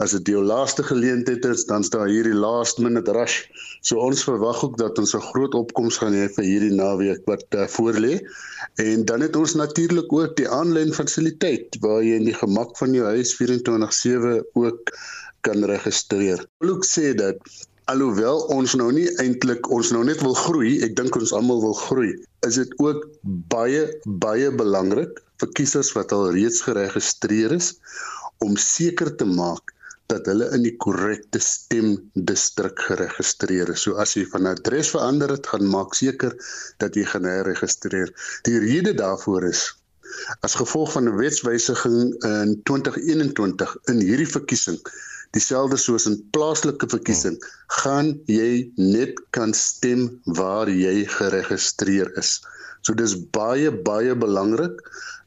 As 0.00 0.14
dit 0.16 0.30
jou 0.32 0.40
laaste 0.42 0.82
geleentheid 0.88 1.44
is, 1.44 1.66
dan 1.68 1.84
staan 1.84 2.08
hier 2.08 2.24
die 2.24 2.36
last 2.36 2.80
minute 2.80 3.12
rush. 3.12 3.42
So 3.84 4.00
ons 4.00 4.24
verwag 4.24 4.62
ook 4.64 4.78
dat 4.80 4.98
ons 4.98 5.12
'n 5.14 5.20
groot 5.20 5.54
opkoms 5.54 6.00
gaan 6.00 6.16
hê 6.16 6.30
vir 6.32 6.44
hierdie 6.48 6.72
naweek 6.72 7.28
wat 7.28 7.44
uh, 7.52 7.68
voorlê. 7.76 8.24
En 8.80 9.04
dan 9.04 9.20
het 9.20 9.36
ons 9.36 9.54
natuurlik 9.54 10.12
ook 10.12 10.36
die 10.36 10.48
aanlyn 10.48 10.96
fasiliteit 10.96 11.76
waar 11.84 12.00
jy 12.02 12.16
in 12.16 12.30
die 12.32 12.40
gemak 12.40 12.72
van 12.80 12.96
jou 12.96 13.04
huis 13.04 13.36
24/7 13.36 14.40
ook 14.54 14.96
kan 15.44 15.64
registreer. 15.64 16.40
Ek 16.64 16.84
sê 16.88 17.12
dat 17.12 17.36
alhoewel 17.90 18.40
ons 18.54 18.74
nou 18.80 18.88
nie 18.96 19.06
eintlik 19.22 19.68
ons 19.72 19.90
nou 19.92 20.02
net 20.08 20.22
wil 20.24 20.36
groei, 20.38 20.78
ek 20.86 20.96
dink 20.96 21.16
ons 21.18 21.34
almal 21.36 21.60
wil 21.64 21.76
groei, 21.76 22.14
is 22.46 22.58
dit 22.60 22.72
ook 22.82 23.04
baie 23.52 23.84
baie 24.24 24.50
belangrik 24.54 25.20
vir 25.42 25.52
kiesers 25.58 25.92
wat 25.96 26.12
al 26.16 26.30
reeds 26.36 26.62
geregistreer 26.64 27.56
is 27.56 27.74
om 28.44 28.56
seker 28.60 29.12
te 29.20 29.28
maak 29.28 29.74
dat 30.12 30.26
hulle 30.28 30.50
in 30.56 30.64
die 30.66 30.74
korrekte 30.84 31.40
stemdistrik 31.40 32.80
geregistreer 32.88 33.72
is. 33.72 33.86
So 33.86 33.96
as 34.00 34.12
jy 34.16 34.26
van 34.32 34.50
adres 34.50 34.92
verander 34.92 35.32
het, 35.32 35.48
gaan 35.48 35.64
maak 35.72 35.96
seker 35.96 36.36
dat 36.82 36.96
jy 36.96 37.06
gaan 37.08 37.28
herregistreer. 37.28 38.12
Die 38.48 38.60
rede 38.60 38.92
daarvoor 38.98 39.48
is 39.48 39.70
as 40.46 40.54
gevolg 40.60 40.92
van 40.94 41.08
'n 41.08 41.16
wetswysiging 41.16 42.12
in 42.28 42.60
2021 42.68 43.76
in 43.90 43.98
hierdie 44.00 44.28
verkiesing 44.28 44.78
dieselfde 45.34 45.78
soos 45.80 46.06
in 46.10 46.18
plaaslike 46.36 46.88
verkiesing 46.90 47.36
gaan 47.82 48.12
jy 48.30 48.70
net 48.78 49.18
kan 49.36 49.54
stem 49.58 50.06
waar 50.38 50.70
jy 50.70 51.04
geregistreer 51.16 52.10
is. 52.20 52.38
So 52.86 52.94
dis 52.94 53.16
baie 53.36 53.72
baie 53.88 54.14
belangrik 54.14 54.80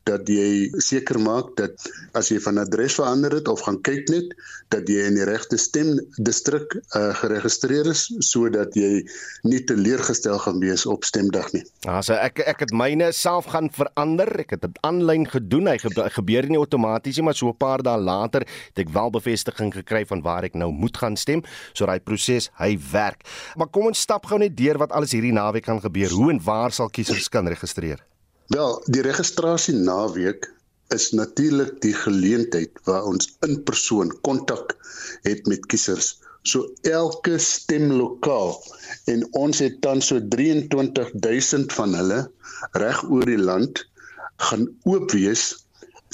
dat 0.07 0.29
jy 0.31 0.69
seker 0.83 1.19
maak 1.21 1.53
dat 1.59 1.87
as 2.17 2.31
jy 2.31 2.39
van 2.43 2.61
adres 2.61 2.97
verander 2.97 3.35
het 3.37 3.49
of 3.51 3.61
gaan 3.65 3.79
kyk 3.85 4.09
net 4.13 4.33
dat 4.73 4.89
jy 4.89 5.05
in 5.07 5.17
die 5.19 5.27
regte 5.27 5.59
stem 5.61 5.93
distrik 6.23 6.73
uh, 6.95 7.13
geregistreer 7.21 7.89
is 7.91 8.07
sodat 8.25 8.75
jy 8.77 9.03
nie 9.47 9.61
teleurgestel 9.69 10.39
gaan 10.43 10.59
wees 10.63 10.85
op 10.89 11.05
stemdag 11.07 11.51
nie. 11.55 11.63
Also 11.87 12.17
ek 12.17 12.41
ek 12.47 12.65
het 12.65 12.73
myne 12.75 13.11
self 13.15 13.49
gaan 13.53 13.69
verander. 13.73 14.31
Ek 14.43 14.55
het 14.55 14.65
dit 14.65 14.81
aanlyn 14.87 15.27
gedoen. 15.29 15.71
Hy 15.71 15.77
gebeur 16.15 16.49
nie 16.49 16.59
outomaties 16.59 17.19
nie, 17.19 17.27
maar 17.27 17.37
so 17.37 17.49
'n 17.51 17.57
paar 17.57 17.83
dae 17.83 17.97
later 17.97 18.47
het 18.47 18.79
ek 18.85 18.93
wel 18.93 19.09
bevestiging 19.11 19.73
gekry 19.73 20.05
van 20.05 20.21
waar 20.21 20.43
ek 20.43 20.55
nou 20.55 20.71
moet 20.71 20.97
gaan 20.97 21.15
stem. 21.15 21.43
So 21.73 21.85
daai 21.85 21.99
proses, 21.99 22.49
hy 22.59 22.77
werk. 22.91 23.23
Maar 23.55 23.67
kom 23.67 23.87
ons 23.87 23.99
stap 23.99 24.25
gou 24.25 24.39
net 24.39 24.57
deur 24.57 24.77
wat 24.77 24.91
alles 24.91 25.11
hierdie 25.11 25.33
naweek 25.33 25.63
kan 25.63 25.81
gebeur. 25.81 26.09
Hoe 26.09 26.31
en 26.31 26.43
waar 26.43 26.71
sal 26.71 26.89
kiesers 26.89 27.29
kan 27.29 27.47
registreer? 27.47 28.03
Wel, 28.47 28.77
die 28.87 29.01
registrasie 29.03 29.73
naweek 29.75 30.47
is 30.95 31.09
natuurlik 31.11 31.81
die 31.83 31.93
geleentheid 31.93 32.79
waar 32.87 33.03
ons 33.09 33.27
in 33.47 33.57
persoon 33.67 34.13
kontak 34.23 34.77
het 35.27 35.49
met 35.51 35.65
kiesers. 35.67 36.13
So 36.47 36.69
elke 36.87 37.35
stemlokaal 37.43 38.55
en 39.11 39.27
ons 39.35 39.59
het 39.59 39.81
dan 39.83 39.99
so 40.01 40.23
23000 40.35 41.75
van 41.75 41.97
hulle 41.99 42.21
reg 42.79 43.03
oor 43.09 43.27
die 43.27 43.41
land 43.41 43.83
gaan 44.47 44.67
oop 44.87 45.11
wees 45.11 45.49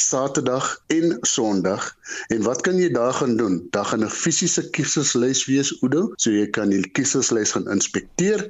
Saterdag 0.01 0.71
en 0.87 1.17
Sondag. 1.21 1.85
En 2.33 2.41
wat 2.41 2.65
kan 2.65 2.81
jy 2.81 2.89
daar 2.89 3.13
gaan 3.13 3.37
doen? 3.37 3.61
Daar 3.69 3.85
gaan 3.85 4.03
'n 4.03 4.09
fisiese 4.09 4.69
kieserslys 4.69 5.45
wees, 5.45 5.69
Oudo, 5.81 6.13
so 6.17 6.31
jy 6.31 6.49
kan 6.49 6.69
die 6.69 6.81
kieserslys 6.97 7.51
gaan 7.53 7.69
inspekteer 7.69 8.49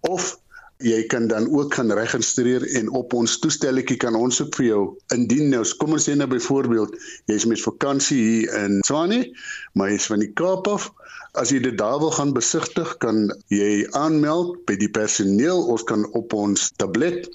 of 0.00 0.36
jy 0.82 1.06
kan 1.06 1.28
dan 1.30 1.46
ook 1.50 1.74
gaan 1.74 1.92
registreer 1.92 2.64
en 2.78 2.90
op 2.90 3.12
ons 3.14 3.38
toestelletjie 3.38 3.96
kan 3.96 4.14
ons 4.18 4.40
ook 4.42 4.56
vir 4.58 4.66
jou 4.66 4.82
indien 5.14 5.52
nou 5.52 5.62
kom 5.78 5.94
ons 5.94 6.08
sê 6.08 6.16
nou 6.18 6.26
byvoorbeeld 6.30 6.96
jy's 7.30 7.46
met 7.46 7.62
vakansie 7.62 8.18
hier 8.18 8.56
in 8.64 8.80
Swane 8.86 9.22
maar 9.74 9.92
jy's 9.92 10.08
van 10.10 10.24
die 10.24 10.32
Kaap 10.34 10.68
af 10.68 10.90
as 11.38 11.50
jy 11.50 11.60
dit 11.62 11.78
daar 11.78 11.98
wil 12.02 12.10
gaan 12.14 12.34
besigtig 12.34 12.96
kan 13.04 13.30
jy 13.54 13.86
aanmeld 13.98 14.58
by 14.66 14.76
die 14.78 14.90
personeel 14.90 15.62
ons 15.70 15.86
kan 15.86 16.06
op 16.18 16.34
ons 16.34 16.70
tablet 16.82 17.30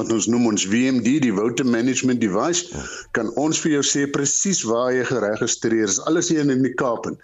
wat 0.00 0.12
ons 0.14 0.28
noem 0.30 0.46
ons 0.52 0.66
VMD 0.70 1.18
die 1.24 1.32
voter 1.34 1.66
management 1.66 2.20
device 2.22 2.84
kan 3.16 3.30
ons 3.40 3.60
vir 3.62 3.76
jou 3.76 3.84
sê 3.86 4.04
presies 4.10 4.62
waar 4.68 4.92
jy 4.94 5.04
geregistreer 5.08 5.88
is 5.88 6.00
alles 6.08 6.30
hier 6.32 6.44
in 6.44 6.62
die 6.64 6.74
Kaap 6.78 7.08
en 7.10 7.18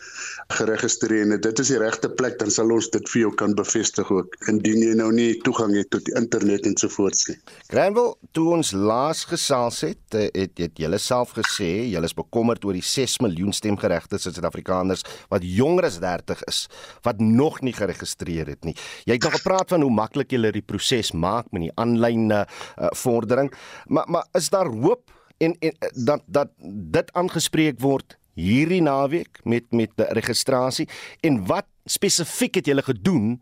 geregistreer 0.55 1.27
en 1.27 1.37
dit 1.41 1.63
is 1.63 1.73
die 1.73 1.81
regte 1.81 2.11
plek 2.21 2.39
dan 2.41 2.53
sal 2.55 2.71
ons 2.75 2.91
dit 2.95 3.13
vir 3.13 3.23
jou 3.25 3.33
kan 3.43 3.55
bevestig 3.59 4.11
ook 4.13 4.37
indien 4.51 4.83
jy 4.83 4.95
nou 4.99 5.11
nie 5.15 5.33
toegang 5.47 5.75
het 5.79 5.91
tot 5.95 6.05
die 6.09 6.17
internet 6.19 6.67
en 6.69 6.77
so 6.81 6.91
voort 6.93 7.19
nie. 7.29 7.37
Granville, 7.71 8.15
toe 8.37 8.47
ons 8.57 8.73
laas 8.75 9.25
gesels 9.31 9.81
het, 9.87 10.03
eh, 10.15 10.29
het 10.35 10.59
het 10.61 10.79
julle 10.79 10.99
self 10.99 11.35
gesê 11.39 11.71
julle 11.91 12.09
is 12.09 12.17
bekommerd 12.17 12.65
oor 12.65 12.77
die 12.77 12.85
6 12.85 13.19
miljoen 13.25 13.53
stemgeregtigdes 13.57 14.29
Suid-Afrikaners 14.29 15.05
wat 15.31 15.47
jonger 15.47 15.89
as 15.91 16.01
30 16.03 16.45
is 16.49 16.67
wat 17.07 17.21
nog 17.21 17.61
nie 17.63 17.75
geregistreer 17.77 18.47
het 18.47 18.65
nie. 18.65 18.75
Jy 19.07 19.19
het 19.19 19.27
nog 19.27 19.39
gepraat 19.39 19.69
van 19.75 19.83
hoe 19.83 19.93
maklik 19.93 20.31
julle 20.35 20.53
die 20.53 20.65
proses 20.65 21.13
maak 21.13 21.51
met 21.53 21.69
die 21.69 21.75
aanlyn 21.81 22.31
uh, 22.31 22.45
uh, 22.79 22.87
vordering. 23.03 23.53
Maar 23.87 24.07
maar 24.09 24.27
is 24.33 24.49
daar 24.49 24.67
hoop 24.67 25.11
en, 25.39 25.57
en 25.59 25.75
uh, 25.79 25.89
dat 26.05 26.23
dat 26.27 26.51
dit 26.95 27.13
aangespreek 27.13 27.81
word 27.81 28.19
hierdie 28.35 28.83
naweek 28.83 29.41
met 29.45 29.65
met 29.71 29.91
die 29.97 30.07
registrasie 30.17 30.89
en 31.21 31.47
wat 31.47 31.67
spesifiek 31.85 32.55
het 32.55 32.67
julle 32.67 32.83
gedoen 32.83 33.41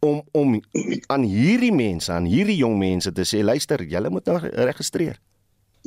om 0.00 0.22
om 0.32 0.60
aan 1.06 1.22
hierdie 1.22 1.72
mense, 1.72 2.12
aan 2.12 2.24
hierdie 2.24 2.56
jong 2.56 2.78
mense 2.78 3.12
te 3.12 3.26
sê 3.28 3.42
luister, 3.44 3.82
julle 3.84 4.10
moet 4.10 4.26
nou 4.26 4.38
registreer. 4.70 5.20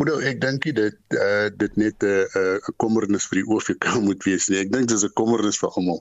Oudou, 0.01 0.15
ek 0.25 0.39
dink 0.41 0.63
dit 0.73 1.15
uh 1.21 1.49
dit 1.53 1.75
net 1.77 2.01
'n 2.01 2.09
uh, 2.09 2.21
'n 2.25 2.55
uh, 2.57 2.71
kommernis 2.81 3.27
vir 3.29 3.39
die 3.39 3.49
OVK 3.53 3.85
moet 4.07 4.23
wees 4.25 4.47
nie. 4.49 4.57
Ek 4.63 4.71
dink 4.73 4.87
dit 4.89 4.95
is 4.97 5.05
'n 5.05 5.13
kommernis 5.19 5.59
vir 5.61 5.69
almal. 5.77 5.99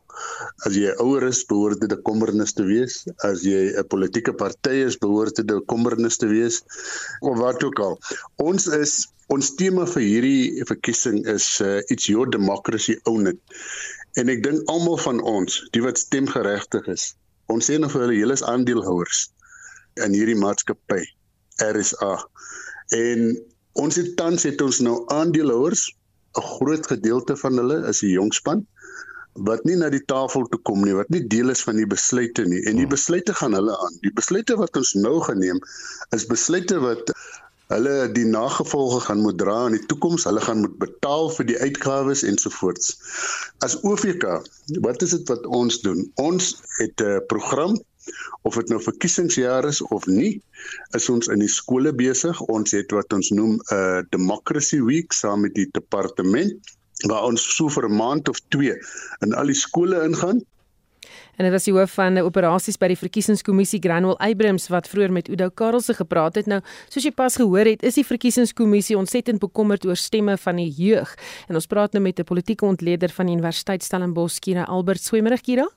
As 0.64 0.78
jy 0.80 0.95
ouer 1.05 1.26
is, 1.28 1.43
behoort 1.51 1.82
dit 1.82 1.93
'n 1.93 2.01
kommernis 2.09 2.57
te 2.57 2.64
wees. 2.64 3.05
As 3.28 3.45
jy 3.45 3.76
'n 3.76 3.84
politieke 3.93 4.32
party 4.32 4.78
is, 4.88 4.97
behoort 4.97 5.36
dit 5.36 5.45
'n 5.45 5.61
kommernis 5.68 6.16
te 6.16 6.30
wees. 6.32 6.62
Of 7.20 7.36
wat 7.36 7.61
ook 7.68 7.84
al. 7.84 8.01
Ons 8.40 8.66
is 8.80 9.12
ons 9.28 9.53
tema 9.61 9.84
vir 9.84 10.03
hierdie 10.09 10.64
verkiesing 10.72 11.20
is 11.28 11.61
uh 11.61 11.84
it's 11.93 12.09
your 12.09 12.24
democracy 12.24 12.97
own 13.05 13.28
it. 13.28 13.40
En 14.16 14.32
ek 14.32 14.40
dink 14.43 14.64
almal 14.72 14.97
van 15.05 15.20
ons, 15.20 15.68
die 15.76 15.84
wat 15.84 16.01
stemgeregtig 16.01 16.88
is, 16.88 17.12
ons 17.53 17.68
sê 17.68 17.76
nou 17.76 17.93
vir 17.93 18.09
hulle, 18.09 18.20
julle 18.24 18.40
is 18.40 18.49
aandeelhouers 18.57 19.28
in 20.01 20.16
hierdie 20.16 20.40
maatskappy. 20.40 21.05
RSA. 21.61 22.16
En 22.97 23.51
Ons 23.73 23.97
het 23.97 24.16
tans 24.16 24.43
het 24.43 24.61
ons 24.61 24.81
nou 24.81 25.03
aandeelhouers, 25.14 25.89
'n 26.37 26.43
groot 26.57 26.87
gedeelte 26.87 27.37
van 27.37 27.57
hulle 27.57 27.79
is 27.89 28.01
die 28.01 28.12
jongspan 28.12 28.66
wat 29.33 29.64
nie 29.64 29.77
na 29.81 29.89
die 29.89 30.05
tafel 30.05 30.45
toe 30.53 30.61
kom 30.68 30.83
nie, 30.85 30.93
wat 30.93 31.09
nie 31.09 31.23
deel 31.27 31.51
is 31.51 31.62
van 31.64 31.79
die 31.81 31.89
besluite 31.89 32.45
nie. 32.45 32.61
En 32.68 32.77
die 32.77 32.85
hmm. 32.85 32.93
besluite 32.93 33.35
gaan 33.35 33.57
hulle 33.57 33.77
aan. 33.85 33.95
Die 34.05 34.12
besluite 34.12 34.57
wat 34.61 34.77
ons 34.77 34.93
nou 34.95 35.20
geneem 35.25 35.61
is 36.12 36.27
besluite 36.29 36.81
wat 36.83 37.12
hulle 37.73 38.12
die 38.12 38.27
nagevolge 38.29 39.01
gaan 39.07 39.23
moet 39.25 39.39
dra 39.41 39.57
in 39.70 39.79
die 39.79 39.87
toekoms. 39.89 40.27
Hulle 40.29 40.43
gaan 40.45 40.61
moet 40.66 40.77
betaal 40.83 41.31
vir 41.33 41.49
die 41.49 41.59
uitgawes 41.62 42.25
ensovoorts. 42.29 42.93
As 43.64 43.79
OVK, 43.81 44.27
wat 44.85 45.03
is 45.03 45.16
dit 45.16 45.33
wat 45.33 45.49
ons 45.49 45.81
doen? 45.81 46.05
Ons 46.20 46.59
het 46.83 47.01
'n 47.01 47.25
program 47.33 47.79
of 48.42 48.55
dit 48.55 48.68
nou 48.68 48.80
verkiesingsjaar 48.82 49.68
is 49.68 49.82
of 49.82 50.07
nie, 50.07 50.40
is 50.98 51.09
ons 51.09 51.28
in 51.28 51.38
die 51.38 51.50
skole 51.50 51.92
besig. 51.92 52.40
Ons 52.53 52.74
het 52.76 52.92
wat 52.92 53.12
ons 53.12 53.30
noem 53.30 53.59
'n 53.59 53.74
uh, 53.74 54.03
democracy 54.11 54.80
week 54.80 55.12
saam 55.12 55.40
met 55.40 55.55
die 55.55 55.68
departement 55.72 56.53
waar 57.09 57.24
ons 57.24 57.42
so 57.57 57.68
vir 57.68 57.88
'n 57.88 57.96
maand 57.96 58.28
of 58.28 58.38
2 58.48 58.74
in 59.20 59.34
al 59.34 59.46
die 59.46 59.59
skole 59.59 60.03
ingaan. 60.05 60.42
En 61.36 61.44
dit 61.44 61.53
was 61.53 61.64
die 61.64 61.72
hoof 61.72 61.94
van 61.96 62.18
operasies 62.18 62.76
by 62.78 62.90
die 62.92 62.98
verkiesingskommissie 63.00 63.80
Granwell 63.82 64.18
Abrams 64.20 64.68
wat 64.68 64.88
vroeër 64.90 65.12
met 65.12 65.30
Udo 65.32 65.48
Karelse 65.48 65.94
gepraat 65.94 66.34
het. 66.34 66.46
Nou, 66.46 66.61
soos 66.92 67.05
jy 67.05 67.11
pas 67.16 67.36
gehoor 67.40 67.66
het, 67.66 67.82
is 67.82 67.96
die 67.98 68.07
verkiesingskommissie 68.07 68.98
ontsettend 68.98 69.40
bekommerd 69.40 69.86
oor 69.88 69.96
stemme 69.96 70.36
van 70.36 70.61
die 70.61 70.68
jeug. 70.68 71.16
En 71.48 71.59
ons 71.59 71.66
praat 71.66 71.92
nou 71.92 72.03
met 72.03 72.20
'n 72.20 72.24
politieke 72.24 72.64
ontleder 72.64 73.09
van 73.09 73.26
die 73.26 73.34
Universiteit 73.34 73.82
Stellenbosch, 73.82 74.38
Kira 74.38 74.64
Albert. 74.64 75.09
Goeiemôre 75.09 75.40
Kira. 75.40 75.68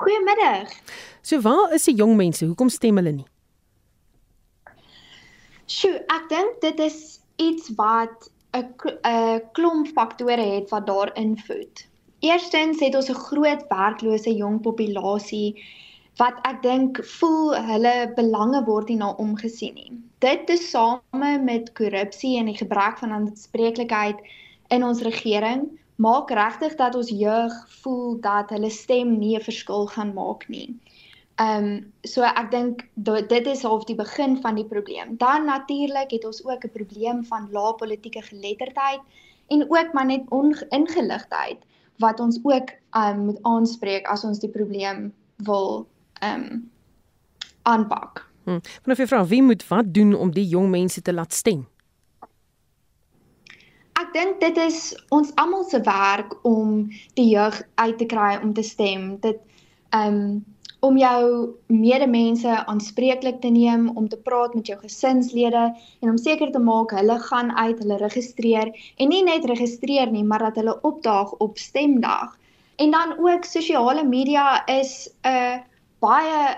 Goeiemiddag. 0.00 0.72
So 1.20 1.40
waar 1.44 1.74
is 1.76 1.84
die 1.84 1.94
jong 1.94 2.14
mense? 2.16 2.46
Hoekom 2.48 2.70
stem 2.72 2.96
hulle 2.96 3.12
nie? 3.12 3.26
Sjoe, 5.68 5.98
ek 6.08 6.30
dink 6.32 6.62
dit 6.64 6.80
is 6.86 7.18
iets 7.36 7.68
wat 7.76 8.30
'n 8.56 8.64
'n 9.10 9.42
klomp 9.58 9.90
faktore 9.98 10.46
het 10.54 10.70
wat 10.70 10.86
daar 10.86 11.12
invloed. 11.14 11.84
Eerstens 12.20 12.80
het 12.80 12.94
ons 12.94 13.10
'n 13.10 13.22
groot 13.28 13.62
werklose 13.68 14.32
jong 14.34 14.60
populasie 14.62 15.62
wat 16.16 16.40
ek 16.48 16.62
dink 16.62 17.04
voel 17.04 17.54
hulle 17.72 18.12
belange 18.16 18.64
word 18.64 18.88
nie 18.88 18.96
na 18.96 19.12
omgesien 19.24 19.74
nie. 19.74 19.92
Dit 20.18 20.46
te 20.46 20.56
same 20.56 21.38
met 21.44 21.72
korrupsie 21.72 22.38
en 22.38 22.46
die 22.46 22.56
gebrek 22.56 22.98
van 22.98 23.12
aanspreeklikheid 23.12 24.18
in 24.68 24.84
ons 24.84 25.02
regering 25.02 25.68
maak 26.00 26.30
regtig 26.30 26.74
dat 26.80 26.94
ons 26.96 27.10
jeug 27.12 27.54
voel 27.82 28.20
dat 28.24 28.50
hulle 28.50 28.70
stem 28.70 29.18
nie 29.18 29.36
'n 29.36 29.44
verskil 29.44 29.86
gaan 29.86 30.14
maak 30.14 30.48
nie. 30.48 30.76
Ehm 31.40 31.64
um, 31.64 31.92
so 32.02 32.22
ek 32.22 32.50
dink 32.50 32.88
dit 33.28 33.46
is 33.46 33.62
half 33.62 33.84
die 33.84 33.96
begin 33.96 34.40
van 34.40 34.54
die 34.54 34.64
probleem. 34.64 35.16
Dan 35.16 35.44
natuurlik 35.44 36.10
het 36.10 36.24
ons 36.24 36.44
ook 36.44 36.64
'n 36.64 36.72
probleem 36.72 37.24
van 37.24 37.48
lae 37.52 37.74
politieke 37.74 38.22
geletterdheid 38.22 39.00
en 39.48 39.70
ook 39.70 39.92
maar 39.92 40.06
net 40.06 40.24
oningeligtheid 40.28 41.58
wat 41.98 42.20
ons 42.20 42.38
ook 42.42 42.68
ehm 42.90 43.18
um, 43.18 43.24
moet 43.24 43.42
aanspreek 43.42 44.06
as 44.06 44.24
ons 44.24 44.38
die 44.38 44.50
probleem 44.50 45.12
wil 45.36 45.86
ehm 46.20 46.42
um, 46.42 46.70
aanpak. 47.62 48.28
Hm. 48.44 48.58
Vanaf 48.82 48.98
jy 48.98 49.06
vra 49.06 49.26
wie 49.26 49.42
moet 49.42 49.68
wat 49.68 49.94
doen 49.94 50.14
om 50.14 50.30
die 50.32 50.48
jong 50.48 50.70
mense 50.70 51.02
te 51.02 51.12
laat 51.12 51.32
stem? 51.32 51.69
Ek 54.00 54.14
dink 54.14 54.38
dit 54.40 54.56
is 54.56 54.94
ons 55.12 55.28
almal 55.36 55.66
se 55.68 55.76
werk 55.84 56.32
om 56.48 56.86
die 57.18 57.26
jeug 57.34 57.58
uit 57.82 57.98
te 58.00 58.06
kry 58.08 58.38
om 58.40 58.54
te 58.56 58.62
stem. 58.64 59.18
Dit 59.20 59.42
um, 59.92 60.40
om 60.80 60.96
jou 60.96 61.24
medemense 61.68 62.54
aanspreeklik 62.64 63.42
te 63.42 63.50
neem, 63.52 63.90
om 64.00 64.06
te 64.08 64.16
praat 64.16 64.54
met 64.56 64.70
jou 64.70 64.78
gesinslede 64.80 65.66
en 66.00 66.12
om 66.14 66.16
seker 66.16 66.48
te 66.54 66.62
maak 66.64 66.94
hulle 66.96 67.18
gaan 67.26 67.52
uit, 67.58 67.82
hulle 67.82 67.98
registreer 68.00 68.70
en 68.96 69.12
nie 69.12 69.20
net 69.26 69.44
registreer 69.50 70.08
nie, 70.08 70.24
maar 70.24 70.46
dat 70.48 70.62
hulle 70.62 70.78
opdaag 70.80 71.34
op 71.44 71.60
stemdag. 71.60 72.38
En 72.80 72.96
dan 72.96 73.18
ook 73.20 73.44
sosiale 73.44 74.04
media 74.08 74.62
is 74.66 75.10
'n 75.28 75.60
baie 76.00 76.56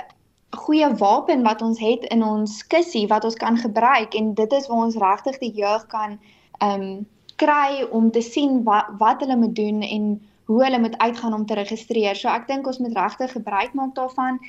goeie 0.62 0.94
wapen 0.94 1.42
wat 1.42 1.62
ons 1.62 1.80
het 1.80 2.04
in 2.14 2.22
ons 2.22 2.66
kussie 2.66 3.06
wat 3.08 3.24
ons 3.24 3.34
kan 3.34 3.56
gebruik 3.56 4.14
en 4.14 4.34
dit 4.34 4.52
is 4.52 4.66
waar 4.66 4.84
ons 4.84 4.96
regtig 4.96 5.38
die 5.38 5.52
jeug 5.54 5.86
kan 5.86 6.20
ehm 6.60 6.82
um, 6.82 7.06
kry 7.42 7.82
om 7.90 8.10
te 8.14 8.22
sien 8.22 8.62
wat 8.66 8.92
wat 8.98 9.24
hulle 9.24 9.36
moet 9.36 9.56
doen 9.56 9.82
en 9.82 10.12
hoe 10.50 10.60
hulle 10.64 10.78
moet 10.78 10.98
uitgaan 10.98 11.34
om 11.34 11.46
te 11.46 11.54
registreer. 11.58 12.16
So 12.18 12.28
ek 12.28 12.46
dink 12.50 12.66
ons 12.66 12.80
moet 12.82 12.96
regtig 12.98 13.32
gebruik 13.36 13.74
maak 13.78 13.94
daarvan. 13.98 14.40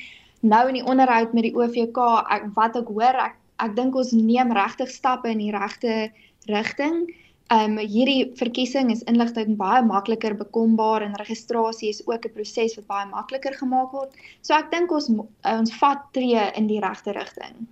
Nou 0.44 0.68
in 0.68 0.80
die 0.80 0.86
onderhoud 0.86 1.34
met 1.34 1.48
die 1.48 1.56
OVK, 1.56 2.00
ek 2.36 2.50
wat 2.58 2.78
ek 2.80 2.90
hoor, 2.92 3.20
ek 3.30 3.40
ek 3.64 3.76
dink 3.78 3.96
ons 3.96 4.12
neem 4.18 4.52
regtig 4.52 4.90
stappe 4.92 5.30
in 5.32 5.40
die 5.40 5.54
regte 5.54 6.10
rigting. 6.52 7.06
Ehm 7.54 7.78
um, 7.78 7.78
hierdie 7.78 8.32
verkiesing 8.40 8.90
is 8.92 9.04
inligting 9.12 9.56
baie 9.60 9.84
makliker 9.86 10.36
bekombaar 10.40 11.06
en 11.06 11.16
registrasie 11.22 11.90
is 11.94 12.02
ook 12.08 12.26
'n 12.26 12.34
proses 12.34 12.76
wat 12.80 12.88
baie 12.88 13.08
makliker 13.12 13.54
gemaak 13.62 13.92
word. 13.92 14.12
So 14.42 14.54
ek 14.54 14.72
dink 14.72 14.92
ons 14.92 15.10
ons 15.44 15.74
vat 15.80 16.02
tree 16.12 16.44
in 16.56 16.68
die 16.68 16.80
regte 16.80 17.12
rigting. 17.12 17.68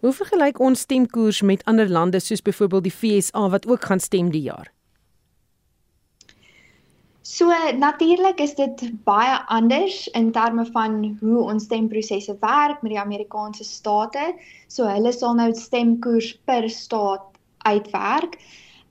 Hoe 0.00 0.12
vergelyk 0.12 0.60
ons 0.60 0.80
stemkoers 0.80 1.42
met 1.42 1.64
ander 1.64 1.88
lande 1.88 2.20
soos 2.20 2.42
byvoorbeeld 2.42 2.82
die 2.82 2.92
FSA 2.92 3.48
wat 3.48 3.66
ook 3.66 3.84
gaan 3.84 4.00
stem 4.00 4.30
die 4.30 4.42
jaar? 4.42 4.72
So 7.28 7.52
natuurlik 7.76 8.40
is 8.40 8.54
dit 8.54 8.82
baie 9.04 9.34
anders 9.52 10.06
in 10.16 10.30
terme 10.32 10.64
van 10.72 11.18
hoe 11.20 11.42
ons 11.42 11.64
stemprosesse 11.68 12.36
werk 12.40 12.80
met 12.82 12.94
die 12.94 13.00
Amerikaanse 13.00 13.64
state. 13.64 14.32
So 14.72 14.88
hulle 14.88 15.12
sal 15.12 15.36
nou 15.36 15.50
stemkoers 15.54 16.30
per 16.48 16.70
staat 16.72 17.26
uitwerk. 17.68 18.38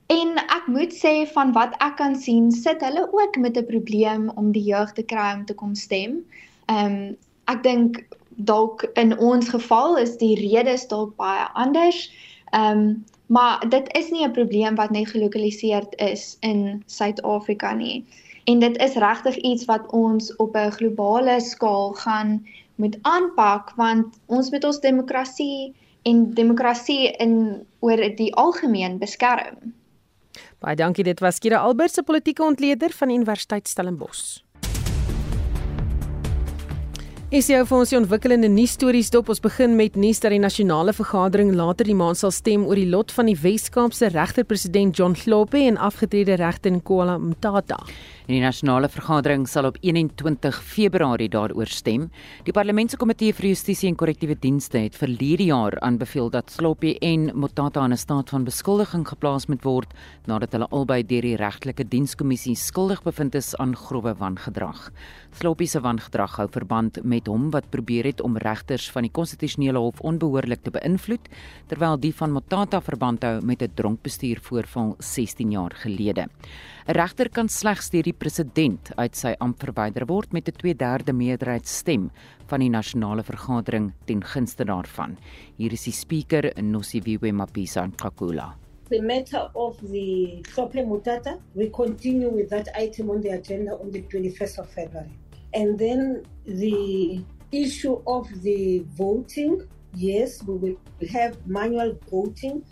En 0.06 0.38
ek 0.38 0.68
moet 0.70 0.94
sê 0.94 1.26
van 1.34 1.50
wat 1.56 1.74
ek 1.84 1.98
kan 1.98 2.14
sien, 2.16 2.52
sit 2.54 2.80
hulle 2.86 3.08
ook 3.10 3.40
met 3.42 3.58
'n 3.58 3.66
probleem 3.66 4.30
om 4.30 4.52
die 4.52 4.64
jeug 4.70 4.92
te 4.92 5.02
kry 5.02 5.34
om 5.34 5.44
te 5.44 5.54
kom 5.54 5.74
stem. 5.74 6.22
Ehm 6.70 6.86
um, 6.86 7.16
ek 7.50 7.62
dink 7.62 8.04
dalk 8.38 8.82
in 8.94 9.18
ons 9.18 9.48
geval 9.48 9.98
is 9.98 10.16
die 10.16 10.34
redes 10.38 10.86
dalk 10.88 11.16
baie 11.16 11.48
anders. 11.54 12.10
Ehm 12.50 12.78
um, 12.78 13.04
maar 13.28 13.60
dit 13.68 13.88
is 13.92 14.10
nie 14.10 14.24
'n 14.24 14.32
probleem 14.32 14.74
wat 14.74 14.90
net 14.90 15.08
gelokaliseer 15.08 15.84
is 15.96 16.36
in 16.40 16.82
Suid-Afrika 16.86 17.74
nie. 17.74 18.04
En 18.44 18.58
dit 18.58 18.76
is 18.76 18.94
regtig 18.94 19.36
iets 19.36 19.64
wat 19.64 19.90
ons 19.92 20.36
op 20.36 20.56
'n 20.56 20.70
globale 20.70 21.40
skaal 21.40 21.92
gaan 21.92 22.46
moet 22.74 22.98
aanpak 23.02 23.72
want 23.76 24.06
ons 24.26 24.50
moet 24.50 24.64
ons 24.64 24.80
demokrasie 24.80 25.74
en 26.02 26.34
demokrasie 26.34 27.10
in 27.10 27.66
oor 27.78 28.16
die 28.16 28.34
algemeen 28.34 28.98
beskerm. 28.98 29.74
Baie 30.58 30.76
dankie 30.76 31.04
dit 31.04 31.20
was 31.20 31.38
Kira 31.38 31.56
Albert 31.56 31.92
se 31.92 32.02
politieke 32.02 32.42
ontleder 32.42 32.90
van 32.90 33.10
Universiteit 33.10 33.68
Stellenbosch. 33.68 34.40
Is 37.28 37.50
jy 37.52 37.58
vir 37.60 37.76
ons 37.76 37.90
die 37.92 37.96
ontwikkelende 37.98 38.48
nuus 38.48 38.72
stories 38.78 39.10
dop? 39.12 39.28
Ons 39.28 39.42
begin 39.44 39.74
met 39.76 39.98
nuus 40.00 40.16
dat 40.24 40.32
die 40.32 40.40
nasionale 40.40 40.94
vergadering 40.96 41.50
later 41.52 41.84
die 41.84 41.96
maand 42.00 42.16
sal 42.16 42.32
stem 42.32 42.62
oor 42.64 42.80
die 42.80 42.88
lot 42.88 43.12
van 43.12 43.28
die 43.28 43.36
Wes-Kaapse 43.36 44.08
regter-president 44.14 44.96
John 44.96 45.12
Hlophe 45.12 45.60
en 45.60 45.76
afgetrede 45.76 46.38
regter 46.40 46.72
Nkola 46.72 47.18
Mtata. 47.20 47.76
Die 48.28 48.42
nasionale 48.44 48.90
vergadering 48.92 49.46
sal 49.48 49.70
op 49.70 49.78
21 49.80 50.56
Februarie 50.60 51.30
daaroor 51.32 51.70
stem. 51.72 52.10
Die 52.44 52.52
parlementskomitee 52.52 53.32
vir 53.32 53.46
justisie 53.54 53.88
en 53.88 53.94
korrektiewe 53.96 54.34
dienste 54.36 54.82
het 54.82 54.98
vir 55.00 55.14
hierdie 55.16 55.46
jaar 55.48 55.78
aanbeveel 55.80 56.28
dat 56.34 56.52
Sloppy 56.52 56.90
en 57.00 57.30
Motata 57.32 57.86
in 57.86 57.92
'n 57.92 57.96
staat 57.96 58.28
van 58.28 58.44
beskuldiging 58.44 59.08
geplaas 59.08 59.48
moet 59.48 59.64
word 59.64 59.94
nadat 60.26 60.52
hulle 60.52 60.68
albei 60.68 61.02
deur 61.02 61.22
die 61.22 61.36
regtelike 61.36 61.88
dienskommissie 61.88 62.54
skuldig 62.54 63.02
bevind 63.02 63.34
is 63.34 63.56
aan 63.56 63.74
grove 63.74 64.14
wangedrag. 64.18 64.90
Sloppy 65.32 65.64
se 65.64 65.80
wangedrag 65.80 66.36
hou 66.36 66.48
verband 66.48 67.02
met 67.04 67.26
hom 67.26 67.50
wat 67.50 67.70
probeer 67.70 68.04
het 68.04 68.20
om 68.20 68.36
regters 68.36 68.90
van 68.90 69.02
die 69.02 69.12
konstitusionele 69.12 69.78
hof 69.78 70.00
onbehoorlik 70.00 70.62
te 70.62 70.70
beïnvloed, 70.70 71.28
terwyl 71.66 71.96
die 71.96 72.14
van 72.14 72.32
Motata 72.32 72.80
verband 72.80 73.22
hou 73.22 73.40
met 73.40 73.62
'n 73.62 73.72
dronk 73.74 74.02
bestuur 74.02 74.38
voorval 74.42 74.96
16 74.98 75.50
jaar 75.50 75.72
gelede. 75.74 76.28
'n 76.88 76.92
Regter 76.92 77.28
kan 77.28 77.48
slegs 77.48 77.90
deur 77.90 78.02
die 78.02 78.17
president 78.18 78.90
uit 78.98 79.16
sy 79.16 79.32
ampt 79.38 79.62
verwyder 79.64 80.06
word 80.10 80.32
met 80.32 80.48
'n 80.48 80.56
2/3 80.60 81.12
meerderheid 81.14 81.66
stem 81.66 82.10
van 82.46 82.60
die 82.60 82.70
nasionale 82.70 83.22
vergadering 83.22 83.92
ten 84.06 84.22
gunste 84.22 84.64
daarvan. 84.64 85.16
Hier 85.56 85.72
is 85.72 85.84
die 85.84 85.92
speaker 85.92 86.52
Nosiviwe 86.62 87.32
Mapisa 87.32 87.86
Nkakula. 87.86 88.56
The 88.88 89.02
matter 89.02 89.50
of 89.54 89.76
the 89.80 90.40
Sople 90.54 90.84
Mutata, 90.84 91.38
we 91.54 91.70
continue 91.70 92.30
with 92.30 92.48
that 92.48 92.68
item 92.74 93.10
on 93.10 93.20
the 93.20 93.30
agenda 93.30 93.74
on 93.74 93.90
the 93.90 94.02
21st 94.08 94.58
of 94.58 94.68
February. 94.72 95.12
And 95.52 95.78
then 95.78 96.22
the 96.44 97.24
issue 97.50 98.00
of 98.04 98.28
the 98.42 98.84
voting, 98.96 99.62
yes, 99.94 100.42
we 100.46 100.54
will 100.54 100.78
have 101.12 101.36
manual 101.46 101.98
voting 102.10 102.62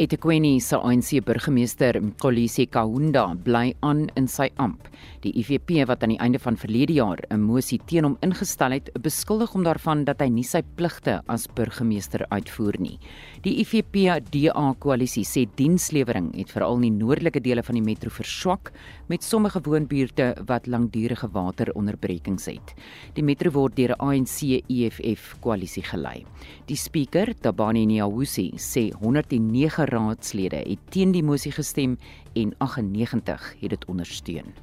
eThekwini 0.00 0.60
se 0.64 0.78
ANC 0.80 1.18
burgemeester 1.26 1.98
Kolisi 2.22 2.64
Kaunda 2.72 3.26
bly 3.44 3.74
aan 3.84 4.06
in 4.16 4.28
sy 4.32 4.46
amp. 4.56 4.86
Die 5.20 5.34
IFP 5.36 5.82
wat 5.88 6.00
aan 6.00 6.14
die 6.14 6.20
einde 6.24 6.38
van 6.40 6.56
verlede 6.56 6.94
jaar 6.96 7.20
'n 7.28 7.40
mosie 7.40 7.78
teen 7.84 8.04
hom 8.04 8.16
ingestel 8.22 8.72
het, 8.72 8.88
beskuldig 9.02 9.52
hom 9.52 9.62
daarvan 9.62 10.04
dat 10.04 10.20
hy 10.20 10.28
nie 10.28 10.44
sy 10.44 10.62
pligte 10.76 11.20
as 11.28 11.46
burgemeester 11.46 12.24
uitvoer 12.30 12.80
nie. 12.80 12.98
Die 13.42 13.60
IFP-DA 13.60 14.74
koalisie 14.78 15.24
sê 15.24 15.46
dienslewering 15.56 16.34
het 16.34 16.50
veral 16.50 16.76
in 16.76 16.82
die 16.82 17.04
noordelike 17.04 17.40
dele 17.40 17.62
van 17.62 17.74
die 17.74 17.84
metro 17.84 18.08
verswak 18.08 18.72
met 19.08 19.22
sommige 19.22 19.60
woonbuurte 19.60 20.34
wat 20.46 20.66
langdurige 20.66 21.28
wateronderbrekings 21.28 22.46
het. 22.46 22.74
Die 23.14 23.22
metro 23.22 23.50
word 23.50 23.76
deur 23.76 23.90
'n 23.90 24.00
ANC-EFF 24.00 25.40
koalisie 25.40 25.82
gelei. 25.82 26.24
Die 26.66 26.76
spreker, 26.76 27.34
Tabani 27.34 27.84
Nyawusi, 27.84 28.52
sê 28.56 28.92
109 28.92 29.89
raadslede 29.90 30.56
het 30.56 30.82
teen 30.94 31.12
die 31.12 31.22
mosie 31.22 31.52
gestem 31.52 31.98
en 32.34 32.54
98 32.58 33.54
het 33.60 33.70
dit 33.70 33.84
ondersteun. 33.84 34.54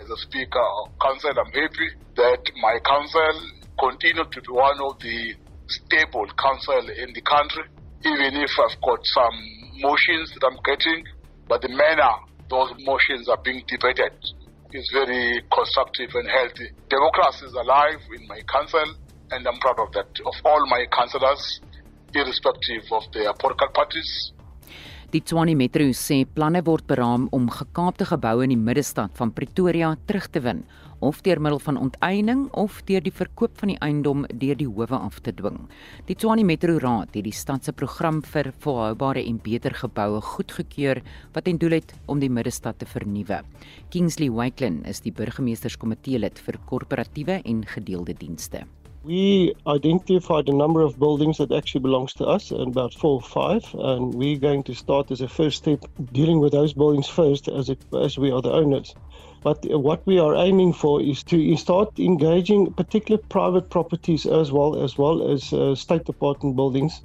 As 0.00 0.10
a 0.10 0.16
speaker 0.16 0.66
council 0.98 1.30
I'm 1.30 1.52
happy 1.62 1.88
that 2.14 2.42
my 2.66 2.80
council 2.80 3.34
continue 3.78 4.24
to 4.24 4.40
be 4.40 4.52
one 4.52 4.80
of 4.80 4.98
the 4.98 5.36
stable 5.66 6.26
council 6.34 6.82
in 7.02 7.12
the 7.12 7.22
country 7.22 7.64
even 8.04 8.34
if 8.42 8.52
I've 8.58 8.80
got 8.80 9.00
some 9.06 9.38
motions 9.80 10.32
that 10.34 10.44
I'm 10.48 10.60
getting 10.62 11.06
but 11.48 11.60
the 11.62 11.68
manner 11.68 12.14
those 12.48 12.72
motions 12.84 13.28
are 13.28 13.40
being 13.42 13.62
debated 13.66 14.12
is 14.72 14.88
very 14.92 15.42
constructive 15.52 16.10
and 16.14 16.28
healthy. 16.28 16.70
Democracy 16.88 17.46
is 17.46 17.54
alive 17.54 18.00
in 18.16 18.26
my 18.28 18.40
council 18.42 18.86
and 19.30 19.46
I'm 19.46 19.58
proud 19.60 19.78
of 19.80 19.92
that 19.92 20.10
of 20.26 20.34
all 20.44 20.66
my 20.66 20.86
councillors 20.92 21.60
irrespective 22.14 22.84
of 22.90 23.02
their 23.12 23.32
political 23.34 23.68
parties 23.68 24.32
Die 25.10 25.18
Tshwane 25.26 25.56
Metro 25.58 25.88
sê 25.90 26.20
planne 26.22 26.60
word 26.62 26.84
beraam 26.86 27.24
om 27.34 27.48
gekaapte 27.50 28.06
geboue 28.06 28.44
in 28.46 28.52
die 28.52 28.58
middestad 28.68 29.10
van 29.18 29.32
Pretoria 29.34 29.88
terug 30.06 30.28
te 30.30 30.38
win 30.44 30.60
of 31.02 31.18
deur 31.26 31.40
middel 31.42 31.58
van 31.64 31.80
onteiening 31.80 32.44
of 32.62 32.78
deur 32.86 33.02
die 33.02 33.14
verkoop 33.18 33.58
van 33.58 33.72
die 33.72 33.78
eiendom 33.82 34.22
deur 34.30 34.54
die 34.60 34.68
howe 34.70 35.00
af 35.00 35.18
te 35.18 35.34
dwing. 35.34 35.58
Die 36.06 36.14
Tshwane 36.14 36.46
Metro 36.46 36.78
Raad 36.78 37.10
het 37.18 37.26
die 37.26 37.34
stad 37.34 37.66
se 37.66 37.74
program 37.74 38.22
vir 38.22 38.52
volhoubare 38.62 39.26
en 39.26 39.42
beter 39.42 39.74
geboue 39.82 40.22
goedgekeur 40.30 41.02
wat 41.34 41.48
ten 41.48 41.58
doel 41.58 41.80
het 41.80 41.96
om 42.06 42.22
die 42.22 42.30
middestad 42.30 42.78
te 42.78 42.86
vernuwe. 42.86 43.42
Kingsley 43.90 44.30
Wyklin 44.30 44.84
is 44.86 45.02
die 45.02 45.10
burgemeesterskomitee 45.10 46.22
lid 46.22 46.38
vir 46.38 46.62
korporatiewe 46.70 47.42
en 47.42 47.66
gedeelde 47.66 48.14
dienste. 48.14 48.62
We 49.02 49.54
identified 49.66 50.50
a 50.50 50.54
number 50.54 50.82
of 50.82 50.98
buildings 50.98 51.38
that 51.38 51.52
actually 51.52 51.80
belongs 51.80 52.12
to 52.14 52.26
us, 52.26 52.50
and 52.50 52.68
about 52.68 52.92
four 52.92 53.14
or 53.14 53.22
five, 53.22 53.64
and 53.72 54.12
we're 54.12 54.38
going 54.38 54.62
to 54.64 54.74
start 54.74 55.10
as 55.10 55.22
a 55.22 55.28
first 55.28 55.56
step 55.56 55.84
dealing 56.12 56.38
with 56.38 56.52
those 56.52 56.74
buildings 56.74 57.08
first, 57.08 57.48
as 57.48 57.70
as 57.98 58.18
we 58.18 58.30
are 58.30 58.42
the 58.42 58.52
owners. 58.52 58.94
But 59.42 59.64
what 59.64 60.06
we 60.06 60.18
are 60.18 60.34
aiming 60.36 60.74
for 60.74 61.00
is 61.00 61.24
to 61.24 61.56
start 61.56 61.98
engaging 61.98 62.74
particular 62.74 63.18
private 63.30 63.70
properties 63.70 64.26
as 64.26 64.52
well 64.52 64.76
as 64.84 64.98
well 64.98 65.32
as 65.32 65.50
uh, 65.50 65.74
state 65.74 66.04
department 66.04 66.56
buildings. 66.56 67.00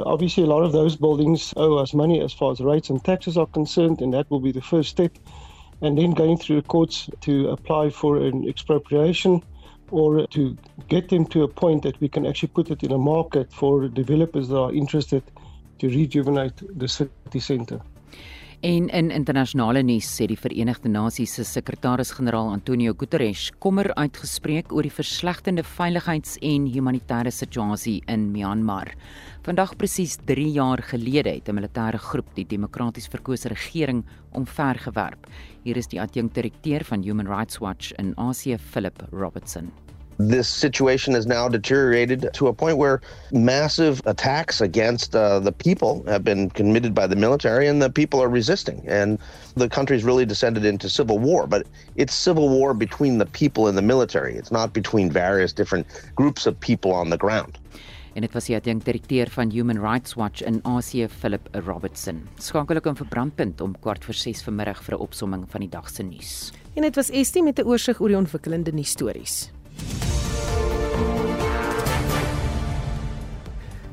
Obviously, 0.00 0.42
a 0.42 0.46
lot 0.48 0.64
of 0.64 0.72
those 0.72 0.96
buildings 0.96 1.54
owe 1.56 1.76
us 1.78 1.94
money 1.94 2.20
as 2.20 2.32
far 2.32 2.50
as 2.50 2.60
rates 2.60 2.90
and 2.90 3.04
taxes 3.04 3.38
are 3.38 3.46
concerned, 3.46 4.00
and 4.00 4.12
that 4.14 4.28
will 4.30 4.40
be 4.40 4.50
the 4.50 4.62
first 4.72 4.90
step. 4.90 5.16
And 5.80 5.96
then 5.96 6.10
going 6.10 6.38
through 6.38 6.56
the 6.56 6.66
courts 6.66 7.08
to 7.20 7.50
apply 7.50 7.90
for 7.90 8.16
an 8.16 8.48
expropriation 8.48 9.42
or 9.90 10.26
to 10.28 10.56
get 10.88 11.08
them 11.08 11.26
to 11.26 11.42
a 11.42 11.48
point 11.48 11.82
that 11.82 12.00
we 12.00 12.08
can 12.08 12.26
actually 12.26 12.48
put 12.48 12.70
it 12.70 12.82
in 12.82 12.92
a 12.92 12.98
market 12.98 13.52
for 13.52 13.88
developers 13.88 14.48
that 14.48 14.58
are 14.58 14.72
interested 14.72 15.22
to 15.78 15.88
rejuvenate 15.88 16.62
the 16.78 16.88
city 16.88 17.40
center. 17.40 17.80
En 18.66 18.88
in 18.90 19.12
internasionale 19.14 19.78
nuus 19.86 20.08
sê 20.10 20.26
die 20.26 20.38
Verenigde 20.42 20.90
Nasies 20.90 21.36
se 21.36 21.44
sekretaris-generaal 21.46 22.48
Antonio 22.50 22.96
Guterres 22.98 23.52
kommer 23.62 23.92
uitgespreek 23.94 24.72
oor 24.74 24.82
die 24.82 24.90
verslegtende 24.90 25.62
veiligheids- 25.62 26.34
en 26.42 26.66
humanitêre 26.74 27.30
situasie 27.30 28.00
in 28.10 28.32
Myanmar. 28.32 28.90
Vandag 29.46 29.76
presies 29.78 30.18
3 30.18 30.50
jaar 30.50 30.82
gelede 30.82 31.30
het 31.30 31.48
'n 31.48 31.54
militêre 31.54 31.98
groep 31.98 32.34
die 32.34 32.46
demokraties 32.56 33.06
verkose 33.06 33.48
regering 33.48 34.04
omvergewerp. 34.32 35.30
Hier 35.62 35.76
is 35.76 35.86
die 35.86 36.00
adjunkdirekteur 36.00 36.82
van 36.82 37.04
Human 37.04 37.28
Rights 37.28 37.60
Watch 37.60 37.92
in 37.92 38.14
Asie, 38.16 38.58
Philip 38.58 39.00
Robertson. 39.12 39.85
This 40.18 40.48
situation 40.48 41.14
has 41.14 41.26
now 41.26 41.48
deteriorated 41.48 42.30
to 42.32 42.48
a 42.48 42.52
point 42.52 42.78
where 42.78 43.00
massive 43.32 44.00
attacks 44.06 44.60
against 44.60 45.14
uh, 45.14 45.40
the 45.40 45.52
people 45.52 46.02
have 46.06 46.24
been 46.24 46.50
committed 46.50 46.94
by 46.94 47.06
the 47.06 47.16
military, 47.16 47.66
and 47.66 47.82
the 47.82 47.90
people 47.90 48.22
are 48.22 48.28
resisting. 48.28 48.82
And 48.86 49.18
the 49.56 49.68
country's 49.68 50.04
really 50.04 50.24
descended 50.24 50.64
into 50.64 50.88
civil 50.88 51.18
war, 51.18 51.46
but 51.46 51.66
it's 51.96 52.14
civil 52.14 52.48
war 52.48 52.72
between 52.74 53.18
the 53.18 53.26
people 53.26 53.68
and 53.68 53.76
the 53.76 53.82
military. 53.82 54.36
It's 54.36 54.52
not 54.52 54.72
between 54.72 55.10
various 55.10 55.52
different 55.52 55.86
groups 56.14 56.46
of 56.46 56.58
people 56.58 56.92
on 56.92 57.10
the 57.10 57.18
ground. 57.18 57.58
en 58.16 58.24
dit 58.24 58.32
was 58.32 58.46
die 58.48 58.56
adjunkdirekteur 58.56 59.28
van 59.28 59.50
Human 59.52 59.76
Rights 59.76 60.14
Watch 60.16 60.40
in 60.40 60.62
Asie, 60.64 61.04
Philip 61.08 61.48
Robertson. 61.66 62.22
Skakel 62.40 62.80
ek 62.80 62.88
om 62.88 62.96
vir 62.96 63.10
brandpunt 63.12 63.60
om 63.60 63.74
kwart 63.84 64.06
voor 64.08 64.16
6 64.16 64.40
vanmiddag 64.46 64.80
vir 64.86 64.96
'n 64.96 65.04
opsomming 65.04 65.44
van 65.52 65.60
die 65.60 65.68
dag 65.68 65.90
se 65.90 66.02
nuus. 66.02 66.52
En 66.74 66.82
dit 66.82 66.94
was 66.96 67.10
Estie 67.10 67.42
met 67.42 67.58
'n 67.58 67.68
oorsig 67.68 68.00
oor 68.00 68.08
die 68.08 68.16
ontwikkelende 68.16 68.72
nuusstories. 68.72 69.50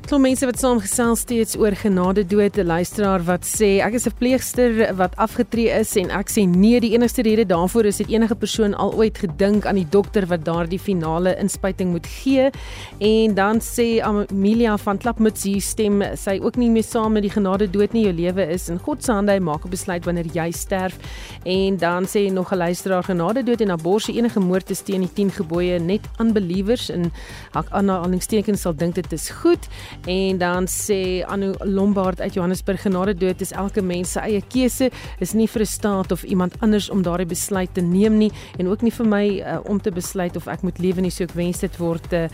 Klop 0.04 0.20
mense 0.20 0.44
wat 0.44 0.58
saamgesels 0.60 1.22
steeds 1.24 1.54
oor 1.56 1.72
genade 1.80 2.26
dood, 2.28 2.58
'n 2.58 2.66
luisteraar 2.66 3.22
wat 3.24 3.40
sê 3.40 3.80
ek 3.80 3.94
is 3.94 4.06
'n 4.06 4.12
pleegster 4.18 4.94
wat 4.96 5.16
afgetree 5.16 5.72
is 5.72 5.96
en 5.96 6.10
ek 6.10 6.28
sê 6.28 6.46
nee, 6.46 6.78
die 6.80 6.92
enigste 6.92 7.22
rede 7.22 7.46
daarvoor 7.46 7.86
is 7.86 7.96
dat 7.96 8.08
enige 8.08 8.34
persoon 8.34 8.74
al 8.74 8.92
ooit 8.92 9.18
gedink 9.18 9.64
aan 9.64 9.76
die 9.76 9.88
dokter 9.88 10.26
wat 10.26 10.44
daardie 10.44 10.78
finale 10.78 11.34
inspuiting 11.38 11.90
moet 11.90 12.06
gee. 12.06 12.50
En 12.98 13.34
dan 13.34 13.60
sê 13.60 14.02
Amelia 14.02 14.76
van 14.76 14.98
Klapmuts 14.98 15.42
hier 15.42 15.62
stem 15.62 16.02
sy 16.16 16.38
ook 16.42 16.56
nie 16.56 16.70
meer 16.70 16.84
saam 16.84 17.12
met 17.12 17.22
die 17.22 17.32
genade 17.32 17.70
dood 17.70 17.92
nie. 17.92 18.04
Jou 18.04 18.12
lewe 18.12 18.46
is 18.52 18.68
in 18.68 18.78
God 18.78 19.02
se 19.04 19.12
hande. 19.12 19.32
Hy 19.32 19.38
maak 19.38 19.64
'n 19.64 19.70
besluit 19.70 20.04
wanneer 20.04 20.26
jy 20.26 20.50
sterf. 20.50 20.98
En 21.44 21.76
dan 21.76 22.04
sê 22.04 22.30
nog 22.30 22.52
'n 22.52 22.56
luisteraar 22.58 23.04
genade 23.04 23.42
dood 23.42 23.60
en 23.60 23.70
abortus 23.70 24.14
enige 24.14 24.40
moord 24.40 24.70
is 24.70 24.82
teen 24.82 25.00
die 25.00 25.12
10 25.14 25.30
gebooie 25.30 25.78
net 25.78 26.02
unbelievers 26.20 26.90
en 26.90 27.10
hak 27.52 27.70
aanhalingstekens 27.70 28.60
sal 28.60 28.74
dink 28.76 28.94
dit 28.94 29.12
is 29.12 29.30
goed. 29.30 29.66
En 30.06 30.38
dan 30.38 30.66
sê 30.68 31.24
Anu 31.26 31.52
Lombard 31.58 32.20
uit 32.20 32.34
Johannesburg 32.34 32.82
genade 32.82 33.14
dood 33.14 33.40
is 33.40 33.52
elke 33.52 33.82
mens 33.82 34.12
se 34.12 34.20
eie 34.20 34.42
keuse, 34.48 34.90
is 35.18 35.32
nie 35.32 35.48
vir 35.48 35.62
'n 35.62 35.66
staat 35.66 36.12
of 36.12 36.22
iemand 36.22 36.54
anders 36.60 36.90
om 36.90 37.02
daardie 37.02 37.26
besluit 37.26 37.74
te 37.74 37.80
neem 37.80 38.16
nie 38.16 38.32
en 38.58 38.68
ook 38.68 38.82
nie 38.82 38.92
vir 38.92 39.06
my 39.06 39.26
uh, 39.40 39.58
om 39.64 39.80
te 39.80 39.90
besluit 39.90 40.36
of 40.36 40.46
ek 40.46 40.62
moet 40.62 40.78
lewe 40.78 41.00
nie, 41.00 41.10
so 41.10 41.24
ek 41.24 41.32
wens 41.32 41.58
dit 41.58 41.76
word 41.76 42.12
ehm 42.12 42.28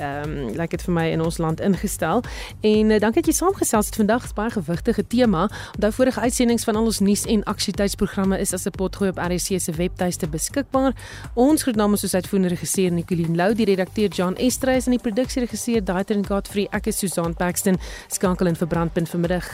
uh, 0.00 0.22
um, 0.24 0.46
lyk 0.46 0.56
like 0.56 0.76
dit 0.76 0.82
vir 0.82 0.94
my 0.94 1.06
in 1.10 1.20
ons 1.20 1.38
land 1.38 1.60
ingestel. 1.60 2.22
En 2.60 2.90
uh, 2.90 2.98
dankie 3.00 3.22
dat 3.22 3.26
jy 3.26 3.32
saamgesels 3.32 3.86
het 3.86 3.96
vandag, 3.96 4.24
is 4.24 4.32
baie 4.32 4.50
gewigtige 4.50 5.06
tema. 5.06 5.48
Onthou 5.74 5.92
vorige 5.92 6.20
uitsendings 6.20 6.64
van 6.64 6.76
al 6.76 6.84
ons 6.84 7.00
nuus 7.00 7.24
en 7.24 7.44
aksietydsprogramme 7.44 8.38
is 8.38 8.52
as 8.52 8.66
'n 8.66 8.70
potgooi 8.70 9.10
op 9.10 9.18
RC 9.18 9.60
se 9.60 9.72
webtuiste 9.72 10.26
beskikbaar. 10.28 10.92
Ons 11.34 11.62
groet 11.62 11.76
namens 11.76 12.00
soos 12.00 12.14
uitvoerende 12.14 12.48
regisseur 12.48 12.92
Nicoline 12.92 13.36
Lou, 13.36 13.54
die 13.54 13.64
redakteur 13.64 14.08
John 14.08 14.34
Estreys 14.36 14.86
en 14.86 14.90
die 14.90 15.00
produksieregisseur 15.00 15.84
Daitrin 15.84 16.26
Godfrey. 16.26 16.66
Ek 16.70 16.86
is 16.86 16.98
Susan 17.14 17.36
Paxton 17.38 17.78
skakel 18.10 18.50
in 18.50 18.58
vir 18.58 18.70
brandpunt 18.70 19.10
vanmiddag 19.12 19.46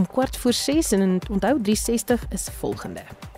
om 0.00 0.08
kwart 0.08 0.36
voor 0.40 0.56
6 0.56 0.94
en 0.96 1.20
onthou 1.28 1.60
360 1.60 2.26
is 2.32 2.48
volgende. 2.60 3.31